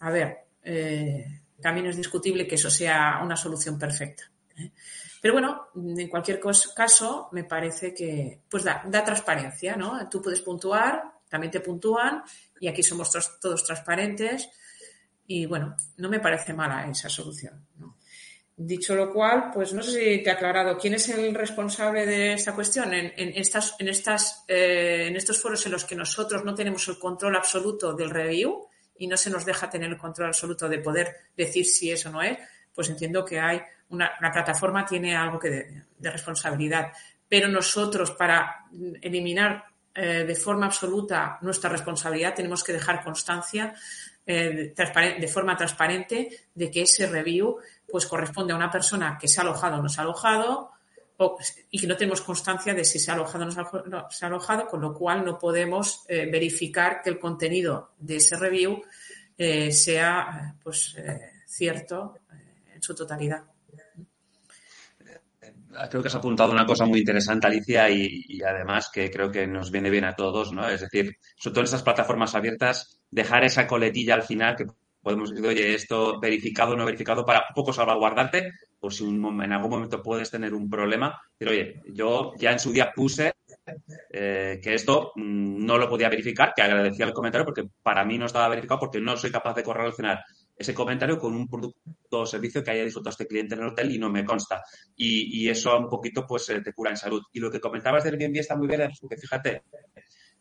a 0.00 0.10
ver, 0.10 0.38
eh, 0.64 1.40
también 1.60 1.86
es 1.86 1.96
discutible 1.96 2.46
que 2.46 2.56
eso 2.56 2.68
sea 2.68 3.20
una 3.22 3.36
solución 3.36 3.78
perfecta. 3.78 4.24
Pero 5.20 5.34
bueno, 5.34 5.68
en 5.74 6.08
cualquier 6.08 6.40
caso, 6.74 7.28
me 7.32 7.44
parece 7.44 7.92
que 7.92 8.40
pues 8.48 8.64
da, 8.64 9.04
transparencia, 9.04 9.76
¿no? 9.76 10.08
Tú 10.08 10.22
puedes 10.22 10.40
puntuar, 10.40 11.02
también 11.28 11.50
te 11.50 11.60
puntúan 11.60 12.22
y 12.58 12.68
aquí 12.68 12.82
somos 12.82 13.10
todos 13.40 13.64
transparentes 13.64 14.48
y 15.26 15.46
bueno, 15.46 15.76
no 15.98 16.08
me 16.08 16.20
parece 16.20 16.54
mala 16.54 16.88
esa 16.90 17.08
solución. 17.08 17.66
Dicho 18.56 18.94
lo 18.94 19.12
cual, 19.12 19.50
pues 19.54 19.72
no 19.72 19.82
sé 19.82 19.92
si 19.92 20.22
te 20.22 20.30
ha 20.30 20.34
aclarado 20.34 20.76
quién 20.76 20.92
es 20.94 21.08
el 21.08 21.34
responsable 21.34 22.04
de 22.04 22.34
esta 22.34 22.54
cuestión. 22.54 22.92
En, 22.92 23.12
estas, 23.16 23.74
en, 23.78 23.88
estas, 23.88 24.44
eh, 24.48 25.06
en 25.08 25.16
estos 25.16 25.40
foros 25.40 25.64
en 25.64 25.72
los 25.72 25.84
que 25.86 25.96
nosotros 25.96 26.44
no 26.44 26.54
tenemos 26.54 26.86
el 26.88 26.98
control 26.98 27.36
absoluto 27.36 27.94
del 27.94 28.10
review 28.10 28.68
y 28.98 29.06
no 29.06 29.16
se 29.16 29.30
nos 29.30 29.46
deja 29.46 29.70
tener 29.70 29.88
el 29.88 29.96
control 29.96 30.28
absoluto 30.28 30.68
de 30.68 30.78
poder 30.78 31.16
decir 31.34 31.64
si 31.64 31.90
eso 31.90 32.10
no 32.10 32.20
es, 32.20 32.36
pues 32.74 32.90
entiendo 32.90 33.24
que 33.24 33.40
hay 33.40 33.62
una, 33.90 34.12
la 34.20 34.32
plataforma 34.32 34.84
tiene 34.84 35.16
algo 35.16 35.38
que 35.38 35.50
de, 35.50 36.10
responsabilidad. 36.10 36.92
Pero 37.28 37.48
nosotros, 37.48 38.12
para 38.12 38.66
eliminar 39.00 39.64
eh, 39.94 40.24
de 40.24 40.34
forma 40.34 40.66
absoluta 40.66 41.38
nuestra 41.42 41.70
responsabilidad, 41.70 42.34
tenemos 42.34 42.64
que 42.64 42.72
dejar 42.72 43.04
constancia 43.04 43.74
eh, 44.26 44.72
de 44.74 45.28
forma 45.28 45.56
transparente 45.56 46.28
de 46.54 46.70
que 46.70 46.82
ese 46.82 47.06
review 47.06 47.58
pues 47.90 48.06
corresponde 48.06 48.52
a 48.52 48.56
una 48.56 48.70
persona 48.70 49.18
que 49.20 49.28
se 49.28 49.40
ha 49.40 49.42
alojado 49.42 49.78
o 49.78 49.82
no 49.82 49.88
se 49.88 50.00
ha 50.00 50.04
alojado 50.04 50.70
y 51.70 51.78
que 51.78 51.86
no 51.86 51.96
tenemos 51.96 52.22
constancia 52.22 52.72
de 52.72 52.84
si 52.84 52.98
se 52.98 53.10
ha 53.10 53.14
alojado 53.14 53.44
o 53.44 53.46
no 53.86 54.08
se 54.10 54.24
ha, 54.24 54.28
alojado, 54.28 54.66
con 54.66 54.80
lo 54.80 54.94
cual 54.94 55.24
no 55.24 55.38
podemos 55.38 56.04
eh, 56.08 56.28
verificar 56.30 57.02
que 57.02 57.10
el 57.10 57.18
contenido 57.18 57.92
de 57.98 58.16
ese 58.16 58.36
review 58.36 58.82
sea 59.70 60.54
pues 60.62 60.94
cierto 61.46 62.18
en 62.74 62.82
su 62.82 62.94
totalidad 62.94 63.49
creo 65.88 66.02
que 66.02 66.08
has 66.08 66.14
apuntado 66.14 66.52
una 66.52 66.66
cosa 66.66 66.84
muy 66.84 67.00
interesante, 67.00 67.46
Alicia, 67.46 67.90
y, 67.90 68.40
además 68.42 68.90
que 68.92 69.10
creo 69.10 69.30
que 69.30 69.46
nos 69.46 69.70
viene 69.70 69.90
bien 69.90 70.04
a 70.04 70.14
todos, 70.14 70.52
¿no? 70.52 70.68
Es 70.68 70.80
decir, 70.80 71.16
sobre 71.36 71.54
todo 71.54 71.60
en 71.60 71.64
estas 71.66 71.82
plataformas 71.82 72.34
abiertas, 72.34 73.00
dejar 73.10 73.44
esa 73.44 73.66
coletilla 73.66 74.14
al 74.14 74.22
final 74.22 74.56
que 74.56 74.66
podemos 75.02 75.30
decir, 75.30 75.46
oye, 75.46 75.74
esto 75.74 76.20
verificado 76.20 76.72
o 76.72 76.76
no 76.76 76.84
verificado, 76.84 77.24
para 77.24 77.40
un 77.48 77.54
poco 77.54 77.72
salvaguardarte, 77.72 78.52
por 78.78 78.92
si 78.92 79.04
en 79.04 79.52
algún 79.52 79.70
momento 79.70 80.02
puedes 80.02 80.30
tener 80.30 80.54
un 80.54 80.68
problema. 80.68 81.20
Pero 81.38 81.52
oye, 81.52 81.82
yo 81.86 82.32
ya 82.38 82.52
en 82.52 82.58
su 82.58 82.72
día 82.72 82.92
puse 82.94 83.32
eh, 84.10 84.60
que 84.62 84.74
esto 84.74 85.12
mm, 85.14 85.64
no 85.64 85.78
lo 85.78 85.88
podía 85.88 86.08
verificar, 86.08 86.52
que 86.54 86.62
agradecía 86.62 87.06
el 87.06 87.12
comentario 87.12 87.44
porque 87.44 87.68
para 87.82 88.04
mí 88.04 88.18
no 88.18 88.26
estaba 88.26 88.48
verificado 88.48 88.80
porque 88.80 89.00
no 89.00 89.16
soy 89.16 89.30
capaz 89.30 89.54
de 89.54 89.62
correlacionar 89.62 90.24
ese 90.60 90.74
comentario 90.74 91.18
con 91.18 91.34
un 91.34 91.48
producto 91.48 92.20
o 92.20 92.26
servicio 92.26 92.62
que 92.62 92.70
haya 92.70 92.84
disfrutado 92.84 93.12
este 93.12 93.26
cliente 93.26 93.54
en 93.54 93.62
el 93.62 93.68
hotel 93.68 93.92
y 93.92 93.98
no 93.98 94.10
me 94.10 94.26
consta. 94.26 94.62
Y, 94.94 95.48
eso 95.48 95.78
un 95.78 95.88
poquito 95.88 96.26
pues 96.26 96.50
eh, 96.50 96.60
te 96.60 96.74
cura 96.74 96.90
en 96.90 96.98
salud. 96.98 97.22
Y 97.32 97.40
lo 97.40 97.50
que 97.50 97.60
comentabas 97.60 98.04
del 98.04 98.20
Airbnb 98.20 98.36
está 98.36 98.56
muy 98.56 98.68
bien, 98.68 98.82
porque 99.00 99.16
fíjate, 99.16 99.62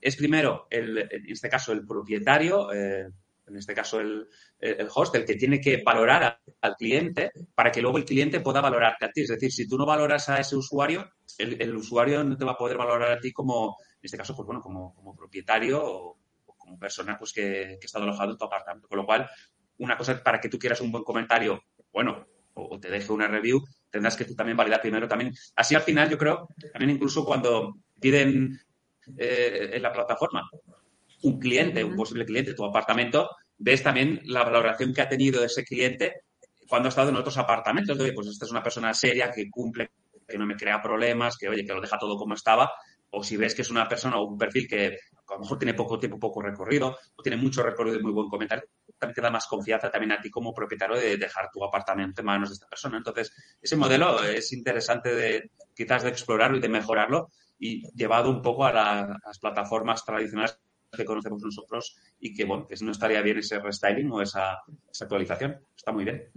es 0.01 0.17
primero, 0.17 0.67
el, 0.69 0.97
en 0.97 1.31
este 1.31 1.47
caso, 1.47 1.71
el 1.71 1.85
propietario, 1.85 2.69
eh, 2.73 3.07
en 3.47 3.55
este 3.55 3.73
caso 3.73 4.01
el, 4.01 4.27
el 4.59 4.89
host, 4.93 5.15
el 5.15 5.23
que 5.23 5.35
tiene 5.35 5.61
que 5.61 5.81
valorar 5.83 6.41
al 6.59 6.75
cliente 6.75 7.31
para 7.55 7.71
que 7.71 7.81
luego 7.81 7.97
el 7.97 8.03
cliente 8.03 8.41
pueda 8.41 8.59
valorarte 8.59 9.05
a 9.05 9.11
ti. 9.11 9.21
Es 9.21 9.29
decir, 9.29 9.53
si 9.53 9.69
tú 9.69 9.77
no 9.77 9.85
valoras 9.85 10.27
a 10.27 10.37
ese 10.37 10.57
usuario, 10.57 11.09
el, 11.37 11.75
usuario 11.77 12.25
no 12.25 12.35
te 12.35 12.43
va 12.43 12.51
a 12.51 12.57
poder 12.57 12.77
valorar 12.77 13.13
a 13.13 13.19
ti 13.21 13.31
como, 13.31 13.77
en 13.79 13.99
este 14.01 14.17
caso, 14.17 14.35
pues 14.35 14.45
bueno, 14.45 14.61
como, 14.61 14.93
como 14.93 15.15
propietario 15.15 15.81
o, 15.81 16.19
como 16.45 16.77
persona 16.77 17.17
pues 17.17 17.31
que, 17.31 17.77
que, 17.79 17.85
estado 17.85 18.03
alojado 18.03 18.31
en 18.31 18.37
tu 18.37 18.43
apartamento. 18.43 18.89
Con 18.89 18.97
lo 18.97 19.05
cual, 19.05 19.29
una 19.79 19.97
cosa 19.97 20.21
para 20.23 20.39
que 20.39 20.49
tú 20.49 20.57
quieras 20.59 20.81
un 20.81 20.91
buen 20.91 21.03
comentario, 21.03 21.63
bueno, 21.91 22.25
o, 22.53 22.79
te 22.79 22.89
deje 22.89 23.11
una 23.11 23.27
review, 23.27 23.63
tendrás 23.89 24.15
que 24.15 24.25
tú 24.25 24.35
también 24.35 24.57
validar 24.57 24.81
primero 24.81 25.07
también. 25.07 25.33
Así 25.55 25.75
al 25.75 25.81
final, 25.81 26.09
yo 26.09 26.17
creo, 26.17 26.47
también 26.71 26.91
incluso 26.91 27.25
cuando 27.25 27.77
piden 27.99 28.59
eh, 29.17 29.71
en 29.73 29.81
la 29.81 29.91
plataforma 29.91 30.49
un 31.23 31.39
cliente, 31.39 31.83
un 31.83 31.95
posible 31.95 32.25
cliente, 32.25 32.53
tu 32.53 32.65
apartamento, 32.65 33.29
ves 33.57 33.83
también 33.83 34.21
la 34.25 34.43
valoración 34.43 34.93
que 34.93 35.01
ha 35.01 35.09
tenido 35.09 35.43
ese 35.43 35.63
cliente 35.63 36.21
cuando 36.67 36.87
ha 36.87 36.89
estado 36.89 37.09
en 37.09 37.15
otros 37.15 37.37
apartamentos. 37.37 37.97
De, 37.97 38.13
pues 38.13 38.27
esta 38.27 38.45
es 38.45 38.51
una 38.51 38.63
persona 38.63 38.93
seria 38.93 39.31
que 39.31 39.49
cumple, 39.49 39.91
que 40.27 40.37
no 40.37 40.45
me 40.45 40.55
crea 40.55 40.81
problemas, 40.81 41.37
que 41.37 41.49
oye, 41.49 41.65
que 41.65 41.73
lo 41.73 41.81
deja 41.81 41.97
todo 41.97 42.17
como 42.17 42.35
estaba. 42.35 42.71
O 43.11 43.23
si 43.23 43.37
ves 43.37 43.55
que 43.55 43.63
es 43.63 43.69
una 43.71 43.87
persona 43.87 44.17
o 44.17 44.25
un 44.25 44.37
perfil 44.37 44.67
que 44.67 44.99
a 45.29 45.33
lo 45.33 45.39
mejor 45.39 45.57
tiene 45.59 45.73
poco 45.73 45.99
tiempo, 45.99 46.19
poco 46.19 46.41
recorrido, 46.41 46.97
o 47.15 47.21
tiene 47.21 47.37
mucho 47.37 47.63
recorrido 47.63 47.99
y 47.99 48.03
muy 48.03 48.11
buen 48.11 48.29
comentario, 48.29 48.65
también 48.97 49.15
te 49.15 49.21
da 49.21 49.29
más 49.29 49.47
confianza 49.47 49.89
también 49.89 50.11
a 50.11 50.21
ti 50.21 50.29
como 50.29 50.53
propietario 50.53 50.97
de 50.97 51.17
dejar 51.17 51.49
tu 51.51 51.63
apartamento 51.63 52.21
en 52.21 52.25
manos 52.25 52.49
de 52.49 52.53
esta 52.53 52.67
persona. 52.67 52.97
Entonces, 52.97 53.33
ese 53.61 53.75
modelo 53.75 54.23
es 54.23 54.51
interesante 54.53 55.13
de 55.13 55.51
quizás 55.75 56.03
de 56.03 56.09
explorarlo 56.09 56.57
y 56.57 56.61
de 56.61 56.69
mejorarlo 56.69 57.29
y 57.57 57.89
llevado 57.95 58.29
un 58.29 58.41
poco 58.41 58.65
a, 58.65 58.71
las 58.73 59.39
plataformas 59.39 60.03
tradicionales 60.03 60.59
que 60.91 61.05
conocemos 61.05 61.41
nosotros 61.41 61.97
y 62.19 62.33
que, 62.33 62.45
bueno, 62.45 62.65
que 62.65 62.75
no 62.81 62.91
estaría 62.91 63.21
bien 63.21 63.37
ese 63.37 63.59
restyling 63.59 64.11
o 64.11 64.21
esa, 64.21 64.57
actualización. 64.99 65.59
Está 65.75 65.91
muy 65.91 66.03
bien. 66.03 66.29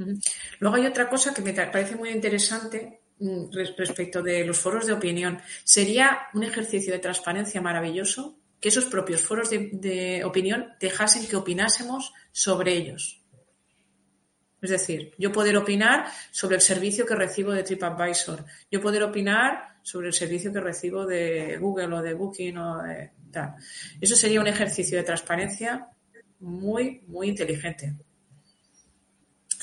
Luego 0.61 0.77
hay 0.77 0.87
otra 0.87 1.09
cosa 1.09 1.33
que 1.33 1.43
me 1.43 1.53
parece 1.53 1.97
muy 1.97 2.11
interesante 2.11 3.02
respecto 3.53 4.23
de 4.23 4.45
los 4.45 4.59
foros 4.59 4.87
de 4.87 4.93
opinión. 4.93 5.41
Sería 5.65 6.29
un 6.35 6.45
ejercicio 6.45 6.93
de 6.93 6.99
transparencia 6.99 7.61
maravilloso 7.61 8.39
que 8.61 8.69
esos 8.69 8.85
propios 8.85 9.21
foros 9.21 9.51
de, 9.51 10.23
opinión 10.25 10.69
dejasen 10.81 11.27
que 11.27 11.37
opinásemos 11.37 12.13
sobre 12.31 12.75
ellos. 12.75 13.21
Es 14.61 14.71
decir, 14.71 15.13
yo 15.19 15.33
poder 15.33 15.57
opinar 15.57 16.07
sobre 16.31 16.55
el 16.57 16.63
servicio 16.63 17.05
que 17.05 17.17
recibo 17.17 17.51
de 17.51 17.65
TripAdvisor, 17.65 18.45
yo 18.71 18.81
poder 18.81 19.03
opinar 19.03 19.79
sobre 19.83 20.07
el 20.07 20.13
servicio 20.13 20.53
que 20.53 20.61
recibo 20.61 21.05
de 21.05 21.59
Google 21.59 21.97
o 21.97 22.03
de 22.03 22.15
Booking 22.15 22.57
o 22.59 22.83
de 22.85 23.11
tal. 23.33 23.57
Eso 24.01 24.15
sería 24.15 24.41
un 24.41 24.47
ejercicio 24.47 24.97
de 24.97 25.03
transparencia 25.03 25.89
muy, 26.39 27.03
muy 27.09 27.29
inteligente. 27.29 27.97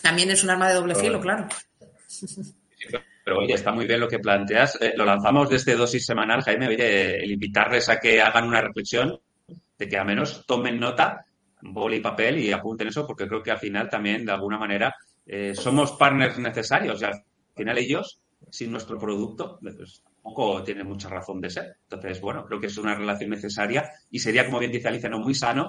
También 0.01 0.30
es 0.32 0.43
un 0.43 0.49
arma 0.49 0.68
de 0.68 0.76
doble 0.76 0.95
filo, 0.95 1.22
claro. 1.22 1.47
Pero 3.30 3.42
oye, 3.42 3.54
está 3.54 3.72
muy 3.72 3.86
bien 3.86 4.00
lo 4.00 4.08
que 4.08 4.18
planteas. 4.18 4.82
Eh, 4.82 4.94
lo 4.98 5.06
lanzamos 5.06 5.48
desde 5.48 5.76
dosis 5.76 6.04
semanal, 6.04 6.42
Jaime. 6.42 6.68
Oye, 6.68 7.24
el 7.24 7.30
invitarles 7.30 7.88
a 7.88 8.00
que 8.00 8.20
hagan 8.20 8.48
una 8.48 8.60
reflexión, 8.60 9.20
de 9.78 9.88
que 9.88 9.98
al 10.00 10.08
menos 10.08 10.48
tomen 10.48 10.80
nota, 10.80 11.28
boli 11.62 11.98
y 11.98 12.00
papel 12.00 12.40
y 12.40 12.52
apunten 12.52 12.88
eso, 12.88 13.06
porque 13.06 13.28
creo 13.28 13.44
que 13.44 13.52
al 13.52 13.60
final 13.60 13.88
también, 13.88 14.26
de 14.26 14.32
alguna 14.32 14.58
manera, 14.58 14.96
eh, 15.28 15.54
somos 15.54 15.92
partners 15.92 16.40
necesarios. 16.40 17.00
Y 17.04 17.06
al 17.06 17.24
final 17.56 17.78
ellos, 17.78 18.20
sin 18.50 18.72
nuestro 18.72 18.98
producto, 18.98 19.60
pues, 19.62 20.02
tampoco 20.24 20.64
tienen 20.64 20.88
mucha 20.88 21.08
razón 21.08 21.40
de 21.40 21.52
ser. 21.52 21.78
Entonces, 21.84 22.20
bueno, 22.22 22.46
creo 22.48 22.60
que 22.60 22.66
es 22.66 22.78
una 22.80 22.96
relación 22.96 23.30
necesaria 23.30 23.92
y 24.10 24.18
sería, 24.18 24.48
como 24.48 24.58
bien 24.58 24.72
dice 24.72 24.88
Alicia, 24.88 25.08
no 25.08 25.20
muy 25.20 25.36
sano 25.36 25.68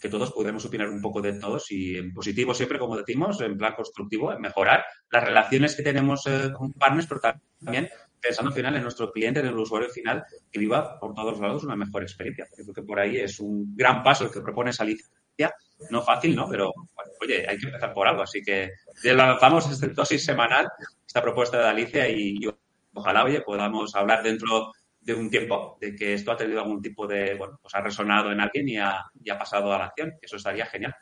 que 0.00 0.08
todos 0.08 0.32
podremos 0.32 0.64
opinar 0.64 0.88
un 0.88 1.02
poco 1.02 1.20
de 1.20 1.34
todos 1.34 1.70
y 1.70 1.98
en 1.98 2.14
positivo 2.14 2.54
siempre, 2.54 2.78
como 2.78 2.96
decimos, 2.96 3.40
en 3.42 3.58
plan 3.58 3.74
constructivo, 3.74 4.32
en 4.32 4.40
mejorar 4.40 4.84
las 5.10 5.24
relaciones 5.24 5.76
que 5.76 5.82
tenemos 5.82 6.26
eh, 6.26 6.50
con 6.56 6.72
partners, 6.72 7.06
pero 7.06 7.20
también 7.20 7.88
pensando 8.18 8.48
al 8.48 8.54
final 8.54 8.76
en 8.76 8.82
nuestro 8.82 9.12
cliente, 9.12 9.40
en 9.40 9.46
el 9.46 9.58
usuario 9.58 9.90
final, 9.90 10.24
que 10.50 10.58
viva 10.58 10.98
por 10.98 11.14
todos 11.14 11.38
lados 11.38 11.64
una 11.64 11.76
mejor 11.76 12.02
experiencia. 12.02 12.46
Creo 12.54 12.72
que 12.72 12.82
por 12.82 12.98
ahí 12.98 13.18
es 13.18 13.40
un 13.40 13.76
gran 13.76 14.02
paso 14.02 14.24
el 14.24 14.30
que 14.30 14.40
propone 14.40 14.70
Alicia. 14.78 15.54
No 15.90 16.02
fácil, 16.02 16.36
¿no? 16.36 16.46
Pero, 16.48 16.72
oye, 17.22 17.46
hay 17.48 17.56
que 17.56 17.66
empezar 17.66 17.94
por 17.94 18.06
algo. 18.06 18.22
Así 18.22 18.42
que 18.42 18.72
lanzamos 19.02 19.70
este 19.70 19.88
dosis 19.88 20.22
semanal, 20.22 20.68
esta 21.06 21.22
propuesta 21.22 21.58
de 21.58 21.68
Alicia 21.68 22.08
y, 22.08 22.36
y 22.38 22.50
ojalá, 22.92 23.24
oye, 23.24 23.40
podamos 23.40 23.94
hablar 23.94 24.22
dentro 24.22 24.72
de 25.00 25.14
un 25.14 25.30
tiempo, 25.30 25.78
de 25.80 25.94
que 25.94 26.14
esto 26.14 26.32
ha 26.32 26.36
tenido 26.36 26.60
algún 26.60 26.82
tipo 26.82 27.06
de, 27.06 27.34
bueno, 27.34 27.58
pues 27.60 27.74
ha 27.74 27.80
resonado 27.80 28.30
en 28.30 28.40
alguien 28.40 28.68
y 28.68 28.76
ha, 28.76 29.04
y 29.22 29.30
ha 29.30 29.38
pasado 29.38 29.72
a 29.72 29.78
la 29.78 29.86
acción. 29.86 30.14
Eso 30.20 30.36
estaría 30.36 30.66
genial. 30.66 30.94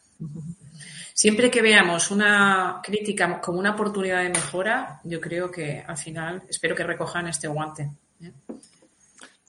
Siempre 1.12 1.50
que 1.50 1.62
veamos 1.62 2.10
una 2.10 2.80
crítica 2.82 3.40
como 3.40 3.58
una 3.58 3.72
oportunidad 3.72 4.22
de 4.22 4.30
mejora, 4.30 5.00
yo 5.04 5.20
creo 5.20 5.50
que 5.50 5.82
al 5.86 5.96
final 5.96 6.42
espero 6.48 6.76
que 6.76 6.84
recojan 6.84 7.26
este 7.26 7.48
guante. 7.48 7.90
¿eh? 8.22 8.32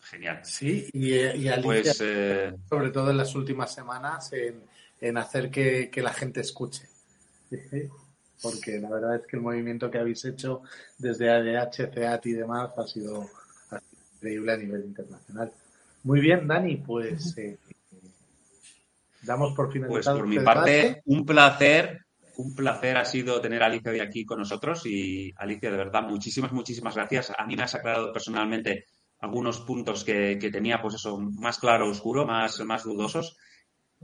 Genial. 0.01 0.39
Sí, 0.43 0.89
y, 0.93 1.13
y 1.15 1.51
pues, 1.61 2.01
eh, 2.01 2.55
sobre 2.67 2.89
todo 2.89 3.11
en 3.11 3.17
las 3.17 3.35
últimas 3.35 3.71
semanas, 3.71 4.33
en, 4.33 4.63
en 4.99 5.17
hacer 5.17 5.51
que, 5.51 5.91
que, 5.91 6.01
la 6.01 6.13
gente 6.13 6.41
escuche. 6.41 6.89
Porque 8.41 8.79
la 8.79 8.89
verdad 8.89 9.15
es 9.17 9.27
que 9.27 9.35
el 9.35 9.43
movimiento 9.43 9.91
que 9.91 9.99
habéis 9.99 10.23
hecho 10.25 10.63
desde 10.97 11.29
ADH, 11.29 11.93
CEAT 11.93 12.25
y 12.27 12.31
demás 12.31 12.71
ha 12.77 12.87
sido 12.87 13.29
increíble 14.19 14.53
a 14.53 14.57
nivel 14.57 14.85
internacional. 14.85 15.51
Muy 16.03 16.19
bien, 16.19 16.47
Dani, 16.47 16.77
pues 16.77 17.37
eh, 17.37 17.57
damos 19.23 19.53
por 19.53 19.71
finalizado. 19.71 20.17
Pues 20.17 20.19
por 20.19 20.27
mi 20.27 20.39
parte, 20.39 21.01
un 21.05 21.25
placer, 21.25 22.05
un 22.37 22.55
placer 22.55 22.97
ha 22.97 23.05
sido 23.05 23.39
tener 23.41 23.63
a 23.63 23.67
Alicia 23.67 23.91
hoy 23.91 23.99
aquí 23.99 24.25
con 24.25 24.39
nosotros 24.39 24.85
y 24.85 25.33
Alicia, 25.37 25.71
de 25.71 25.77
verdad, 25.77 26.03
muchísimas, 26.03 26.51
muchísimas 26.51 26.95
gracias. 26.95 27.31
A 27.37 27.45
mí 27.45 27.55
me 27.55 27.63
has 27.63 27.75
aclarado 27.75 28.13
personalmente 28.13 28.85
algunos 29.19 29.59
puntos 29.61 30.03
que, 30.03 30.37
tenía, 30.51 30.81
pues 30.81 30.95
eso, 30.95 31.17
más 31.17 31.59
claro, 31.59 31.89
oscuro, 31.89 32.25
más, 32.25 32.59
más 32.61 32.83
dudosos. 32.83 33.37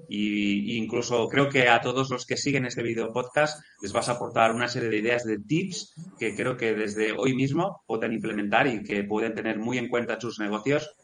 Y, 0.07 0.77
incluso 0.77 1.27
creo 1.29 1.49
que 1.49 1.69
a 1.69 1.81
todos 1.81 2.09
los 2.09 2.25
que 2.25 2.37
siguen 2.37 2.65
este 2.65 2.83
video 2.83 3.13
podcast 3.13 3.63
les 3.81 3.93
vas 3.93 4.09
a 4.09 4.13
aportar 4.13 4.53
una 4.53 4.67
serie 4.67 4.89
de 4.89 4.97
ideas, 4.97 5.23
de 5.23 5.39
tips 5.39 5.93
que 6.19 6.35
creo 6.35 6.57
que 6.57 6.73
desde 6.73 7.13
hoy 7.13 7.33
mismo 7.33 7.83
pueden 7.87 8.13
implementar 8.13 8.67
y 8.67 8.83
que 8.83 9.03
pueden 9.03 9.33
tener 9.33 9.57
muy 9.57 9.77
en 9.77 9.89
cuenta 9.89 10.19
sus 10.19 10.39
negocios 10.39 10.95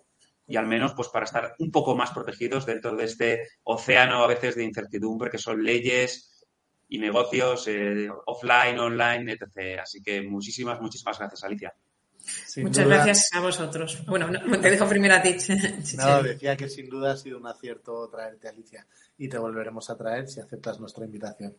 y 0.45 0.57
al 0.57 0.67
menos 0.67 0.93
pues 0.93 1.07
para 1.07 1.25
estar 1.25 1.55
un 1.59 1.71
poco 1.71 1.95
más 1.95 2.11
protegidos 2.11 2.65
dentro 2.65 2.95
de 2.95 3.05
este 3.05 3.47
océano 3.63 4.23
a 4.23 4.27
veces 4.27 4.55
de 4.55 4.65
incertidumbre 4.65 5.29
que 5.29 5.37
son 5.37 5.63
leyes 5.63 6.45
y 6.89 6.99
negocios 6.99 7.67
eh, 7.69 8.09
offline, 8.25 8.77
online, 8.77 9.31
etc. 9.31 9.79
Así 9.81 10.01
que 10.01 10.21
muchísimas, 10.21 10.81
muchísimas 10.81 11.17
gracias, 11.17 11.43
Alicia. 11.45 11.73
Muchas 12.57 12.87
gracias 12.87 13.29
a 13.33 13.39
vosotros. 13.39 14.03
Bueno, 14.05 14.29
te 14.59 14.71
dejo 14.71 14.87
primero 14.87 15.15
a 15.15 15.21
ti. 15.21 15.37
no, 15.97 16.23
decía 16.23 16.55
que 16.55 16.69
sin 16.69 16.89
duda 16.89 17.13
ha 17.13 17.17
sido 17.17 17.37
un 17.37 17.47
acierto 17.47 18.07
traerte, 18.09 18.47
Alicia, 18.47 18.85
y 19.17 19.27
te 19.27 19.37
volveremos 19.37 19.89
a 19.89 19.97
traer 19.97 20.27
si 20.27 20.39
aceptas 20.39 20.79
nuestra 20.79 21.05
invitación. 21.05 21.55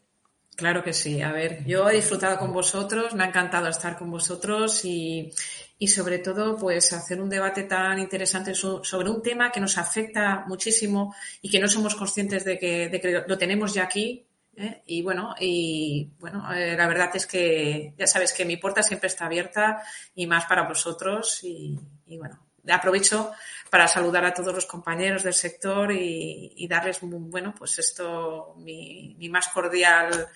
Claro 0.55 0.85
que 0.85 0.93
sí. 0.93 1.23
A 1.23 1.33
ver, 1.33 1.65
yo 1.65 1.89
he 1.89 1.95
disfrutado 1.95 2.39
con 2.39 2.53
vosotros, 2.53 3.15
me 3.15 3.25
ha 3.25 3.29
encantado 3.29 3.69
estar 3.69 3.97
con 3.97 4.11
vosotros 4.11 4.85
y, 4.85 5.33
y 5.79 5.89
sobre 5.89 6.19
todo, 6.19 6.57
pues 6.57 6.93
hacer 6.93 7.23
un 7.23 7.31
debate 7.31 7.63
tan 7.63 7.99
interesante 7.99 8.55
sobre 8.55 9.11
un 9.11 9.23
tema 9.23 9.51
que 9.51 9.61
nos 9.61 9.79
afecta 9.79 10.45
muchísimo 10.47 11.15
y 11.41 11.51
que 11.51 11.59
no 11.59 11.69
somos 11.69 11.95
conscientes 11.95 12.45
de 12.45 12.59
que, 12.59 12.89
de 12.89 13.01
que 13.01 13.25
lo 13.27 13.39
tenemos 13.39 13.73
ya 13.73 13.85
aquí 13.85 14.27
¿eh? 14.57 14.83
Y 14.87 15.03
bueno, 15.03 15.35
y 15.39 16.11
bueno, 16.19 16.53
eh, 16.53 16.77
la 16.77 16.87
verdad 16.87 17.11
es 17.15 17.27
que 17.27 17.95
ya 17.97 18.07
sabes 18.07 18.33
que 18.33 18.45
mi 18.45 18.57
puerta 18.57 18.83
siempre 18.83 19.09
está 19.09 19.27
abierta 19.27 19.83
y 20.15 20.27
más 20.27 20.47
para 20.47 20.67
vosotros 20.67 21.41
y, 21.43 21.79
bueno, 22.19 22.39
aprovecho 22.69 23.33
para 23.71 23.89
saludar 23.89 24.25
a 24.25 24.35
todos 24.35 24.55
los 24.55 24.67
compañeros 24.67 25.23
del 25.23 25.35
sector 25.35 25.93
y, 25.93 26.67
darles, 26.69 26.99
bueno, 27.03 27.55
pues 27.57 27.79
esto, 27.79 28.55
mi, 28.59 29.17
más 29.31 29.49
cordial 29.49 30.29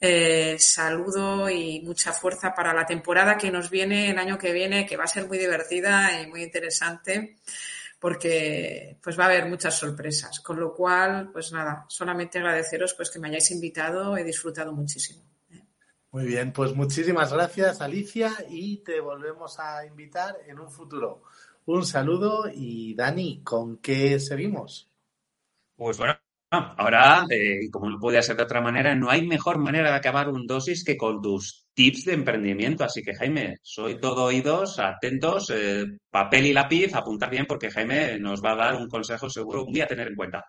eh, 0.00 0.56
saludo 0.58 1.50
y 1.50 1.80
mucha 1.80 2.12
fuerza 2.12 2.54
para 2.54 2.72
la 2.72 2.86
temporada 2.86 3.36
que 3.36 3.50
nos 3.50 3.68
viene 3.68 4.10
el 4.10 4.18
año 4.18 4.38
que 4.38 4.52
viene, 4.52 4.86
que 4.86 4.96
va 4.96 5.04
a 5.04 5.08
ser 5.08 5.26
muy 5.26 5.38
divertida 5.38 6.20
y 6.22 6.28
muy 6.28 6.42
interesante 6.42 7.36
porque 7.98 8.98
pues 9.02 9.18
va 9.18 9.24
a 9.24 9.26
haber 9.28 9.46
muchas 9.46 9.78
sorpresas. 9.78 10.40
Con 10.40 10.60
lo 10.60 10.74
cual, 10.74 11.30
pues 11.32 11.52
nada, 11.52 11.84
solamente 11.88 12.38
agradeceros 12.38 12.94
pues 12.94 13.10
que 13.10 13.18
me 13.18 13.28
hayáis 13.28 13.50
invitado, 13.50 14.16
he 14.16 14.24
disfrutado 14.24 14.72
muchísimo. 14.72 15.22
Muy 16.10 16.24
bien, 16.24 16.52
pues 16.52 16.74
muchísimas 16.74 17.32
gracias 17.32 17.82
Alicia 17.82 18.32
y 18.48 18.78
te 18.78 18.98
volvemos 19.00 19.58
a 19.58 19.84
invitar 19.84 20.38
en 20.46 20.58
un 20.58 20.70
futuro. 20.70 21.22
Un 21.66 21.84
saludo 21.84 22.44
y 22.50 22.94
Dani, 22.94 23.42
¿con 23.44 23.76
qué 23.76 24.18
seguimos? 24.18 24.90
Pues 25.76 25.98
bueno, 25.98 26.18
ahora, 26.50 27.26
eh, 27.30 27.70
como 27.70 27.90
no 27.90 27.98
podía 27.98 28.22
ser 28.22 28.36
de 28.36 28.42
otra 28.42 28.60
manera, 28.60 28.94
no 28.94 29.10
hay 29.10 29.26
mejor 29.26 29.58
manera 29.58 29.90
de 29.90 29.96
acabar 29.96 30.28
un 30.28 30.46
dosis 30.46 30.84
que 30.84 30.96
con 30.96 31.20
tus 31.20 31.66
tips 31.74 32.04
de 32.06 32.14
emprendimiento. 32.14 32.84
Así 32.84 33.02
que, 33.02 33.14
Jaime, 33.14 33.58
soy 33.62 34.00
todo 34.00 34.24
oídos, 34.24 34.78
atentos, 34.78 35.50
eh, 35.54 35.84
papel 36.10 36.46
y 36.46 36.52
lápiz, 36.52 36.94
apuntar 36.94 37.30
bien 37.30 37.46
porque 37.46 37.70
Jaime 37.70 38.18
nos 38.18 38.42
va 38.42 38.52
a 38.52 38.56
dar 38.56 38.74
un 38.76 38.88
consejo 38.88 39.28
seguro 39.28 39.66
día 39.70 39.84
a 39.84 39.88
tener 39.88 40.08
en 40.08 40.16
cuenta. 40.16 40.44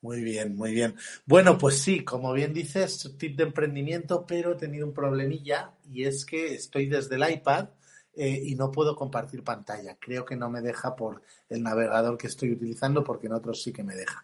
Muy 0.00 0.22
bien, 0.22 0.54
muy 0.54 0.72
bien. 0.72 0.94
Bueno, 1.24 1.56
pues 1.56 1.78
sí, 1.78 2.04
como 2.04 2.32
bien 2.34 2.52
dices, 2.52 3.14
tip 3.18 3.38
de 3.38 3.44
emprendimiento, 3.44 4.26
pero 4.26 4.52
he 4.52 4.56
tenido 4.56 4.86
un 4.86 4.92
problemilla 4.92 5.72
y 5.90 6.04
es 6.04 6.26
que 6.26 6.54
estoy 6.54 6.86
desde 6.88 7.16
el 7.16 7.32
iPad 7.32 7.70
eh, 8.14 8.40
y 8.44 8.54
no 8.54 8.70
puedo 8.70 8.94
compartir 8.94 9.42
pantalla. 9.42 9.96
Creo 9.98 10.24
que 10.24 10.36
no 10.36 10.50
me 10.50 10.60
deja 10.60 10.94
por 10.94 11.22
el 11.48 11.62
navegador 11.62 12.18
que 12.18 12.26
estoy 12.26 12.52
utilizando 12.52 13.02
porque 13.02 13.28
en 13.28 13.32
otros 13.32 13.62
sí 13.62 13.72
que 13.72 13.82
me 13.82 13.94
deja. 13.94 14.22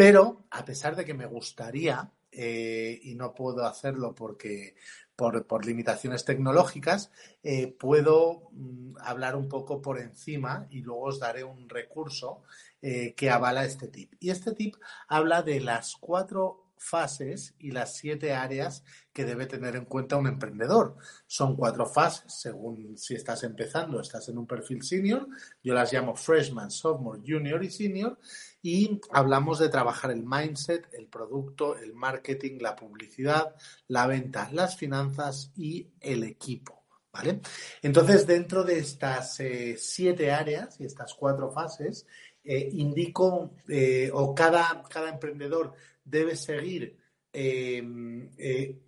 Pero 0.00 0.46
a 0.50 0.64
pesar 0.64 0.96
de 0.96 1.04
que 1.04 1.12
me 1.12 1.26
gustaría 1.26 2.10
eh, 2.32 2.98
y 3.02 3.16
no 3.16 3.34
puedo 3.34 3.66
hacerlo 3.66 4.14
porque 4.14 4.74
por, 5.14 5.66
limitaciones 5.66 6.24
tecnológicas, 6.24 7.10
eh, 7.42 7.66
puedo 7.66 8.48
mm, 8.52 8.94
hablar 9.02 9.36
un 9.36 9.46
poco 9.46 9.82
por 9.82 10.00
encima 10.00 10.66
y 10.70 10.80
luego 10.80 11.02
os 11.02 11.20
daré 11.20 11.44
un 11.44 11.68
recurso 11.68 12.44
eh, 12.80 13.12
que 13.14 13.28
avala 13.28 13.66
este 13.66 13.88
tip. 13.88 14.14
Y 14.20 14.30
este 14.30 14.54
tip 14.54 14.76
habla 15.06 15.42
de 15.42 15.60
las 15.60 15.96
cuatro 15.96 16.69
fases 16.80 17.54
y 17.58 17.70
las 17.72 17.94
siete 17.94 18.32
áreas 18.32 18.82
que 19.12 19.24
debe 19.24 19.46
tener 19.46 19.76
en 19.76 19.84
cuenta 19.84 20.16
un 20.16 20.26
emprendedor. 20.26 20.96
Son 21.26 21.54
cuatro 21.54 21.84
fases, 21.86 22.32
según 22.32 22.96
si 22.96 23.14
estás 23.14 23.44
empezando, 23.44 24.00
estás 24.00 24.28
en 24.30 24.38
un 24.38 24.46
perfil 24.46 24.82
senior, 24.82 25.28
yo 25.62 25.74
las 25.74 25.92
llamo 25.92 26.16
freshman, 26.16 26.70
sophomore, 26.70 27.20
junior 27.26 27.62
y 27.62 27.70
senior, 27.70 28.18
y 28.62 28.98
hablamos 29.12 29.58
de 29.58 29.68
trabajar 29.68 30.10
el 30.10 30.24
mindset, 30.24 30.88
el 30.94 31.06
producto, 31.06 31.76
el 31.76 31.94
marketing, 31.94 32.58
la 32.60 32.74
publicidad, 32.74 33.54
la 33.88 34.06
venta, 34.06 34.48
las 34.52 34.76
finanzas 34.76 35.52
y 35.56 35.86
el 36.00 36.24
equipo. 36.24 36.78
¿Vale? 37.12 37.40
Entonces, 37.82 38.24
dentro 38.24 38.62
de 38.62 38.78
estas 38.78 39.40
eh, 39.40 39.74
siete 39.76 40.30
áreas 40.30 40.80
y 40.80 40.84
estas 40.84 41.12
cuatro 41.14 41.50
fases, 41.50 42.06
eh, 42.42 42.70
indico 42.72 43.50
eh, 43.68 44.10
o 44.14 44.34
cada, 44.34 44.82
cada 44.88 45.10
emprendedor 45.10 45.74
debe 46.04 46.36
seguir 46.36 46.98
eh, 47.32 47.82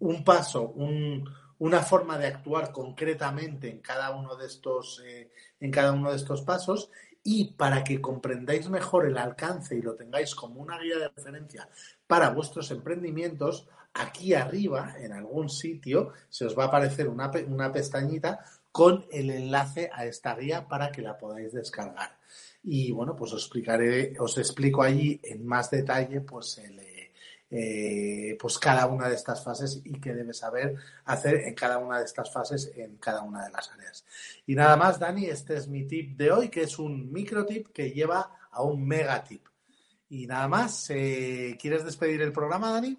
un 0.00 0.24
paso, 0.24 0.74
una 1.58 1.82
forma 1.82 2.18
de 2.18 2.26
actuar 2.26 2.72
concretamente 2.72 3.70
en 3.70 3.80
cada 3.80 4.10
uno 4.10 4.36
de 4.36 4.46
estos, 4.46 5.02
en 5.60 5.70
cada 5.70 5.92
uno 5.92 6.10
de 6.10 6.16
estos 6.16 6.42
pasos 6.42 6.90
y 7.24 7.52
para 7.52 7.84
que 7.84 8.00
comprendáis 8.00 8.68
mejor 8.68 9.06
el 9.06 9.16
alcance 9.16 9.76
y 9.76 9.82
lo 9.82 9.94
tengáis 9.94 10.34
como 10.34 10.60
una 10.60 10.78
guía 10.78 10.98
de 10.98 11.08
referencia 11.08 11.68
para 12.06 12.30
vuestros 12.30 12.70
emprendimientos, 12.70 13.68
aquí 13.94 14.34
arriba, 14.34 14.96
en 14.98 15.12
algún 15.12 15.48
sitio, 15.48 16.12
se 16.28 16.46
os 16.46 16.58
va 16.58 16.64
a 16.64 16.66
aparecer 16.66 17.08
una, 17.08 17.30
una 17.46 17.72
pestañita 17.72 18.44
con 18.70 19.06
el 19.10 19.30
enlace 19.30 19.90
a 19.92 20.06
esta 20.06 20.34
guía 20.34 20.66
para 20.66 20.90
que 20.90 21.02
la 21.02 21.16
podáis 21.16 21.52
descargar. 21.52 22.18
Y 22.64 22.90
bueno, 22.92 23.14
pues 23.14 23.32
os 23.32 23.42
explicaré, 23.42 24.14
os 24.18 24.38
explico 24.38 24.82
allí 24.82 25.20
en 25.22 25.46
más 25.46 25.70
detalle, 25.70 26.20
pues 26.20 26.58
eh, 27.54 28.34
pues 28.40 28.58
cada 28.58 28.86
una 28.86 29.10
de 29.10 29.14
estas 29.14 29.44
fases 29.44 29.82
y 29.84 30.00
qué 30.00 30.14
debes 30.14 30.38
saber 30.38 30.74
hacer 31.04 31.36
en 31.44 31.54
cada 31.54 31.76
una 31.76 31.98
de 31.98 32.06
estas 32.06 32.32
fases 32.32 32.72
en 32.74 32.96
cada 32.96 33.20
una 33.20 33.44
de 33.44 33.50
las 33.50 33.70
áreas. 33.70 34.06
Y 34.46 34.54
nada 34.54 34.74
más, 34.76 34.98
Dani, 34.98 35.26
este 35.26 35.56
es 35.56 35.68
mi 35.68 35.86
tip 35.86 36.16
de 36.16 36.32
hoy, 36.32 36.48
que 36.48 36.62
es 36.62 36.78
un 36.78 37.12
micro 37.12 37.44
tip 37.44 37.68
que 37.68 37.90
lleva 37.90 38.48
a 38.50 38.62
un 38.62 38.86
mega 38.86 39.22
tip. 39.22 39.46
Y 40.08 40.26
nada 40.26 40.48
más, 40.48 40.88
eh, 40.88 41.58
¿quieres 41.60 41.84
despedir 41.84 42.22
el 42.22 42.32
programa, 42.32 42.72
Dani? 42.72 42.96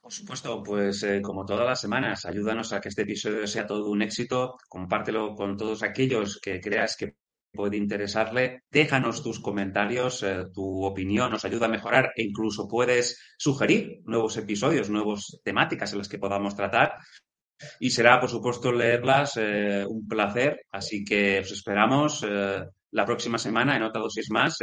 Por 0.00 0.12
supuesto, 0.12 0.62
pues 0.62 1.02
eh, 1.02 1.20
como 1.20 1.44
todas 1.44 1.66
las 1.66 1.80
semanas, 1.80 2.26
ayúdanos 2.26 2.72
a 2.72 2.80
que 2.80 2.90
este 2.90 3.02
episodio 3.02 3.46
sea 3.48 3.66
todo 3.66 3.90
un 3.90 4.02
éxito, 4.02 4.58
compártelo 4.68 5.34
con 5.34 5.56
todos 5.56 5.82
aquellos 5.82 6.38
que 6.40 6.60
creas 6.60 6.96
que 6.96 7.16
puede 7.54 7.76
interesarle. 7.76 8.62
Déjanos 8.70 9.22
tus 9.22 9.40
comentarios, 9.40 10.22
eh, 10.22 10.44
tu 10.52 10.84
opinión, 10.84 11.30
nos 11.30 11.44
ayuda 11.44 11.66
a 11.66 11.70
mejorar 11.70 12.12
e 12.16 12.22
incluso 12.22 12.68
puedes 12.68 13.18
sugerir 13.38 14.00
nuevos 14.04 14.36
episodios, 14.36 14.90
nuevas 14.90 15.40
temáticas 15.42 15.92
en 15.92 15.98
las 15.98 16.08
que 16.08 16.18
podamos 16.18 16.54
tratar. 16.54 16.94
Y 17.80 17.90
será, 17.90 18.20
por 18.20 18.28
supuesto, 18.28 18.72
leerlas 18.72 19.36
eh, 19.36 19.86
un 19.88 20.06
placer. 20.06 20.66
Así 20.70 21.04
que 21.04 21.40
os 21.40 21.52
esperamos 21.52 22.24
eh, 22.28 22.64
la 22.90 23.06
próxima 23.06 23.38
semana 23.38 23.76
en 23.76 23.84
otra 23.84 24.02
dosis 24.02 24.30
más. 24.30 24.58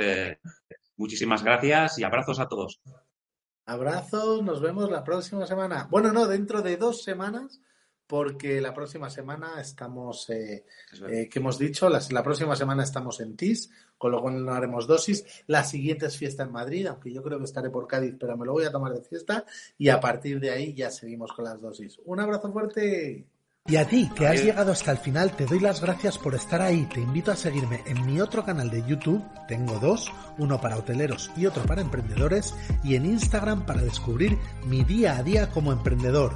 muchísimas 0.97 1.43
gracias 1.43 1.97
y 1.97 2.03
abrazos 2.03 2.39
a 2.39 2.47
todos. 2.47 2.81
Abrazos, 3.65 4.43
nos 4.43 4.61
vemos 4.61 4.91
la 4.91 5.03
próxima 5.03 5.47
semana. 5.47 5.87
Bueno, 5.89 6.11
no, 6.11 6.27
dentro 6.27 6.61
de 6.61 6.77
dos 6.77 7.03
semanas 7.03 7.61
porque 8.12 8.59
la 8.59 8.74
próxima 8.74 9.09
semana 9.09 9.62
estamos, 9.62 10.30
eh, 10.32 10.66
eh, 11.09 11.30
que 11.30 11.39
hemos 11.39 11.57
dicho, 11.57 11.88
la, 11.88 12.01
la, 12.09 12.22
próxima 12.22 12.57
semana 12.57 12.84
estamos 12.84 13.22
en 13.22 13.38
TIS, 13.38 13.72
con 13.97 14.12
lo 14.12 14.22
cual 14.22 14.43
no 14.43 14.51
haremos 14.51 14.86
dosis. 14.86 15.24
La 15.47 15.64
siguiente 15.64 16.07
es 16.07 16.18
fiesta 16.18 16.43
en 16.43 16.51
Madrid, 16.51 16.88
aunque 16.88 17.14
yo 17.14 17.24
creo 17.24 17.38
que 17.38 17.45
estaré 17.45 17.70
por 17.70 17.88
Cádiz, 17.88 18.16
pero 18.20 18.36
me 18.36 18.45
lo 18.45 18.51
voy 18.51 18.66
a 18.66 18.72
tomar 18.72 18.91
de 18.91 19.01
fiesta 19.01 19.45
y 19.78 19.88
a 19.88 20.01
partir 20.01 20.41
de 20.41 20.51
ahí 20.51 20.74
ya 20.74 20.91
seguimos 20.91 21.32
con 21.32 21.45
las 21.45 21.62
dosis. 21.62 22.01
Un 22.03 22.20
abrazo 22.20 22.51
fuerte. 22.51 23.24
Y 23.68 23.78
a 23.78 23.88
ti, 23.88 24.12
que 24.14 24.28
has 24.28 24.43
llegado 24.43 24.74
hasta 24.74 24.91
el 24.91 24.97
final, 24.97 25.34
te 25.38 25.45
doy 25.45 25.62
las 25.62 25.80
gracias 25.80 26.18
por 26.18 26.36
estar 26.36 26.62
ahí. 26.62 26.89
Te 26.93 26.99
invito 26.99 27.32
a 27.32 27.38
seguirme 27.38 27.82
en 27.86 28.05
mi 28.05 28.20
otro 28.20 28.43
canal 28.43 28.70
de 28.70 28.84
YouTube, 28.86 29.24
tengo 29.47 29.80
dos, 29.80 30.12
uno 30.38 30.59
para 30.59 30.76
hoteleros 30.76 31.32
y 31.38 31.45
otro 31.45 31.64
para 31.64 31.80
emprendedores, 31.80 32.53
y 32.84 32.95
en 32.95 33.05
Instagram 33.05 33.66
para 33.66 33.82
descubrir 33.82 34.38
mi 34.66 34.84
día 34.84 35.16
a 35.16 35.24
día 35.24 35.49
como 35.49 35.72
emprendedor. 35.72 36.36